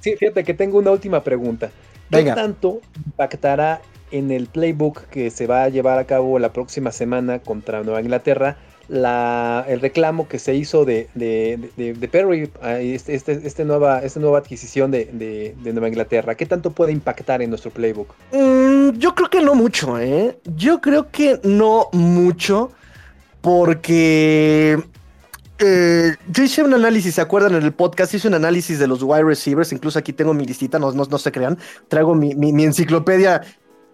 Sí, 0.00 0.16
fíjate 0.16 0.44
que 0.44 0.54
tengo 0.54 0.78
una 0.78 0.90
última 0.90 1.22
pregunta. 1.22 1.70
¿Qué 2.10 2.24
tanto 2.24 2.80
impactará 3.04 3.80
en 4.10 4.30
el 4.30 4.46
playbook 4.46 5.06
que 5.06 5.30
se 5.30 5.46
va 5.46 5.64
a 5.64 5.68
llevar 5.68 5.98
a 5.98 6.04
cabo 6.04 6.38
la 6.38 6.52
próxima 6.52 6.92
semana 6.92 7.40
contra 7.40 7.82
Nueva 7.82 8.00
Inglaterra 8.00 8.56
la, 8.88 9.64
el 9.68 9.80
reclamo 9.80 10.28
que 10.28 10.38
se 10.38 10.54
hizo 10.54 10.84
de, 10.84 11.08
de, 11.14 12.08
Perry, 12.10 12.50
este, 12.62 13.14
este, 13.14 13.32
este, 13.44 13.64
nueva, 13.64 14.02
esta 14.02 14.20
nueva 14.20 14.38
adquisición 14.38 14.90
de, 14.90 15.54
Nueva 15.64 15.88
Inglaterra? 15.88 16.34
¿Qué 16.34 16.46
tanto 16.46 16.70
puede 16.70 16.92
impactar 16.92 17.42
en 17.42 17.50
nuestro 17.50 17.70
playbook? 17.70 18.14
Mm, 18.32 18.90
yo 18.98 19.14
creo 19.14 19.28
que 19.28 19.40
no 19.40 19.54
mucho, 19.54 19.98
¿eh? 19.98 20.38
Yo 20.44 20.80
creo 20.80 21.10
que 21.10 21.40
no 21.42 21.88
mucho 21.92 22.70
porque 23.40 24.78
eh, 25.58 26.16
yo 26.30 26.42
hice 26.42 26.62
un 26.62 26.74
análisis, 26.74 27.14
¿se 27.14 27.20
acuerdan? 27.20 27.54
En 27.54 27.62
el 27.62 27.72
podcast 27.72 28.12
hice 28.14 28.28
un 28.28 28.34
análisis 28.34 28.78
de 28.78 28.86
los 28.86 29.02
wide 29.02 29.24
receivers, 29.24 29.72
incluso 29.72 29.98
aquí 29.98 30.12
tengo 30.12 30.34
mi 30.34 30.44
listita, 30.44 30.78
no, 30.78 31.18
se 31.18 31.32
crean, 31.32 31.58
traigo 31.88 32.14
mi, 32.14 32.32
enciclopedia, 32.64 33.40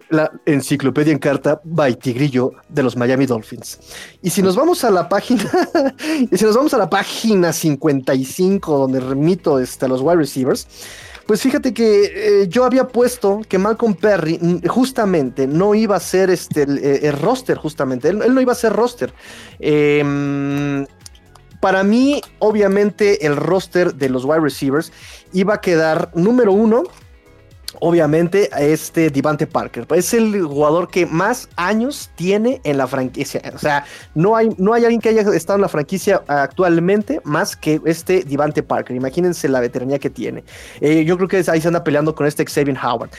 la 0.08 0.32
enciclopedia 0.44 1.12
en 1.12 1.18
carta 1.18 1.60
by 1.64 1.96
Tigrillo 1.96 2.52
de 2.68 2.82
los 2.82 2.96
Miami 2.96 3.26
Dolphins. 3.26 3.78
Y 4.22 4.30
si 4.30 4.42
nos 4.42 4.56
vamos 4.56 4.82
a 4.84 4.90
la 4.90 5.08
página, 5.08 5.44
y 6.30 6.36
si 6.36 6.44
nos 6.44 6.56
vamos 6.56 6.74
a 6.74 6.78
la 6.78 6.90
página 6.90 7.52
55, 7.52 8.78
donde 8.78 9.00
remito 9.00 9.58
este, 9.58 9.84
a 9.84 9.88
los 9.88 10.00
wide 10.00 10.16
receivers, 10.16 10.66
pues 11.26 11.40
fíjate 11.40 11.72
que 11.72 12.42
eh, 12.42 12.48
yo 12.48 12.64
había 12.64 12.88
puesto 12.88 13.40
que 13.48 13.56
Malcolm 13.56 13.94
Perry 13.94 14.38
mm, 14.40 14.66
justamente 14.66 15.46
no 15.46 15.74
iba 15.74 15.94
a 15.94 16.00
ser 16.00 16.30
este, 16.30 16.62
el, 16.64 16.78
eh, 16.82 17.12
roster, 17.12 17.56
justamente, 17.56 18.08
él, 18.08 18.18
no 18.18 18.40
iba 18.40 18.52
a 18.52 18.56
ser 18.56 18.72
roster. 18.72 19.14
Eh, 19.60 20.84
para 21.62 21.84
mí, 21.84 22.20
obviamente, 22.40 23.24
el 23.24 23.36
roster 23.36 23.94
de 23.94 24.08
los 24.08 24.24
wide 24.24 24.40
receivers 24.40 24.92
iba 25.32 25.54
a 25.54 25.60
quedar 25.60 26.10
número 26.12 26.52
uno. 26.52 26.82
Obviamente, 27.80 28.50
a 28.52 28.62
este 28.62 29.10
Divante 29.10 29.46
Parker. 29.46 29.86
Es 29.94 30.12
el 30.12 30.42
jugador 30.42 30.88
que 30.88 31.06
más 31.06 31.48
años 31.56 32.10
tiene 32.16 32.60
en 32.64 32.76
la 32.76 32.86
franquicia. 32.86 33.40
O 33.54 33.58
sea, 33.58 33.84
no 34.14 34.36
hay, 34.36 34.50
no 34.58 34.74
hay 34.74 34.84
alguien 34.84 35.00
que 35.00 35.08
haya 35.08 35.22
estado 35.22 35.56
en 35.56 35.62
la 35.62 35.68
franquicia 35.68 36.22
actualmente 36.26 37.20
más 37.24 37.56
que 37.56 37.80
este 37.86 38.24
Divante 38.24 38.62
Parker. 38.62 38.94
Imagínense 38.94 39.48
la 39.48 39.60
veteranía 39.60 39.98
que 39.98 40.10
tiene. 40.10 40.44
Eh, 40.80 41.04
yo 41.04 41.16
creo 41.16 41.28
que 41.28 41.44
ahí 41.46 41.60
se 41.60 41.68
anda 41.68 41.82
peleando 41.82 42.14
con 42.14 42.26
este 42.26 42.44
Xavier 42.44 42.76
Howard. 42.76 43.10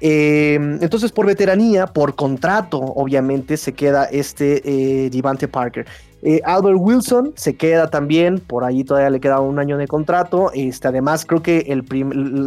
Eh, 0.00 0.54
entonces, 0.80 1.12
por 1.12 1.26
veteranía, 1.26 1.86
por 1.86 2.14
contrato, 2.14 2.78
obviamente, 2.78 3.56
se 3.56 3.72
queda 3.72 4.04
este 4.04 4.62
eh, 4.64 5.10
Divante 5.10 5.48
Parker. 5.48 5.84
Eh, 6.22 6.40
Albert 6.44 6.78
Wilson 6.78 7.32
se 7.36 7.56
queda 7.56 7.90
también, 7.90 8.38
por 8.40 8.64
ahí 8.64 8.84
todavía 8.84 9.10
le 9.10 9.20
queda 9.20 9.40
un 9.40 9.58
año 9.58 9.76
de 9.78 9.86
contrato. 9.86 10.50
Este, 10.54 10.88
además, 10.88 11.24
creo 11.24 11.42
que 11.42 11.58
el 11.68 11.84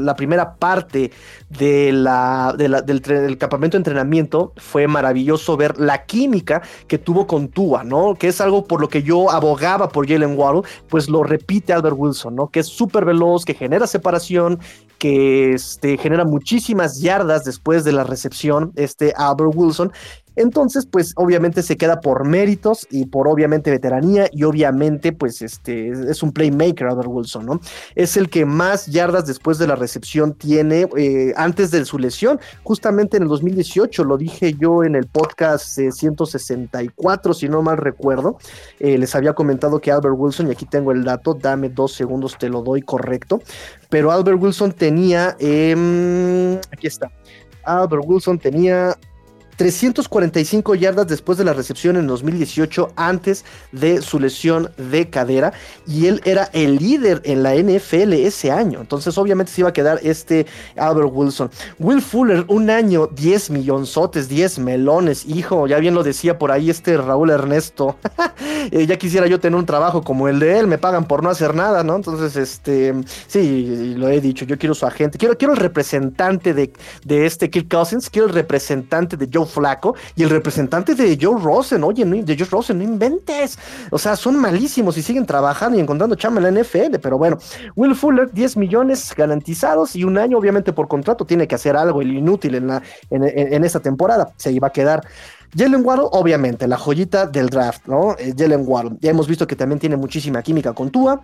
la 0.06 0.16
primera 0.16 0.56
parte 0.56 1.12
de 1.50 1.92
la, 1.92 2.54
del, 2.58 3.38
campamento 3.38 3.78
de 3.78 3.80
entrenamiento 3.80 4.54
fue 4.58 4.88
maravilloso 4.88 5.58
ver 5.58 5.80
la 5.80 6.06
química 6.06 6.62
que 6.88 6.98
tuvo 6.98 7.28
con 7.28 7.50
Tua, 7.50 7.84
¿no? 7.84 8.16
Que 8.16 8.28
es 8.28 8.42
algo 8.42 8.66
por 8.66 8.82
lo 8.82 8.90
que 8.90 9.04
yo 9.04 9.32
abogaba 9.32 9.90
por 9.90 10.08
Jalen 10.08 10.38
Waddle, 10.38 10.64
pues 10.88 11.10
lo 11.10 11.24
repite 11.24 11.74
Albert 11.74 11.96
Wilson, 11.98 12.36
¿no? 12.36 12.48
Que 12.48 12.62
es 12.62 12.68
súper 12.68 13.06
veloz, 13.06 13.46
que 13.46 13.54
genera 13.54 13.88
separación, 13.88 14.60
que 15.02 15.54
este, 15.54 15.98
genera 15.98 16.26
muchísimas 16.26 17.02
yardas 17.02 17.44
después 17.44 17.84
de 17.84 17.92
la 17.92 18.04
recepción, 18.04 18.72
este 18.76 19.14
Albert 19.18 19.52
Wilson, 19.56 19.92
entonces, 20.36 20.86
pues 20.86 21.14
obviamente 21.18 21.62
se 21.62 21.78
queda 21.78 22.00
por 22.00 22.26
méritos 22.26 22.88
y 22.90 23.06
por 23.06 23.28
obviamente 23.28 23.70
veteranía 23.70 24.30
y 24.32 24.44
obviamente 24.44 25.12
pues 25.12 25.42
este 25.42 25.90
es 25.90 26.24
un 26.24 26.32
playmaker 26.32 26.88
Albert 26.88 27.10
Wilson, 27.10 27.46
¿no? 27.46 27.60
Es 27.96 28.16
el 28.16 28.30
que 28.30 28.46
más 28.46 28.88
yardas 28.88 29.26
después 29.26 29.58
de 29.58 29.68
la 29.68 29.76
recepción 29.76 30.34
tiene 30.34 30.88
eh, 30.98 31.34
antes 31.36 31.72
de 31.72 31.84
su 31.86 32.00
lesión, 32.00 32.40
justamente 32.64 33.18
en 33.18 33.24
el 33.24 33.30
2018, 33.30 34.04
lo 34.04 34.18
dije 34.18 34.54
yo 34.54 34.84
en 34.84 34.96
el 34.96 35.08
podcast 35.08 35.78
164, 35.78 37.34
si 37.34 37.50
no 37.50 37.62
mal 37.62 37.78
recuerdo, 37.78 38.38
eh, 38.80 38.98
les 38.98 39.16
había 39.16 39.34
comentado 39.34 39.80
que 39.80 39.92
Albert 39.92 40.16
Wilson, 40.18 40.48
y 40.48 40.52
aquí 40.52 40.66
tengo 40.66 40.92
el 40.92 41.04
dato, 41.04 41.34
dame 41.34 41.70
dos 41.70 41.94
segundos, 41.94 42.38
te 42.38 42.50
lo 42.50 42.62
doy 42.62 42.82
correcto, 42.82 43.42
pero 43.90 44.12
Albert 44.12 44.42
Wilson 44.42 44.72
tenía, 44.72 45.36
em, 45.40 46.58
aquí 46.72 46.88
está, 46.88 47.12
Albert 47.64 48.04
Wilson 48.06 48.40
tenía 48.40 48.96
345 49.62 50.74
yardas 50.74 51.08
después 51.08 51.38
de 51.38 51.44
la 51.44 51.54
recepción 51.54 51.96
en 51.96 52.08
2018 52.08 52.94
antes 52.96 53.46
de 53.72 54.02
su 54.02 54.20
lesión 54.20 54.72
de 54.76 55.08
cadera 55.12 55.54
y 55.86 56.08
él 56.08 56.20
era 56.26 56.50
el 56.54 56.78
líder 56.78 57.22
en 57.26 57.44
la 57.44 57.54
NFL 57.54 58.14
ese 58.14 58.50
año. 58.50 58.80
Entonces 58.82 59.16
obviamente 59.20 59.52
se 59.52 59.62
iba 59.62 59.70
a 59.70 59.74
quedar 59.74 60.00
este 60.02 60.48
Albert 60.76 61.12
Wilson. 61.14 61.52
Will 61.78 62.02
Fuller, 62.02 62.44
un 62.48 62.72
año, 62.72 63.06
10 63.06 63.52
millonzotes, 63.52 64.28
10 64.28 64.58
melones, 64.58 65.28
hijo, 65.28 65.68
ya 65.68 65.78
bien 65.78 65.94
lo 65.94 66.02
decía 66.02 66.40
por 66.40 66.52
ahí 66.52 66.72
este 66.72 66.98
Raúl 66.98 67.30
Ernesto. 67.30 67.98
Eh, 68.72 68.86
ya 68.86 68.96
quisiera 68.98 69.26
yo 69.26 69.40
tener 69.40 69.58
un 69.58 69.66
trabajo 69.66 70.04
como 70.04 70.28
el 70.28 70.40
de 70.40 70.60
él, 70.60 70.68
me 70.68 70.78
pagan 70.78 71.06
por 71.06 71.24
no 71.24 71.30
hacer 71.30 71.56
nada, 71.56 71.84
¿no? 71.84 71.96
Entonces, 71.96 72.36
este, 72.36 72.94
sí, 73.26 73.96
lo 73.98 74.08
he 74.08 74.22
dicho, 74.22 74.46
yo 74.46 74.58
quiero 74.60 74.76
su 74.76 74.86
agente, 74.86 75.18
quiero, 75.18 75.36
quiero 75.36 75.54
el 75.54 75.60
representante 75.60 76.54
de, 76.54 76.72
de 77.04 77.26
este 77.26 77.50
Kirk 77.50 77.68
Cousins, 77.68 78.10
quiero 78.10 78.28
el 78.28 78.34
representante 78.34 79.18
de 79.18 79.28
Joe 79.34 79.48
Flaco 79.52 79.96
y 80.16 80.24
el 80.24 80.30
representante 80.30 80.96
de 80.96 81.18
Joe 81.22 81.40
Rosen, 81.42 81.84
oye, 81.84 82.06
de 82.06 82.38
Joe 82.38 82.48
Rosen, 82.50 82.78
no 82.80 82.84
inventes. 82.84 83.58
O 83.92 83.98
sea, 83.98 84.16
son 84.16 84.38
malísimos 84.38 84.98
y 84.98 85.02
siguen 85.02 85.26
trabajando 85.26 85.78
y 85.78 85.82
encontrando 85.82 86.16
chamba 86.16 86.42
en 86.42 86.56
la 86.56 86.62
NFL, 86.62 86.98
pero 87.02 87.18
bueno, 87.18 87.38
Will 87.76 87.96
Fuller, 87.96 88.32
10 88.32 88.58
millones 88.58 89.14
garantizados 89.16 89.96
y 89.96 90.04
un 90.04 90.18
año, 90.18 90.38
obviamente, 90.38 90.74
por 90.74 90.88
contrato, 90.88 91.26
tiene 91.26 91.48
que 91.48 91.56
hacer 91.56 91.76
algo 91.76 92.02
el 92.02 92.14
inútil 92.14 92.56
en, 92.56 92.68
la, 92.68 92.82
en, 93.10 93.64
esta 93.64 93.80
temporada. 93.80 94.34
Se 94.38 94.52
iba 94.52 94.68
a 94.68 94.72
quedar. 94.72 95.06
Jalen 95.56 95.86
Waddle, 95.86 96.08
obviamente, 96.12 96.68
la 96.68 96.78
joyita 96.78 97.28
del 97.28 97.50
draft, 97.50 97.86
¿no? 97.86 98.16
Eh, 98.18 98.34
Jalen 98.38 98.64
Waddle. 98.66 98.98
Ya 99.02 99.12
hemos 99.12 99.28
visto 99.28 99.46
que 99.46 99.56
también 99.56 99.80
tiene 99.80 99.98
muchísima 99.98 100.42
química 100.42 100.74
con 100.74 100.90
Tua 100.90 101.22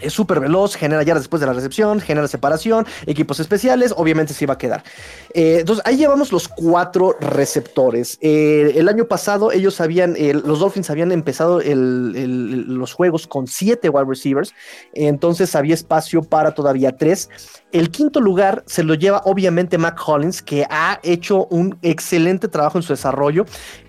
es 0.00 0.12
súper 0.12 0.40
veloz, 0.40 0.74
genera 0.74 1.02
yardas 1.02 1.24
después 1.24 1.40
de 1.40 1.46
la 1.46 1.52
recepción, 1.52 2.00
genera 2.00 2.28
separación, 2.28 2.86
equipos 3.06 3.40
especiales, 3.40 3.94
obviamente 3.96 4.34
se 4.34 4.44
iba 4.44 4.54
a 4.54 4.58
quedar. 4.58 4.84
Eh, 5.32 5.58
entonces 5.60 5.84
ahí 5.86 5.96
llevamos 5.96 6.32
los 6.32 6.48
cuatro 6.48 7.16
receptores. 7.20 8.18
Eh, 8.20 8.74
el 8.76 8.88
año 8.88 9.06
pasado 9.06 9.52
ellos 9.52 9.80
habían, 9.80 10.16
los 10.44 10.60
Dolphins 10.60 10.90
habían 10.90 11.12
empezado 11.12 11.60
los 11.64 12.92
juegos 12.92 13.26
con 13.26 13.46
siete 13.46 13.88
wide 13.88 14.06
receivers, 14.06 14.54
entonces 14.92 15.54
había 15.54 15.74
espacio 15.74 16.22
para 16.22 16.52
todavía 16.52 16.96
tres. 16.96 17.28
El 17.72 17.90
quinto 17.90 18.20
lugar 18.20 18.64
se 18.66 18.82
lo 18.82 18.94
lleva 18.94 19.22
obviamente 19.24 19.76
Mac 19.76 20.00
Hollins, 20.06 20.40
que 20.42 20.66
ha 20.70 21.00
hecho 21.02 21.46
un 21.50 21.78
excelente 21.82 22.48
trabajo 22.48 22.78
en 22.78 22.82
su 22.82 22.92
desarrollo. 22.92 23.44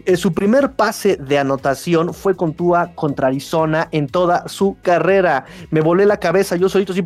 Eh, 0.07 0.15
su 0.15 0.31
primer 0.31 0.71
pase 0.71 1.17
de 1.17 1.37
anotación 1.37 2.13
fue 2.13 2.33
con 2.33 2.53
Tua 2.53 2.91
contra 2.95 3.27
Arizona 3.27 3.89
en 3.91 4.07
toda 4.07 4.47
su 4.47 4.77
carrera. 4.81 5.43
Me 5.69 5.81
volé 5.81 6.05
la 6.05 6.15
cabeza, 6.15 6.55
yo 6.55 6.69
solito 6.69 6.93
así, 6.93 7.05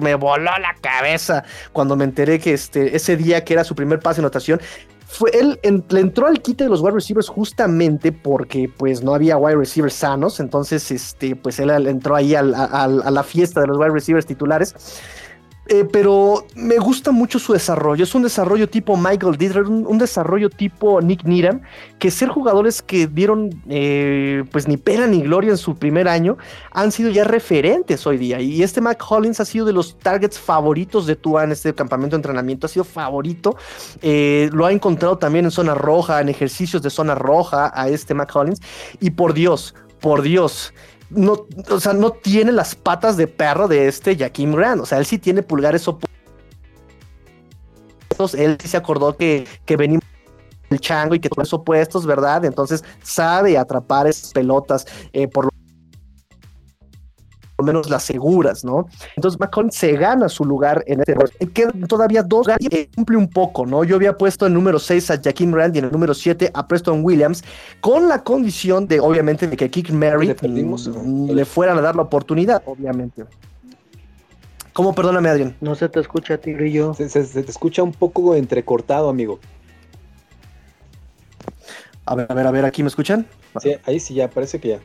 me 0.00 0.16
voló 0.16 0.50
la 0.58 0.74
cabeza 0.80 1.44
cuando 1.72 1.94
me 1.94 2.02
enteré 2.02 2.40
que 2.40 2.52
este, 2.52 2.96
ese 2.96 3.16
día 3.16 3.44
que 3.44 3.52
era 3.52 3.62
su 3.62 3.76
primer 3.76 4.00
pase 4.00 4.20
de 4.20 4.26
anotación, 4.26 4.60
fue 5.06 5.30
él 5.32 5.60
le 5.62 6.00
entró 6.00 6.26
al 6.26 6.42
quite 6.42 6.64
de 6.64 6.70
los 6.70 6.80
wide 6.80 6.94
receivers 6.94 7.28
justamente 7.28 8.10
porque 8.10 8.68
pues 8.76 9.00
no 9.00 9.14
había 9.14 9.36
wide 9.36 9.56
receivers 9.56 9.94
sanos, 9.94 10.40
entonces 10.40 10.90
este 10.90 11.36
pues 11.36 11.60
él 11.60 11.70
entró 11.86 12.16
ahí 12.16 12.34
a 12.34 12.42
la 12.42 13.22
fiesta 13.22 13.60
de 13.60 13.68
los 13.68 13.78
wide 13.78 13.90
receivers 13.90 14.26
titulares 14.26 14.74
Eh, 15.72 15.84
pero 15.84 16.46
me 16.56 16.78
gusta 16.78 17.12
mucho 17.12 17.38
su 17.38 17.52
desarrollo. 17.52 18.02
Es 18.02 18.16
un 18.16 18.24
desarrollo 18.24 18.68
tipo 18.68 18.96
Michael 18.96 19.36
Dieter, 19.36 19.62
un, 19.62 19.98
desarrollo 19.98 20.50
tipo 20.50 21.00
Nick 21.00 21.22
Needham, 21.22 21.60
que 22.00 22.10
ser 22.10 22.28
jugadores 22.28 22.82
que 22.82 23.06
dieron 23.06 23.50
eh, 23.68 24.42
pues 24.50 24.66
ni 24.66 24.76
pena 24.76 25.06
ni 25.06 25.22
gloria 25.22 25.52
en 25.52 25.56
su 25.56 25.76
primer 25.76 26.08
año 26.08 26.38
han 26.72 26.90
sido 26.90 27.08
ya 27.08 27.22
referentes 27.22 28.04
hoy 28.04 28.18
día. 28.18 28.40
Y 28.40 28.64
este 28.64 28.80
Mac 28.80 29.00
Hollins 29.08 29.38
ha 29.38 29.44
sido 29.44 29.64
de 29.64 29.72
los 29.72 29.96
targets 29.96 30.40
favoritos 30.40 31.06
de 31.06 31.14
Tua 31.14 31.44
en 31.44 31.52
este 31.52 31.72
campamento 31.72 32.16
de 32.16 32.18
entrenamiento, 32.18 32.66
ha 32.66 32.68
sido 32.68 32.82
favorito. 32.82 33.56
Eh, 34.02 34.50
lo 34.52 34.66
ha 34.66 34.72
encontrado 34.72 35.18
también 35.18 35.44
en 35.44 35.52
zona 35.52 35.74
roja, 35.74 36.20
en 36.20 36.30
ejercicios 36.30 36.82
de 36.82 36.90
zona 36.90 37.14
roja 37.14 37.70
a 37.72 37.88
este 37.88 38.12
Mac 38.12 38.34
Hollins. 38.34 38.60
Y 38.98 39.10
por 39.10 39.34
Dios, 39.34 39.76
por 40.00 40.22
Dios 40.22 40.74
no, 41.10 41.46
o 41.68 41.80
sea, 41.80 41.92
no 41.92 42.12
tiene 42.12 42.52
las 42.52 42.74
patas 42.74 43.16
de 43.16 43.26
perro 43.26 43.68
de 43.68 43.88
este 43.88 44.16
Jaquim 44.16 44.54
Grant. 44.54 44.80
O 44.80 44.86
sea, 44.86 44.98
él 44.98 45.06
sí 45.06 45.18
tiene 45.18 45.42
pulgares 45.42 45.86
opuestos. 45.88 46.10
Él 48.34 48.58
sí 48.60 48.68
se 48.68 48.76
acordó 48.76 49.16
que, 49.16 49.46
que 49.64 49.76
venimos 49.76 50.04
el 50.70 50.80
chango 50.80 51.14
y 51.14 51.20
que 51.20 51.28
son 51.34 51.60
opuestos, 51.60 52.06
¿verdad? 52.06 52.44
Entonces 52.44 52.84
sabe 53.02 53.58
atrapar 53.58 54.06
esas 54.06 54.32
pelotas 54.32 54.86
eh, 55.12 55.26
por 55.26 55.46
lo 55.46 55.50
menos 57.62 57.90
las 57.90 58.02
seguras, 58.02 58.64
¿no? 58.64 58.88
Entonces 59.16 59.38
McCollum 59.40 59.70
se 59.70 59.92
gana 59.92 60.28
su 60.28 60.44
lugar 60.44 60.82
en 60.86 61.00
este 61.00 61.14
rol. 61.14 61.30
Quedan 61.52 61.82
todavía 61.82 62.22
dos, 62.22 62.46
y 62.58 62.86
cumple 62.86 63.16
un 63.16 63.28
poco, 63.28 63.66
¿no? 63.66 63.84
Yo 63.84 63.96
había 63.96 64.16
puesto 64.16 64.46
en 64.46 64.54
número 64.54 64.78
6 64.78 65.10
a 65.10 65.20
Jaquim 65.22 65.52
Rand 65.52 65.76
y 65.76 65.78
en 65.80 65.86
el 65.86 65.92
número 65.92 66.14
7 66.14 66.50
a 66.52 66.66
Preston 66.66 67.04
Williams, 67.04 67.42
con 67.80 68.08
la 68.08 68.22
condición 68.22 68.86
de, 68.86 69.00
obviamente, 69.00 69.46
de 69.46 69.56
que 69.56 69.70
Kick 69.70 69.90
Mary 69.90 70.34
mm, 70.40 71.30
le, 71.30 71.44
fueran 71.44 71.78
a 71.78 71.80
dar 71.80 71.96
la 71.96 72.02
oportunidad, 72.02 72.62
obviamente. 72.66 73.24
¿Cómo? 74.72 74.94
Perdóname, 74.94 75.28
Adrián. 75.28 75.56
No 75.60 75.74
se 75.74 75.88
te 75.88 76.00
escucha, 76.00 76.38
Tigrillo. 76.38 76.94
Se, 76.94 77.08
se, 77.08 77.24
se 77.24 77.42
te 77.42 77.50
escucha 77.50 77.82
un 77.82 77.92
poco 77.92 78.34
entrecortado, 78.34 79.08
amigo. 79.08 79.40
A 82.06 82.14
ver, 82.14 82.26
a 82.28 82.34
ver, 82.34 82.46
a 82.46 82.50
ver, 82.50 82.64
¿aquí 82.64 82.82
me 82.82 82.88
escuchan? 82.88 83.26
Sí, 83.60 83.74
ahí 83.84 84.00
sí 84.00 84.14
ya, 84.14 84.28
parece 84.28 84.60
que 84.60 84.68
ya. 84.68 84.78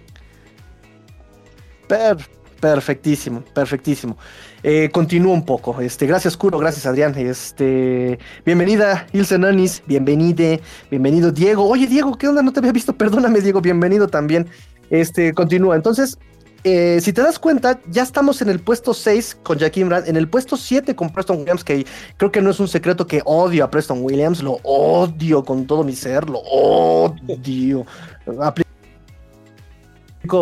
Perfecto. 1.88 2.45
Perfectísimo, 2.60 3.44
perfectísimo. 3.54 4.18
Eh, 4.64 4.90
continúo 4.92 5.34
un 5.34 5.46
poco. 5.46 5.80
Este, 5.82 6.08
gracias, 6.08 6.38
Curo, 6.38 6.58
gracias, 6.58 6.86
Adrián. 6.86 7.14
Este, 7.18 8.18
bienvenida, 8.46 9.08
Ilse 9.14 9.38
Nanis, 9.38 9.84
bienvenide, 9.86 10.62
bienvenido, 10.90 11.32
Diego. 11.32 11.68
Oye, 11.68 11.86
Diego, 11.88 12.18
¿qué 12.18 12.28
onda? 12.28 12.42
No 12.42 12.54
te 12.54 12.60
había 12.60 12.72
visto, 12.72 12.94
perdóname, 12.98 13.42
Diego, 13.42 13.62
bienvenido 13.62 14.08
también. 14.08 14.48
Este, 14.90 15.34
continúa. 15.34 15.76
Entonces, 15.76 16.18
eh, 16.64 17.00
si 17.00 17.14
te 17.14 17.22
das 17.22 17.38
cuenta, 17.38 17.80
ya 17.92 18.02
estamos 18.02 18.42
en 18.42 18.50
el 18.50 18.60
puesto 18.60 18.96
6 18.96 19.38
con 19.44 19.60
Jaquim 19.60 19.88
Brand, 19.88 20.08
en 20.08 20.16
el 20.18 20.28
puesto 20.28 20.58
7 20.58 20.96
con 20.96 21.12
Preston 21.12 21.38
Williams, 21.38 21.64
que 21.64 21.86
creo 22.18 22.32
que 22.32 22.42
no 22.42 22.50
es 22.50 22.60
un 22.60 22.68
secreto 22.68 23.06
que 23.06 23.22
odio 23.26 23.64
a 23.64 23.70
Preston 23.70 24.02
Williams, 24.02 24.42
lo 24.42 24.58
odio 24.64 25.44
con 25.44 25.68
todo 25.68 25.84
mi 25.84 25.96
ser, 25.96 26.28
lo 26.28 26.40
odio 26.40 27.86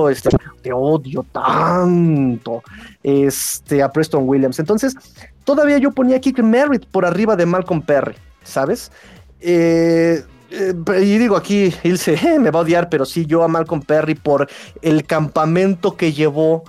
este, 0.09 0.29
te 0.61 0.73
odio 0.73 1.25
tanto 1.31 2.63
este, 3.01 3.81
a 3.81 3.91
Preston 3.91 4.27
Williams. 4.27 4.59
Entonces, 4.59 4.95
todavía 5.43 5.77
yo 5.77 5.91
ponía 5.91 6.17
a 6.17 6.19
Kick 6.19 6.39
Merritt 6.39 6.85
por 6.85 7.05
arriba 7.05 7.35
de 7.35 7.45
Malcolm 7.45 7.81
Perry, 7.81 8.15
¿sabes? 8.43 8.91
Eh, 9.39 10.23
eh, 10.51 10.73
y 11.01 11.17
digo 11.17 11.35
aquí, 11.35 11.73
Ilse 11.83 12.17
me 12.39 12.51
va 12.51 12.59
a 12.59 12.63
odiar, 12.63 12.89
pero 12.89 13.05
sí, 13.05 13.25
yo 13.25 13.43
a 13.43 13.47
Malcolm 13.47 13.81
Perry 13.81 14.15
por 14.15 14.47
el 14.81 15.05
campamento 15.05 15.97
que 15.97 16.13
llevó 16.13 16.63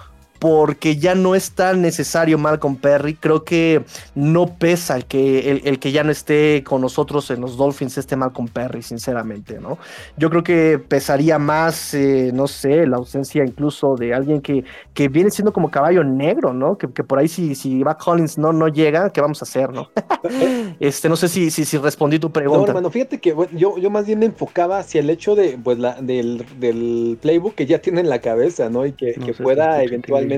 porque 0.45 0.99
ya 0.99 1.15
no 1.15 1.35
es 1.35 1.53
tan 1.53 1.81
necesario 1.81 2.37
Malcolm 2.37 2.77
Perry. 2.77 3.15
Creo 3.15 3.45
que 3.45 3.83
no 4.15 4.59
pesa 4.59 4.95
el 4.95 5.07
que, 5.07 5.63
el, 5.65 5.79
que 5.79 5.91
ya 5.91 6.05
no 6.05 6.13
esté 6.13 6.63
con 6.63 6.83
nosotros 6.83 7.31
en 7.31 7.41
los 7.41 7.57
Dolphins, 7.57 7.97
este 7.97 8.15
Malcolm 8.15 8.49
Perry, 8.49 8.83
sinceramente, 8.83 9.59
¿no? 9.59 9.79
Yo 10.19 10.29
creo 10.29 10.45
que 10.45 10.79
pesaría 10.79 11.39
más, 11.39 11.95
eh, 11.95 12.31
no 12.35 12.47
sé, 12.47 12.87
la 12.87 12.99
ausencia 12.99 13.43
incluso 13.43 13.97
de 13.97 14.13
alguien 14.13 14.43
que, 14.43 14.65
que 14.93 15.09
viene 15.09 15.31
siendo 15.31 15.51
como 15.51 15.71
caballo 15.71 16.05
negro, 16.05 16.53
¿no? 16.53 16.77
Que, 16.77 16.89
por 16.89 17.19
ahí 17.19 17.29
si, 17.29 17.55
si 17.55 17.83
va 17.83 17.97
Collins 17.97 18.37
no, 18.37 18.53
no 18.53 18.69
llega, 18.69 19.09
¿qué 19.15 19.23
vamos 19.23 19.41
a 19.41 19.47
hacer, 19.47 19.73
no? 19.73 19.89
este, 20.79 21.09
no 21.09 21.17
sé 21.17 21.29
si, 21.29 21.51
si, 21.51 21.65
si 21.65 21.79
respondí 21.79 22.19
tu 22.19 22.31
pregunta. 22.31 22.59
No, 22.61 22.67
hermano, 22.67 22.91
fíjate 22.91 23.19
que 23.19 23.35
yo, 23.53 23.79
yo 23.79 23.89
más 23.89 24.05
bien 24.05 24.19
me 24.19 24.27
enfocaba 24.27 24.81
hacia 24.81 25.01
el 25.01 25.09
hecho 25.09 25.37
de, 25.37 25.59
pues, 25.65 25.79
la, 25.79 25.95
del, 26.03 26.45
del 26.61 27.17
playbook 27.23 27.55
que 27.55 27.65
ya 27.65 27.79
tiene 27.79 28.03
en 28.03 28.11
la 28.11 28.19
cabeza, 28.19 28.69
¿no? 28.69 28.85
Y 28.85 28.93
que, 28.93 29.15
que 29.15 29.33
pueda 29.33 29.83
eventualmente 29.83 30.34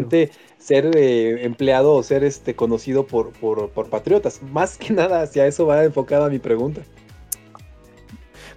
ser 0.58 0.96
eh, 0.96 1.44
empleado 1.44 1.92
o 1.92 2.02
ser 2.02 2.24
este, 2.24 2.54
conocido 2.54 3.06
por, 3.06 3.30
por, 3.32 3.88
patriotas. 3.88 4.42
Más 4.42 4.76
que 4.76 4.92
nada 4.92 5.22
hacia 5.22 5.46
eso 5.46 5.66
va 5.66 5.84
enfocada 5.84 6.28
mi 6.28 6.38
pregunta. 6.38 6.82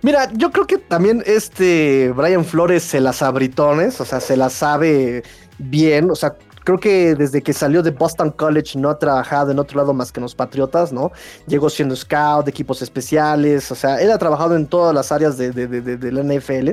Mira, 0.01 0.31
yo 0.33 0.51
creo 0.51 0.65
que 0.65 0.77
también 0.77 1.21
este 1.25 2.11
Brian 2.15 2.45
Flores 2.45 2.83
se 2.83 3.01
las 3.01 3.21
abritones, 3.21 3.99
o 3.99 4.05
sea, 4.05 4.21
se 4.21 4.37
las 4.37 4.53
sabe 4.53 5.23
bien, 5.57 6.09
o 6.09 6.15
sea, 6.15 6.35
creo 6.69 6.79
que 6.79 7.15
desde 7.15 7.41
que 7.41 7.51
salió 7.51 7.81
de 7.81 7.89
Boston 7.89 8.29
College 8.29 8.77
no 8.77 8.91
ha 8.91 8.99
trabajado 8.99 9.49
en 9.49 9.57
otro 9.57 9.77
lado 9.77 9.91
más 9.91 10.11
que 10.11 10.19
en 10.19 10.23
los 10.23 10.35
Patriotas, 10.35 10.93
¿no? 10.93 11.11
Llegó 11.47 11.67
siendo 11.67 11.95
scout 11.95 12.45
de 12.45 12.51
equipos 12.51 12.83
especiales, 12.83 13.71
o 13.71 13.75
sea, 13.75 13.99
él 13.99 14.11
ha 14.11 14.19
trabajado 14.19 14.55
en 14.55 14.67
todas 14.67 14.93
las 14.93 15.11
áreas 15.11 15.35
de, 15.35 15.51
de, 15.51 16.11
la 16.11 16.21
NFL, 16.21 16.69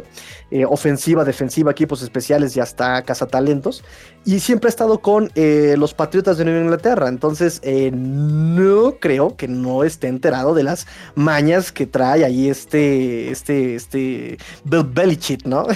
eh, 0.51 0.67
ofensiva, 0.67 1.25
defensiva, 1.25 1.71
equipos 1.71 2.03
especiales 2.03 2.55
y 2.57 2.61
hasta 2.61 3.01
cazatalentos, 3.03 3.85
y 4.27 4.41
siempre 4.41 4.69
ha 4.69 4.71
estado 4.71 4.99
con 4.99 5.31
eh, 5.35 5.77
los 5.79 5.95
Patriotas 5.95 6.37
de 6.37 6.45
Nueva 6.45 6.61
Inglaterra, 6.61 7.09
entonces 7.09 7.61
eh, 7.63 7.91
no 7.91 8.97
creo 9.01 9.37
que 9.37 9.49
no 9.49 9.83
esté 9.83 10.09
enterado 10.09 10.53
de 10.53 10.65
las 10.65 10.87
mañas 11.15 11.73
que 11.73 11.87
trae 11.87 12.23
ahí 12.23 12.51
este, 12.51 13.31
este, 13.31 13.77
este 13.77 14.37
Bill 14.65 14.85
Belichick, 14.85 15.47
¿no? 15.47 15.67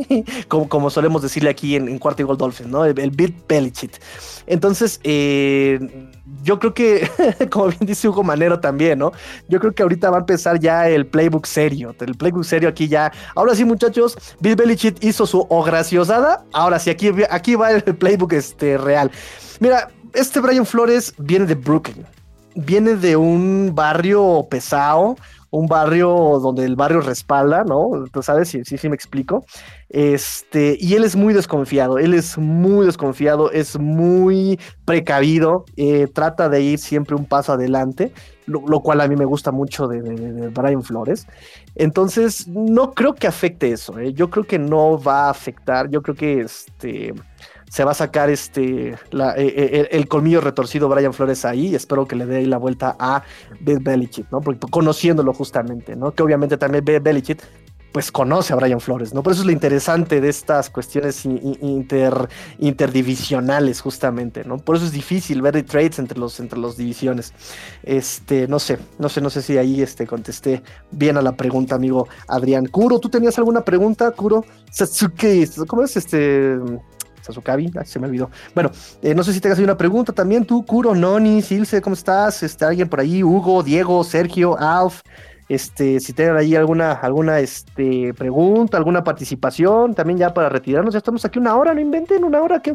como, 0.48 0.68
como 0.68 0.90
solemos 0.90 1.22
decirle 1.22 1.48
aquí 1.48 1.76
en, 1.76 1.88
en 1.88 1.98
Cuarto 1.98 2.20
y 2.20 2.26
Gold 2.26 2.40
Dolphin, 2.40 2.70
¿no? 2.70 2.84
El, 2.84 2.98
el 2.98 3.10
Bill 3.10 3.34
Belichick 3.48 3.69
entonces, 4.46 5.00
eh, 5.04 5.78
yo 6.42 6.58
creo 6.58 6.74
que, 6.74 7.08
como 7.50 7.66
bien 7.68 7.80
dice 7.80 8.08
Hugo 8.08 8.22
Manero 8.22 8.60
también, 8.60 8.98
¿no? 8.98 9.12
Yo 9.48 9.60
creo 9.60 9.72
que 9.72 9.82
ahorita 9.82 10.10
va 10.10 10.18
a 10.18 10.20
empezar 10.20 10.58
ya 10.58 10.88
el 10.88 11.06
playbook 11.06 11.46
serio. 11.46 11.94
El 12.00 12.14
playbook 12.14 12.44
serio 12.44 12.68
aquí 12.68 12.88
ya. 12.88 13.12
Ahora 13.34 13.54
sí, 13.54 13.64
muchachos, 13.64 14.16
Bill 14.40 14.56
Belichick 14.56 15.02
hizo 15.02 15.26
su 15.26 15.46
o 15.48 15.62
graciosada. 15.62 16.44
Ahora 16.52 16.78
sí, 16.78 16.90
aquí, 16.90 17.10
aquí 17.30 17.54
va 17.54 17.72
el 17.72 17.82
playbook 17.82 18.32
este, 18.32 18.78
real. 18.78 19.10
Mira, 19.60 19.90
este 20.14 20.40
Brian 20.40 20.66
Flores 20.66 21.14
viene 21.18 21.46
de 21.46 21.54
Brooklyn. 21.54 22.06
Viene 22.54 22.96
de 22.96 23.16
un 23.16 23.70
barrio 23.74 24.46
pesado, 24.50 25.16
un 25.50 25.66
barrio 25.66 26.38
donde 26.40 26.64
el 26.64 26.76
barrio 26.76 27.00
respalda, 27.00 27.64
¿no? 27.64 27.90
Tú 28.12 28.22
sabes, 28.22 28.48
sí, 28.48 28.62
sí, 28.64 28.78
sí 28.78 28.88
me 28.88 28.94
explico. 28.94 29.44
Este, 29.88 30.76
y 30.80 30.94
él 30.94 31.02
es 31.02 31.16
muy 31.16 31.34
desconfiado, 31.34 31.98
él 31.98 32.14
es 32.14 32.38
muy 32.38 32.86
desconfiado, 32.86 33.50
es 33.50 33.78
muy 33.78 34.60
precavido, 34.84 35.64
eh, 35.76 36.06
trata 36.12 36.48
de 36.48 36.62
ir 36.62 36.78
siempre 36.78 37.16
un 37.16 37.24
paso 37.24 37.52
adelante, 37.52 38.12
lo, 38.46 38.80
cual 38.80 39.00
a 39.00 39.08
mí 39.08 39.16
me 39.16 39.24
gusta 39.24 39.50
mucho 39.50 39.88
de, 39.88 40.48
Brian 40.48 40.82
Flores. 40.82 41.26
Entonces, 41.74 42.46
no 42.48 42.92
creo 42.92 43.14
que 43.14 43.26
afecte 43.26 43.72
eso, 43.72 43.98
¿eh? 43.98 44.12
yo 44.12 44.30
creo 44.30 44.44
que 44.44 44.58
no 44.58 45.00
va 45.00 45.26
a 45.26 45.30
afectar, 45.30 45.88
yo 45.90 46.02
creo 46.02 46.14
que 46.14 46.40
este 46.40 47.14
se 47.70 47.84
va 47.84 47.92
a 47.92 47.94
sacar 47.94 48.30
este 48.30 48.96
eh, 49.12 49.88
el, 49.92 50.08
colmillo 50.08 50.40
retorcido 50.40 50.88
Brian 50.88 51.14
Flores 51.14 51.44
ahí. 51.44 51.72
Espero 51.72 52.04
que 52.04 52.16
le 52.16 52.26
dé 52.26 52.44
la 52.46 52.58
vuelta 52.58 52.96
a 52.98 53.22
Bill 53.60 53.78
Belichick, 53.78 54.26
¿no? 54.32 54.40
Porque 54.40 54.66
conociéndolo 54.68 55.32
justamente, 55.32 55.94
¿no? 55.94 56.12
Que 56.12 56.24
obviamente 56.24 56.56
también 56.56 56.84
Bill 56.84 56.98
Belichick 56.98 57.40
pues 57.92 58.10
conoce 58.10 58.52
a 58.52 58.56
Brian 58.56 58.80
Flores, 58.80 59.14
¿no? 59.14 59.22
Por 59.22 59.32
eso 59.32 59.42
es 59.42 59.46
lo 59.46 59.52
interesante 59.52 60.20
de 60.20 60.28
estas 60.28 60.68
cuestiones 60.68 61.24
inter, 61.24 62.28
interdivisionales, 62.58 63.80
justamente, 63.80 64.44
¿no? 64.44 64.58
Por 64.58 64.76
eso 64.76 64.86
es 64.86 64.92
difícil 64.92 65.40
ver 65.40 65.62
trades 65.64 66.00
entre 66.00 66.18
los, 66.18 66.40
entre 66.40 66.58
los 66.58 66.76
divisiones. 66.76 67.32
Este, 67.84 68.48
no 68.48 68.58
sé, 68.58 68.78
no 68.98 69.08
sé, 69.08 69.20
no 69.20 69.30
sé 69.30 69.42
si 69.42 69.58
ahí 69.58 69.80
este, 69.80 70.06
contesté 70.08 70.62
bien 70.90 71.16
a 71.16 71.22
la 71.22 71.32
pregunta, 71.32 71.76
amigo 71.76 72.08
Adrián. 72.26 72.66
Kuro, 72.66 72.98
¿tú 72.98 73.08
tenías 73.08 73.38
alguna 73.38 73.64
pregunta, 73.64 74.10
Kuro? 74.10 74.44
¿cómo 75.68 75.84
es 75.84 75.96
este? 75.96 76.58
Sasukabi, 77.22 77.70
se 77.84 77.98
me 77.98 78.06
olvidó. 78.06 78.30
Bueno, 78.54 78.70
eh, 79.02 79.14
no 79.14 79.22
sé 79.22 79.32
si 79.32 79.40
tengas 79.40 79.58
una 79.58 79.76
pregunta 79.76 80.12
también, 80.12 80.44
tú, 80.44 80.64
Kuro, 80.64 80.94
Noni, 80.94 81.42
Silce, 81.42 81.80
¿cómo 81.80 81.94
estás? 81.94 82.42
Este, 82.42 82.64
alguien 82.64 82.88
por 82.88 83.00
ahí, 83.00 83.22
Hugo, 83.22 83.62
Diego, 83.62 84.02
Sergio, 84.04 84.58
Alf, 84.58 85.02
este, 85.50 85.98
si 85.98 86.12
tienen 86.12 86.36
ahí 86.36 86.54
alguna, 86.54 86.92
alguna 86.92 87.40
este, 87.40 88.14
pregunta, 88.14 88.76
alguna 88.76 89.02
participación, 89.02 89.94
también 89.94 90.16
ya 90.16 90.32
para 90.32 90.48
retirarnos, 90.48 90.94
ya 90.94 90.98
estamos 90.98 91.24
aquí 91.24 91.40
una 91.40 91.56
hora, 91.56 91.74
no 91.74 91.80
inventen 91.80 92.22
una 92.22 92.40
hora, 92.40 92.62
qué, 92.62 92.72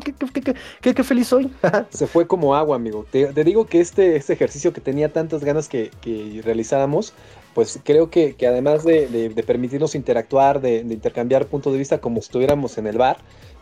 qué, 0.81 1.03
feliz 1.03 1.27
soy. 1.27 1.49
Se 1.89 2.05
fue 2.05 2.27
como 2.27 2.53
agua, 2.53 2.75
amigo. 2.75 3.05
Te, 3.09 3.31
digo 3.45 3.65
que 3.65 3.79
este, 3.79 4.17
este 4.17 4.33
ejercicio 4.33 4.73
que 4.73 4.81
tenía 4.81 5.13
tantas 5.13 5.41
ganas 5.45 5.69
que, 5.69 5.89
que 6.01 6.41
realizáramos, 6.43 7.13
pues 7.55 7.79
creo 7.81 8.09
que, 8.09 8.35
además 8.41 8.83
de, 8.83 9.31
permitirnos 9.47 9.95
interactuar, 9.95 10.59
de, 10.59 10.79
intercambiar 10.79 11.47
puntos 11.47 11.71
de 11.71 11.79
vista 11.79 11.99
como 11.99 12.17
si 12.17 12.25
estuviéramos 12.25 12.77
en 12.77 12.87
el 12.87 12.97
bar, 12.97 13.17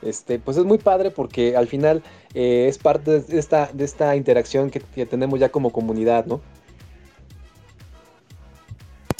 este, 0.06 0.40
pues 0.40 0.58
es 0.58 0.66
muy 0.66 0.78
padre 0.78 1.12
porque 1.12 1.56
al 1.56 1.68
final 1.68 2.04
eh, 2.34 2.68
es 2.68 2.78
parte 2.78 3.22
de 3.22 3.40
esta, 3.40 3.70
de 3.74 3.86
esta 3.86 4.16
interacción 4.16 4.70
que, 4.70 4.80
que 4.80 5.06
tenemos 5.06 5.40
ya 5.40 5.50
como 5.50 5.72
comunidad, 5.72 6.26
¿no? 6.26 6.42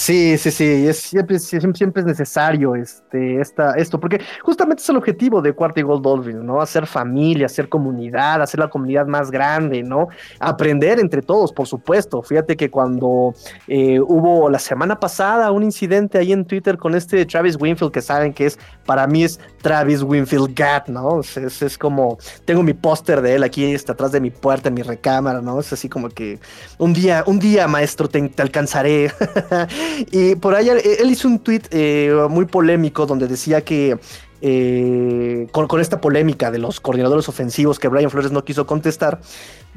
Sí, 0.04 0.38
sí, 0.38 0.52
sí, 0.52 0.66
es, 0.86 0.98
siempre, 1.00 1.40
siempre, 1.40 2.02
es 2.02 2.06
necesario 2.06 2.76
este, 2.76 3.40
esta, 3.40 3.72
esto, 3.76 3.98
porque 4.02 4.20
justamente 4.42 4.84
es 4.84 4.90
el 4.90 4.98
objetivo 4.98 5.42
de 5.42 5.54
Cuarta 5.54 5.80
y 5.80 5.84
Gold 5.84 6.04
Dolphins, 6.04 6.44
¿no? 6.44 6.60
Hacer 6.60 6.88
familia, 6.88 7.46
hacer 7.46 7.70
comunidad, 7.70 8.42
hacer 8.42 8.60
la 8.60 8.70
comunidad 8.70 9.08
más 9.08 9.32
grande, 9.32 9.82
¿no? 9.82 10.10
Aprender 10.42 11.00
entre 11.00 11.22
todos, 11.22 11.54
por 11.54 11.68
supuesto. 11.68 12.22
Fíjate 12.22 12.58
que 12.58 12.70
cuando 12.70 13.34
eh, 13.70 14.02
hubo 14.02 14.50
la 14.50 14.60
semana 14.60 15.00
pasada 15.00 15.50
un 15.52 15.64
incidente 15.64 16.18
ahí 16.18 16.34
en 16.34 16.44
Twitter 16.44 16.78
con 16.78 16.96
este 16.96 17.26
Travis 17.26 17.56
Winfield, 17.58 17.94
que 17.94 18.02
saben 18.02 18.34
que 18.34 18.48
es, 18.48 18.60
para 18.86 19.08
mí 19.08 19.24
es 19.24 19.40
Travis 19.62 20.04
Winfield 20.04 20.54
Gat, 20.54 20.90
¿no? 20.90 21.22
Es, 21.22 21.62
es, 21.62 21.78
como, 21.78 22.18
tengo 22.44 22.62
mi 22.62 22.74
póster 22.74 23.22
de 23.22 23.36
él 23.36 23.44
aquí, 23.44 23.64
está 23.64 23.94
atrás 23.94 24.12
de 24.12 24.20
mi 24.20 24.32
puerta, 24.32 24.68
en 24.68 24.74
mi 24.74 24.82
recámara, 24.82 25.40
¿no? 25.40 25.62
Es 25.62 25.72
así 25.72 25.88
como 25.88 26.10
que 26.10 26.42
un 26.78 26.92
día, 26.92 27.24
un 27.26 27.40
día, 27.40 27.70
maestro, 27.70 28.10
te 28.10 28.30
alcanzaré. 28.42 29.10
Y 30.12 30.36
por 30.36 30.56
ahí 30.56 30.70
él 30.70 31.12
hizo 31.12 31.28
un 31.28 31.40
tweet 31.40 31.64
eh, 31.72 32.14
muy 32.30 32.46
polémico 32.46 33.06
donde 33.06 33.28
decía 33.28 33.62
que 33.62 33.98
eh, 34.42 35.48
con, 35.52 35.80
esta 35.80 36.02
polémica 36.02 36.52
de 36.52 36.60
los 36.60 36.82
coordinadores 36.82 37.30
ofensivos 37.30 37.80
que 37.80 37.88
Brian 37.88 38.10
Flores 38.10 38.32
no 38.32 38.44
quiso 38.44 38.68
contestar, 38.68 39.22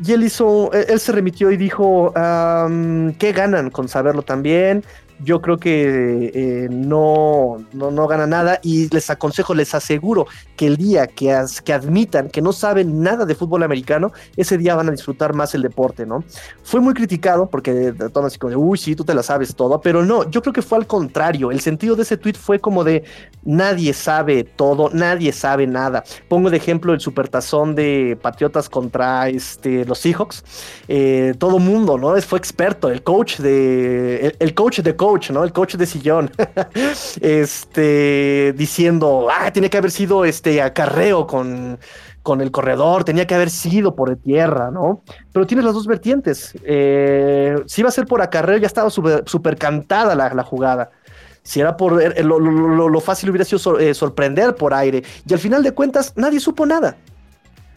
y 0.05 0.13
él 0.13 0.25
hizo, 0.25 0.73
él 0.73 0.99
se 0.99 1.13
remitió 1.13 1.53
y 1.53 1.57
dijo, 1.57 2.13
¿qué 2.15 3.33
ganan 3.33 3.71
con 3.71 3.89
saberlo 3.89 4.23
también? 4.23 4.85
Yo 5.25 5.41
creo 5.41 5.59
que 5.59 6.31
eh, 6.35 6.69
no, 6.71 7.65
no, 7.73 8.07
gana 8.07 8.27
nada 8.27 8.61
y 8.63 8.89
les 8.93 9.09
aconsejo, 9.11 9.55
les 9.55 9.75
aseguro 9.75 10.27
que 10.57 10.67
el 10.67 10.77
día 10.77 11.07
que, 11.07 11.35
que 11.65 11.73
admitan 11.73 12.29
que 12.29 12.43
no 12.43 12.53
saben 12.53 13.03
nada 13.03 13.25
de 13.25 13.35
fútbol 13.35 13.63
americano, 13.63 14.13
ese 14.37 14.59
día 14.59 14.75
van 14.75 14.89
a 14.89 14.93
disfrutar 14.93 15.35
más 15.35 15.55
el 15.55 15.63
deporte, 15.63 16.07
¿no? 16.07 16.25
Fue 16.63 16.81
muy 16.81 16.95
criticado 16.95 17.47
porque 17.47 17.93
todo 18.13 18.27
así 18.27 18.39
como 18.39 18.51
de, 18.51 18.57
uy, 18.57 18.79
sí, 18.79 18.95
tú 18.95 19.05
te 19.05 19.15
la 19.15 19.23
sabes 19.23 19.55
todo, 19.55 19.81
pero 19.81 20.05
no, 20.05 20.29
yo 20.31 20.43
creo 20.43 20.53
que 20.53 20.63
fue 20.63 20.79
al 20.79 20.87
contrario, 20.87 21.51
el 21.51 21.61
sentido 21.61 21.97
de 21.97 22.03
ese 22.03 22.17
tweet 22.17 22.35
fue 22.35 22.59
como 22.59 22.85
de, 22.85 23.05
nadie 23.45 23.93
sabe 23.93 24.45
todo, 24.45 24.91
nadie 24.93 25.33
sabe 25.33 25.67
nada. 25.67 26.05
Pongo 26.29 26.51
de 26.51 26.57
ejemplo 26.57 26.93
el 26.93 27.01
supertazón 27.01 27.75
de 27.75 28.19
Patriotas 28.21 28.69
contra 28.69 29.29
este, 29.29 29.85
los 29.85 29.99
Seahawks, 29.99 30.45
eh, 30.89 31.35
todo 31.39 31.59
mundo, 31.59 31.97
¿no? 31.99 32.17
Fue 32.23 32.39
experto, 32.39 32.91
el 32.91 33.03
coach 33.03 33.39
de, 33.39 34.27
el, 34.27 34.37
el 34.39 34.55
coach 34.55 34.81
de 34.81 34.97
coach, 35.07 35.31
¿no? 35.31 35.45
El 35.45 35.53
coach 35.53 35.77
de 35.77 35.87
sillón. 35.87 36.33
este, 37.21 38.53
diciendo, 38.57 39.29
ah, 39.31 39.53
tiene 39.53 39.71
que 39.71 39.79
haber 39.79 39.93
sido 39.93 40.25
este 40.25 40.61
acarreo 40.61 41.29
con, 41.29 41.79
con 42.25 42.41
el 42.41 42.51
corredor, 42.51 43.05
tenía 43.05 43.25
que 43.25 43.37
haber 43.37 43.51
sido 43.51 43.95
por 43.95 44.17
tierra, 44.17 44.73
¿no? 44.73 45.03
Pero 45.33 45.47
tienes 45.47 45.65
las 45.65 45.75
dos 45.75 45.87
vertientes. 45.87 46.55
Eh, 46.65 47.55
si 47.67 47.83
iba 47.83 47.89
a 47.89 47.93
ser 47.93 48.07
por 48.07 48.21
acarreo, 48.21 48.59
ya 48.59 48.67
estaba 48.67 48.91
súper 48.91 49.57
cantada 49.57 50.17
la, 50.17 50.43
jugada. 50.43 50.91
Si 51.45 51.61
era 51.61 51.77
por 51.77 52.03
eh, 52.03 52.25
lo, 52.25 53.01
fácil 53.01 53.31
hubiera 53.31 53.45
sido 53.45 53.79
eh, 53.79 53.95
sorprender 53.95 54.57
por 54.57 54.75
aire. 54.75 55.05
Y 55.25 55.33
al 55.35 55.39
final 55.39 55.63
de 55.63 55.71
cuentas, 55.71 56.15
nadie 56.17 56.41
supo 56.41 56.67
nada. 56.67 56.97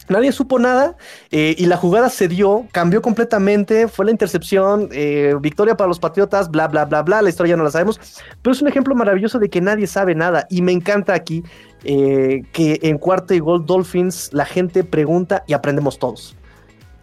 Nadie 0.08 0.32
supo 0.32 0.58
nada 0.58 0.96
eh, 1.30 1.54
y 1.56 1.66
la 1.66 1.76
jugada 1.76 2.08
se 2.08 2.26
dio, 2.26 2.66
cambió 2.72 3.00
completamente, 3.00 3.86
fue 3.86 4.04
la 4.04 4.10
intercepción, 4.10 4.88
eh, 4.92 5.34
victoria 5.40 5.76
para 5.76 5.88
los 5.88 6.00
Patriotas, 6.00 6.50
bla, 6.50 6.66
bla, 6.68 6.84
bla, 6.84 7.02
bla, 7.02 7.22
la 7.22 7.28
historia 7.28 7.52
ya 7.52 7.56
no 7.56 7.64
la 7.64 7.70
sabemos, 7.70 8.00
pero 8.42 8.52
es 8.52 8.62
un 8.62 8.68
ejemplo 8.68 8.94
maravilloso 8.94 9.38
de 9.38 9.48
que 9.48 9.60
nadie 9.60 9.86
sabe 9.86 10.14
nada 10.14 10.46
y 10.50 10.62
me 10.62 10.72
encanta 10.72 11.14
aquí 11.14 11.44
eh, 11.84 12.42
que 12.52 12.80
en 12.82 12.98
cuarta 12.98 13.34
y 13.34 13.38
gol 13.38 13.64
Dolphins 13.64 14.30
la 14.32 14.44
gente 14.44 14.82
pregunta 14.84 15.44
y 15.46 15.52
aprendemos 15.52 15.98
todos. 15.98 16.36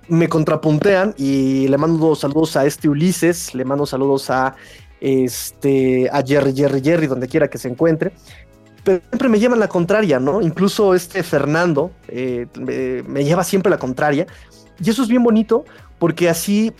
Me 0.09 0.27
contrapuntean 0.27 1.13
y 1.17 1.67
le 1.67 1.77
mando 1.77 2.15
saludos 2.15 2.55
a 2.57 2.65
este 2.65 2.89
Ulises, 2.89 3.53
le 3.53 3.65
mando 3.65 3.85
saludos 3.85 4.29
a 4.29 4.55
este 4.99 6.09
a 6.11 6.23
Jerry 6.25 6.53
Jerry 6.55 6.81
Jerry 6.81 7.07
donde 7.07 7.27
quiera 7.27 7.47
que 7.49 7.57
se 7.59 7.67
encuentre 7.67 8.13
pero 8.87 9.01
siempre 9.09 9.27
me 9.27 9.37
llevan 9.37 9.59
la 9.59 9.67
contraria, 9.67 10.17
¿no? 10.17 10.41
Incluso 10.41 10.95
este 10.95 11.21
Fernando 11.21 11.91
eh, 12.07 12.47
me, 13.05 13.25
lleva 13.25 13.43
siempre 13.43 13.69
la 13.69 13.77
contraria. 13.77 14.25
Y 14.81 14.89
eso 14.89 15.03
es 15.03 15.09
bien 15.09 15.23
bonito 15.23 15.65
porque 15.99 16.29
así 16.29 16.71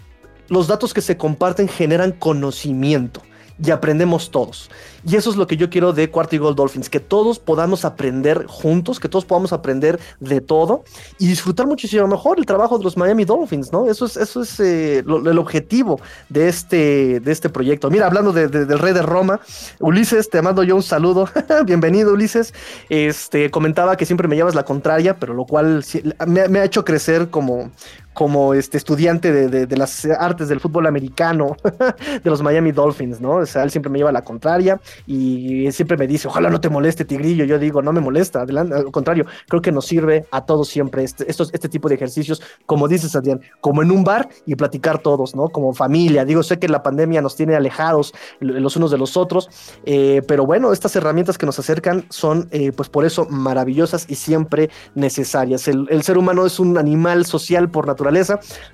los 0.47 0.67
datos 0.67 0.93
que 0.93 1.01
se 1.01 1.17
comparten 1.17 1.67
generan 1.67 2.13
conocimiento 2.13 3.21
y 3.63 3.71
aprendemos 3.71 4.31
todos. 4.31 4.69
Y 5.05 5.15
eso 5.15 5.29
es 5.29 5.37
lo 5.37 5.47
que 5.47 5.57
yo 5.57 5.69
quiero 5.69 5.93
de 5.93 6.09
Cuarto 6.09 6.35
y 6.35 6.39
Gold 6.39 6.57
Dolphins, 6.57 6.89
que 6.89 6.99
todos 6.99 7.39
podamos 7.39 7.85
aprender 7.85 8.45
juntos, 8.47 8.99
que 8.99 9.07
todos 9.07 9.25
podamos 9.25 9.53
aprender 9.53 9.99
de 10.19 10.41
todo 10.41 10.83
y 11.17 11.27
disfrutar 11.27 11.65
muchísimo 11.65 12.07
mejor 12.07 12.39
el 12.39 12.45
trabajo 12.45 12.77
de 12.77 12.83
los 12.83 12.97
Miami 12.97 13.23
Dolphins, 13.23 13.71
¿no? 13.71 13.89
Eso 13.89 14.05
es, 14.05 14.17
eso 14.17 14.41
es 14.41 14.59
eh, 14.59 14.99
el 14.99 15.37
objetivo 15.37 15.99
de 16.29 16.49
este, 16.49 17.19
de 17.19 17.31
este 17.31 17.49
proyecto. 17.49 17.89
Mira, 17.89 18.07
hablando 18.07 18.33
del 18.33 18.79
rey 18.79 18.93
de 18.93 19.01
Roma, 19.01 19.39
Ulises, 19.79 20.29
te 20.29 20.41
mando 20.41 20.63
yo 20.63 20.75
un 20.75 20.83
saludo. 20.83 21.29
Bienvenido, 21.65 22.13
Ulises. 22.13 22.53
Este, 22.89 23.49
comentaba 23.49 23.95
que 23.95 24.05
siempre 24.05 24.27
me 24.27 24.35
llevas 24.35 24.55
la 24.55 24.63
contraria, 24.63 25.17
pero 25.17 25.33
lo 25.33 25.45
cual 25.45 25.85
me 26.25 26.59
ha 26.59 26.63
hecho 26.63 26.83
crecer 26.83 27.29
como, 27.29 27.71
como 28.17 28.55
este 28.55 28.77
estudiante 28.77 29.31
de, 29.31 29.77
las 29.77 30.03
artes 30.05 30.47
del 30.47 30.59
fútbol 30.59 30.87
americano 30.87 31.55
de 32.23 32.27
los 32.27 32.41
Miami 32.41 32.71
Dolphins, 32.71 33.21
¿no? 33.21 33.35
O 33.35 33.45
sea, 33.45 33.61
él 33.61 33.69
siempre 33.69 33.91
me 33.91 33.99
lleva 33.99 34.11
la 34.11 34.23
contraria 34.23 34.81
y 35.05 35.71
siempre 35.71 35.97
me 35.97 36.07
dice, 36.07 36.27
ojalá 36.27 36.49
no 36.49 36.59
te 36.59 36.67
moleste, 36.67 37.05
Tigrillo. 37.05 37.45
Yo 37.45 37.59
digo, 37.59 37.83
no 37.83 37.93
me 37.93 38.01
molesta, 38.01 38.41
adelante, 38.41 38.73
al 38.73 38.91
contrario, 38.91 39.27
creo 39.47 39.61
que 39.61 39.71
nos 39.71 39.85
sirve 39.85 40.25
a 40.31 40.43
todos 40.47 40.67
siempre 40.67 41.03
este, 41.03 41.29
estos, 41.29 41.53
este 41.53 41.69
tipo 41.69 41.89
de 41.89 41.93
ejercicios, 41.93 42.41
como 42.65 42.87
dices, 42.87 43.15
Adrián, 43.15 43.39
como 43.61 43.83
en 43.83 43.91
un 43.91 44.03
bar 44.03 44.27
y 44.47 44.55
platicar 44.55 44.97
todos, 44.97 45.35
¿no? 45.35 45.49
Como 45.49 45.75
familia. 45.75 46.25
Digo, 46.25 46.41
sé 46.41 46.57
que 46.57 46.67
la 46.67 46.81
pandemia 46.81 47.21
nos 47.21 47.35
tiene 47.35 47.55
alejados 47.55 48.15
los 48.39 48.75
unos 48.77 48.89
de 48.89 48.97
los 48.97 49.15
otros, 49.15 49.47
eh, 49.85 50.23
pero 50.27 50.43
bueno, 50.43 50.73
estas 50.73 50.95
herramientas 50.95 51.37
que 51.37 51.45
nos 51.45 51.59
acercan 51.59 52.07
son, 52.09 52.47
eh, 52.49 52.71
pues 52.71 52.89
por 52.89 53.05
eso, 53.05 53.27
maravillosas 53.29 54.07
y 54.09 54.15
siempre 54.15 54.71
necesarias. 54.95 55.67
El, 55.67 55.85
el 55.91 56.01
ser 56.01 56.17
humano 56.17 56.47
es 56.47 56.59
un 56.59 56.79
animal 56.79 57.27
social 57.27 57.69
por 57.69 57.85
naturaleza 57.85 58.06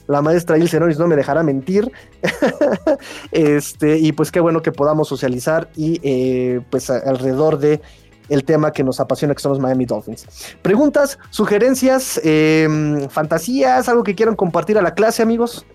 la 0.07 0.21
maestra 0.21 0.57
Ilse 0.57 0.79
Norris 0.79 0.99
no 0.99 1.07
me 1.07 1.15
dejará 1.15 1.43
mentir. 1.43 1.91
este, 3.31 3.97
y 3.97 4.11
pues 4.11 4.31
qué 4.31 4.39
bueno 4.39 4.61
que 4.61 4.71
podamos 4.71 5.07
socializar 5.07 5.69
y 5.75 5.99
eh, 6.03 6.61
pues 6.69 6.89
alrededor 6.89 7.59
de 7.59 7.81
el 8.29 8.43
tema 8.45 8.71
que 8.71 8.84
nos 8.84 8.99
apasiona 8.99 9.34
que 9.36 9.41
son 9.41 9.51
los 9.51 9.59
Miami 9.59 9.86
Dolphins. 9.86 10.25
Preguntas, 10.61 11.19
sugerencias, 11.29 12.19
em, 12.23 13.09
fantasías, 13.09 13.89
algo 13.89 14.03
que 14.03 14.15
quieran 14.15 14.36
compartir 14.36 14.77
a 14.77 14.81
la 14.81 14.93
clase, 14.93 15.21
amigos. 15.21 15.65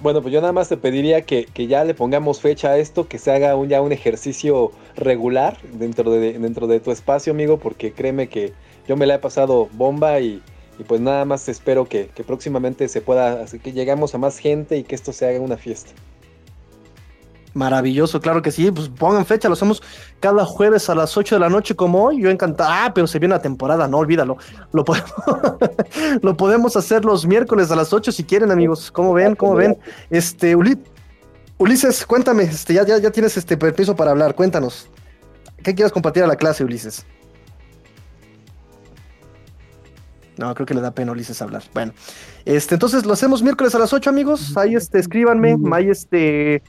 Bueno, 0.00 0.20
pues 0.20 0.32
yo 0.32 0.40
nada 0.40 0.52
más 0.52 0.68
te 0.68 0.76
pediría 0.76 1.22
que, 1.22 1.46
ya 1.56 1.82
le 1.82 1.94
pongamos 1.94 2.40
fecha 2.40 2.70
a 2.70 2.78
esto, 2.78 3.08
que 3.08 3.18
se 3.18 3.32
haga 3.32 3.56
un, 3.56 3.68
ya 3.68 3.80
un 3.80 3.92
ejercicio 3.92 4.70
regular 4.94 5.58
dentro 5.72 6.10
de, 6.10 6.38
dentro 6.38 6.66
de 6.66 6.80
tu 6.80 6.90
espacio, 6.90 7.32
amigo, 7.32 7.58
porque 7.58 7.92
créeme 7.92 8.28
que 8.28 8.52
yo 8.86 8.96
me 8.96 9.06
la 9.06 9.14
he 9.14 9.18
pasado 9.18 9.68
bomba 9.72 10.20
y, 10.20 10.42
y 10.78 10.84
pues 10.84 11.00
nada 11.00 11.24
más 11.24 11.48
espero 11.48 11.86
que, 11.86 12.10
próximamente 12.26 12.88
se 12.88 13.00
pueda, 13.00 13.42
así 13.42 13.58
que 13.58 13.72
lleguemos 13.72 14.14
a 14.14 14.18
más 14.18 14.38
gente 14.38 14.76
y 14.76 14.84
que 14.84 14.94
esto 14.94 15.12
se 15.12 15.28
haga 15.28 15.40
una 15.40 15.56
fiesta. 15.56 15.92
Maravilloso, 17.54 18.20
claro 18.20 18.42
que 18.42 18.50
sí. 18.50 18.70
Pues 18.70 18.90
pongan 18.90 19.24
fecha, 19.24 19.48
lo 19.48 19.54
hacemos 19.54 19.82
cada 20.20 20.44
jueves 20.44 20.90
a 20.90 20.94
las 20.94 21.16
8 21.16 21.36
de 21.36 21.40
la 21.40 21.48
noche 21.48 21.74
como 21.74 22.04
hoy. 22.04 22.20
Yo 22.20 22.28
encantado. 22.28 22.68
Ah, 22.70 22.92
pero 22.94 23.06
se 23.06 23.18
viene 23.18 23.34
una 23.34 23.40
temporada, 23.40 23.88
no 23.88 23.96
olvídalo. 23.96 24.36
Lo 24.72 24.84
podemos, 24.84 25.10
lo 26.22 26.36
podemos 26.36 26.76
hacer 26.76 27.06
los 27.06 27.24
miércoles 27.24 27.70
a 27.70 27.76
las 27.76 27.94
8 27.94 28.12
si 28.12 28.24
quieren, 28.24 28.50
amigos. 28.50 28.90
¿Cómo 28.90 29.14
ven? 29.14 29.34
¿Cómo 29.34 29.54
ven? 29.54 29.78
Este, 30.10 30.54
Ulises, 31.58 32.04
cuéntame, 32.04 32.42
este, 32.42 32.74
ya, 32.74 32.84
ya, 32.84 32.98
ya 32.98 33.10
tienes 33.10 33.38
este 33.38 33.56
permiso 33.56 33.96
para 33.96 34.10
hablar, 34.10 34.34
cuéntanos. 34.34 34.90
¿Qué 35.62 35.74
quieres 35.74 35.92
compartir 35.92 36.22
a 36.22 36.26
la 36.26 36.36
clase, 36.36 36.62
Ulises? 36.62 37.06
No, 40.38 40.54
creo 40.54 40.66
que 40.66 40.74
le 40.74 40.80
da 40.80 40.90
pena 40.90 41.10
a 41.10 41.12
Ulises 41.12 41.40
hablar. 41.42 41.62
Bueno, 41.72 41.92
este, 42.44 42.74
entonces 42.74 43.06
lo 43.06 43.12
hacemos 43.12 43.42
miércoles 43.42 43.74
a 43.74 43.78
las 43.78 43.92
8, 43.92 44.10
amigos. 44.10 44.56
Ahí 44.56 44.74
este, 44.74 44.98
escríbanme, 44.98 45.56
ahí 45.72 45.88
este, 45.88 46.62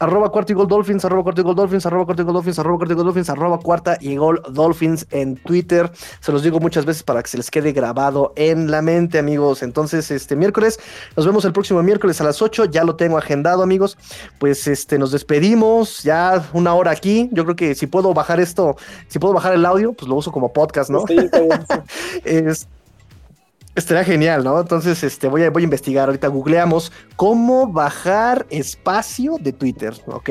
arroba 0.00 0.30
cuarta 0.30 0.52
y 0.52 0.54
gol 0.54 0.66
dolphins, 0.66 1.04
arroba 1.04 1.22
cuarta 1.22 1.42
y 1.42 1.44
gol 1.44 1.54
dolphins, 1.54 1.86
arroba 1.86 2.04
cuarta 2.04 2.22
y 2.22 2.24
gol 2.24 2.34
dolphins, 2.34 2.58
arroba 2.58 2.78
cuarta 2.78 2.92
y 2.92 2.96
gol 2.96 3.04
dolphins, 3.04 3.30
arroba 3.30 3.58
cuarta 3.58 3.98
y 4.00 4.16
gol 4.16 4.42
dolphins 4.50 5.06
en 5.10 5.36
Twitter. 5.36 5.90
Se 6.20 6.32
los 6.32 6.42
digo 6.42 6.58
muchas 6.58 6.84
veces 6.84 7.02
para 7.02 7.22
que 7.22 7.28
se 7.28 7.36
les 7.36 7.50
quede 7.50 7.72
grabado 7.72 8.32
en 8.36 8.70
la 8.70 8.82
mente, 8.82 9.18
amigos. 9.18 9.62
Entonces, 9.62 10.10
este 10.10 10.36
miércoles, 10.36 10.80
nos 11.16 11.26
vemos 11.26 11.44
el 11.44 11.52
próximo 11.52 11.82
miércoles 11.82 12.20
a 12.20 12.24
las 12.24 12.40
8, 12.40 12.64
ya 12.66 12.82
lo 12.84 12.96
tengo 12.96 13.18
agendado, 13.18 13.62
amigos. 13.62 13.98
Pues 14.38 14.66
este, 14.66 14.98
nos 14.98 15.12
despedimos, 15.12 16.02
ya 16.02 16.48
una 16.54 16.74
hora 16.74 16.90
aquí. 16.90 17.28
Yo 17.32 17.44
creo 17.44 17.56
que 17.56 17.74
si 17.74 17.86
puedo 17.86 18.14
bajar 18.14 18.40
esto, 18.40 18.76
si 19.08 19.18
puedo 19.18 19.34
bajar 19.34 19.54
el 19.54 19.66
audio, 19.66 19.92
pues 19.92 20.08
lo 20.08 20.16
uso 20.16 20.32
como 20.32 20.52
podcast, 20.52 20.90
¿no? 20.90 21.04
Sí, 21.06 21.16
es, 22.24 22.66
Estaría 23.80 24.04
genial, 24.04 24.44
¿no? 24.44 24.60
Entonces, 24.60 25.02
este, 25.02 25.26
voy 25.26 25.42
a, 25.42 25.50
voy 25.50 25.62
a 25.62 25.64
investigar. 25.64 26.08
Ahorita 26.08 26.28
googleamos 26.28 26.92
cómo 27.16 27.66
bajar 27.66 28.46
espacio 28.50 29.36
de 29.40 29.54
Twitter. 29.54 29.94
Ok. 30.06 30.30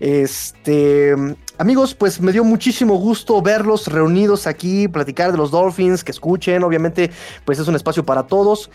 Este, 0.00 1.14
amigos, 1.58 1.94
pues 1.94 2.20
me 2.20 2.32
dio 2.32 2.42
muchísimo 2.42 2.96
gusto 2.96 3.40
verlos 3.40 3.86
reunidos 3.86 4.48
aquí, 4.48 4.88
platicar 4.88 5.30
de 5.30 5.38
los 5.38 5.52
Dolphins, 5.52 6.02
que 6.02 6.10
escuchen. 6.10 6.64
Obviamente, 6.64 7.12
pues 7.44 7.60
es 7.60 7.68
un 7.68 7.76
espacio 7.76 8.04
para 8.04 8.24
todos. 8.24 8.68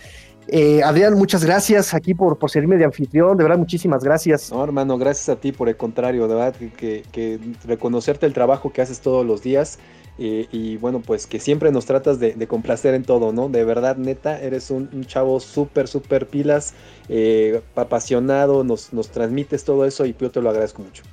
Eh, 0.48 0.82
Adrián, 0.84 1.16
muchas 1.16 1.44
gracias 1.44 1.94
aquí 1.94 2.14
por, 2.14 2.38
por 2.38 2.50
servirme 2.50 2.78
de 2.78 2.86
anfitrión, 2.86 3.38
de 3.38 3.44
verdad, 3.44 3.58
muchísimas 3.58 4.04
gracias. 4.04 4.52
No, 4.52 4.62
hermano, 4.62 4.98
gracias 4.98 5.30
a 5.30 5.40
ti 5.40 5.54
por 5.54 5.70
el 5.70 5.78
contrario, 5.78 6.28
de 6.28 6.36
verdad, 6.36 6.56
que, 6.78 7.04
que 7.14 7.40
reconocerte 7.66 8.26
el 8.26 8.34
trabajo 8.34 8.74
que 8.74 8.82
haces 8.82 9.00
todos 9.00 9.26
los 9.26 9.42
días 9.42 9.80
eh, 10.20 10.48
y 10.52 10.78
bueno, 10.78 11.02
pues 11.02 11.26
que 11.26 11.40
siempre 11.40 11.72
nos 11.72 11.86
tratas 11.86 12.20
de, 12.20 12.48
complacer 12.48 12.94
en 12.94 13.04
todo, 13.04 13.34
¿no? 13.34 13.50
De 13.50 13.64
verdad, 13.64 13.98
neta, 13.98 14.40
eres 14.40 14.70
un, 14.70 14.90
un 14.94 15.06
chavo 15.06 15.40
súper, 15.40 15.88
súper 15.88 16.28
pilas, 16.28 16.74
eh, 17.10 17.62
apasionado, 17.76 18.64
nos, 18.64 18.94
nos 18.94 19.10
transmites 19.10 19.64
todo 19.64 19.86
eso 19.86 20.06
y 20.06 20.16
yo 20.20 20.30
te 20.30 20.42
lo 20.42 20.50
agradezco 20.50 20.84
mucho. 20.84 21.04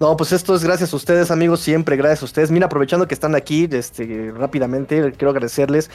No, 0.00 0.16
pues 0.16 0.32
esto 0.32 0.54
es 0.56 0.64
gracias 0.64 0.92
a 0.92 0.96
ustedes, 0.96 1.30
amigos, 1.30 1.60
siempre 1.60 1.96
gracias 1.96 2.22
a 2.22 2.24
ustedes. 2.24 2.50
Mira, 2.50 2.66
aprovechando 2.66 3.06
que 3.06 3.14
están 3.14 3.36
aquí, 3.36 3.68
este, 3.70 4.32
rápidamente, 4.36 5.12
quiero 5.12 5.30
agradecerles. 5.30 5.90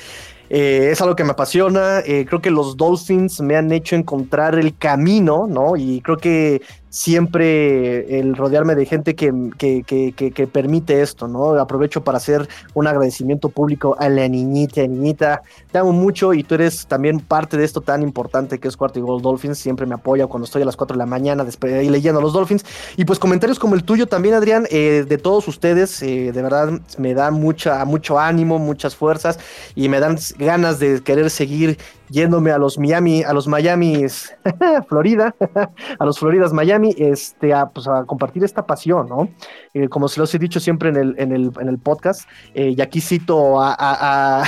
Eh, 0.49 0.89
es 0.91 1.01
algo 1.01 1.15
que 1.15 1.23
me 1.23 1.31
apasiona. 1.31 1.99
Eh, 1.99 2.25
creo 2.27 2.41
que 2.41 2.51
los 2.51 2.77
Dolphins 2.77 3.41
me 3.41 3.55
han 3.55 3.71
hecho 3.71 3.95
encontrar 3.95 4.55
el 4.55 4.77
camino, 4.77 5.47
¿no? 5.47 5.75
Y 5.75 6.01
creo 6.01 6.17
que 6.17 6.61
siempre 6.89 8.19
el 8.19 8.35
rodearme 8.35 8.73
de 8.73 8.85
gente 8.85 9.15
que, 9.15 9.31
que, 9.57 9.83
que, 9.83 10.47
permite 10.47 11.01
esto, 11.01 11.27
¿no? 11.27 11.49
Aprovecho 11.59 12.03
para 12.03 12.17
hacer 12.17 12.47
un 12.73 12.87
agradecimiento 12.87 13.49
público 13.49 13.95
a 13.99 14.09
la 14.09 14.27
niñita, 14.27 14.81
niñita, 14.81 15.43
te 15.71 15.77
amo 15.77 15.91
mucho 15.91 16.33
y 16.33 16.43
tú 16.43 16.55
eres 16.55 16.87
también 16.87 17.19
parte 17.19 17.55
de 17.55 17.65
esto 17.65 17.81
tan 17.81 18.01
importante 18.01 18.59
que 18.59 18.67
es 18.67 18.77
Cuarto 18.77 18.97
y 18.97 19.01
Gol 19.03 19.21
Dolphins, 19.21 19.59
siempre 19.59 19.85
me 19.85 19.95
apoya 19.95 20.27
cuando 20.27 20.45
estoy 20.45 20.63
a 20.63 20.65
las 20.65 20.75
4 20.75 20.95
de 20.95 20.97
la 20.97 21.05
mañana 21.05 21.45
ahí 21.61 21.89
leyendo 21.89 22.19
a 22.19 22.23
los 22.23 22.33
Dolphins 22.33 22.65
y 22.95 23.05
pues 23.05 23.19
comentarios 23.19 23.59
como 23.59 23.75
el 23.75 23.83
tuyo 23.83 24.07
también, 24.07 24.33
Adrián, 24.33 24.65
eh, 24.71 25.05
de 25.07 25.17
todos 25.17 25.47
ustedes, 25.47 26.01
eh, 26.01 26.31
de 26.31 26.41
verdad 26.41 26.79
me 26.97 27.13
da 27.13 27.31
mucha, 27.31 27.83
mucho 27.85 28.17
ánimo, 28.17 28.59
muchas 28.59 28.95
fuerzas 28.95 29.39
y 29.75 29.89
me 29.89 29.99
dan 29.99 30.17
ganas 30.37 30.79
de 30.79 31.01
querer 31.01 31.29
seguir 31.29 31.77
yéndome 32.09 32.51
a 32.51 32.57
los 32.57 32.77
Miami, 32.77 33.23
a 33.23 33.33
los 33.33 33.47
Miami, 33.47 34.05
Florida, 34.89 35.35
a 35.99 36.05
los 36.05 36.19
Floridas 36.19 36.53
Miami, 36.53 36.95
este, 36.97 37.53
a, 37.53 37.69
pues, 37.69 37.87
compartir 38.05 38.43
esta 38.43 38.65
pasión, 38.65 39.07
¿no? 39.09 39.29
Eh, 39.73 39.89
como 39.89 40.07
se 40.07 40.19
los 40.19 40.33
he 40.33 40.39
dicho 40.39 40.59
siempre 40.59 40.89
en 40.89 40.95
el, 40.95 41.15
en 41.17 41.31
el, 41.31 41.51
en 41.59 41.67
el 41.67 41.77
podcast, 41.77 42.27
eh, 42.53 42.73
y 42.77 42.81
aquí 42.81 43.01
cito 43.01 43.61
a, 43.61 44.43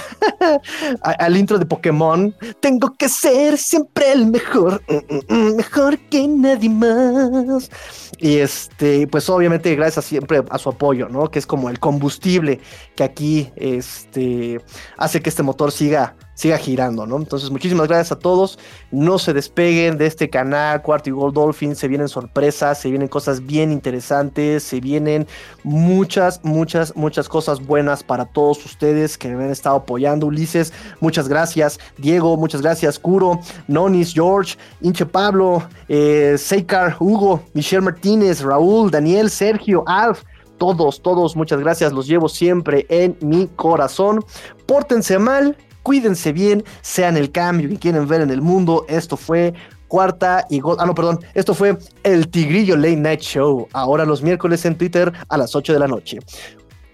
al 1.02 1.38
intro 1.38 1.60
de 1.60 1.66
Pokémon, 1.66 2.34
tengo 2.60 2.94
que 2.98 3.10
ser 3.10 3.58
siempre 3.58 4.12
el 4.12 4.28
mejor, 4.28 4.82
mm, 4.88 5.16
mm, 5.16 5.36
mm, 5.36 5.56
mejor 5.56 5.98
que 6.10 6.28
nadie 6.28 6.70
más. 6.70 7.70
Y 8.18 8.38
este, 8.38 9.08
pues 9.08 9.30
obviamente 9.30 9.74
gracias 9.76 10.06
siempre 10.06 10.44
a 10.50 10.58
su 10.58 10.70
apoyo, 10.70 11.08
¿no? 11.10 11.30
Que 11.30 11.40
es 11.40 11.48
como 11.48 11.70
el 11.70 11.80
combustible 11.80 12.60
que 12.96 13.04
aquí 13.04 13.52
este, 13.56 14.62
hace 14.98 15.22
que 15.22 15.30
este 15.30 15.44
motor 15.44 15.72
siga 15.72 16.16
siga 16.40 16.58
girando, 16.58 17.06
¿no? 17.06 17.18
Entonces, 17.18 17.50
muchísimas 17.50 17.90
gracias 17.90 18.14
a 18.14 18.20
todos. 18.20 18.58
No 18.92 19.20
se 19.20 19.34
despeguen 19.34 19.98
de 19.98 20.06
este 20.06 20.30
canal, 20.30 20.82
Cuarto 20.82 21.10
y 21.10 21.12
Gold 21.12 21.34
Dolphin. 21.34 21.76
Se 21.76 21.90
vienen 21.90 22.08
sorpresas, 22.08 22.80
se 22.80 22.90
vienen 22.90 23.10
cosas 23.10 23.46
bien 23.46 23.74
interesantes, 23.74 24.64
se 24.64 24.80
vienen 24.80 25.28
muchas, 25.64 26.40
muchas, 26.46 26.96
muchas 26.96 27.28
cosas 27.28 27.60
buenas 27.60 28.04
para 28.04 28.24
todos 28.24 28.66
ustedes 28.66 29.18
que 29.18 29.28
me 29.28 29.44
han 29.44 29.52
estado 29.52 29.76
apoyando. 29.76 30.28
Ulises, 30.28 30.72
muchas 31.02 31.28
gracias. 31.28 31.78
Diego, 31.98 32.38
muchas 32.38 32.62
gracias. 32.62 32.98
Curo, 32.98 33.42
Nonis, 33.68 34.14
George, 34.14 34.58
Inche 34.80 35.06
Pablo, 35.06 35.62
eh, 35.90 36.36
Seikar, 36.38 36.96
Hugo, 37.02 37.44
Michelle 37.54 37.82
Martínez, 37.82 38.40
Raúl, 38.40 38.90
Daniel, 38.90 39.30
Sergio, 39.30 39.84
Alf 39.86 40.24
todos, 40.58 41.02
todos, 41.02 41.38
muchas 41.38 41.60
gracias, 41.62 41.94
los 41.94 42.06
llevo 42.06 42.28
siempre 42.28 42.86
en 42.90 43.18
mi 43.22 43.48
corazón. 43.48 44.24
Pórtense 44.68 45.18
mal, 45.18 45.58
cuídense 45.90 46.34
bien, 46.34 46.64
sean 46.82 47.18
el 47.18 47.32
cambio 47.32 47.68
que 47.68 47.80
quieren 47.80 48.08
ver 48.08 48.22
en 48.22 48.30
el 48.30 48.44
mundo. 48.44 48.86
Esto 48.88 49.18
fue 49.18 49.56
cuarta 49.88 50.46
y 50.48 50.60
gol. 50.60 50.78
Ah, 50.80 50.86
no, 50.86 50.94
perdón. 50.94 51.20
Esto 51.34 51.56
fue 51.56 51.80
el 52.04 52.30
Tigrillo 52.30 52.78
Late 52.78 52.96
Night 52.96 53.22
Show. 53.22 53.68
Ahora 53.74 54.06
los 54.06 54.22
miércoles 54.22 54.64
en 54.66 54.78
Twitter 54.78 55.12
a 55.28 55.36
las 55.36 55.56
8 55.56 55.74
de 55.74 55.80
la 55.80 55.88
noche. 55.88 56.20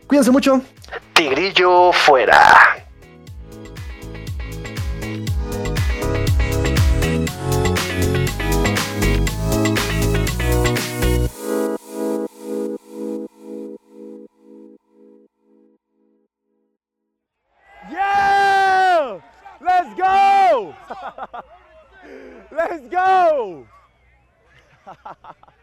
Cuídense 0.07 0.31
mucho. 0.31 0.61
Tigrillo 1.13 1.91
fuera. 1.91 2.84
Let's 19.76 19.93
go! 19.95 20.73
Let's 22.51 22.88
go! 22.88 23.67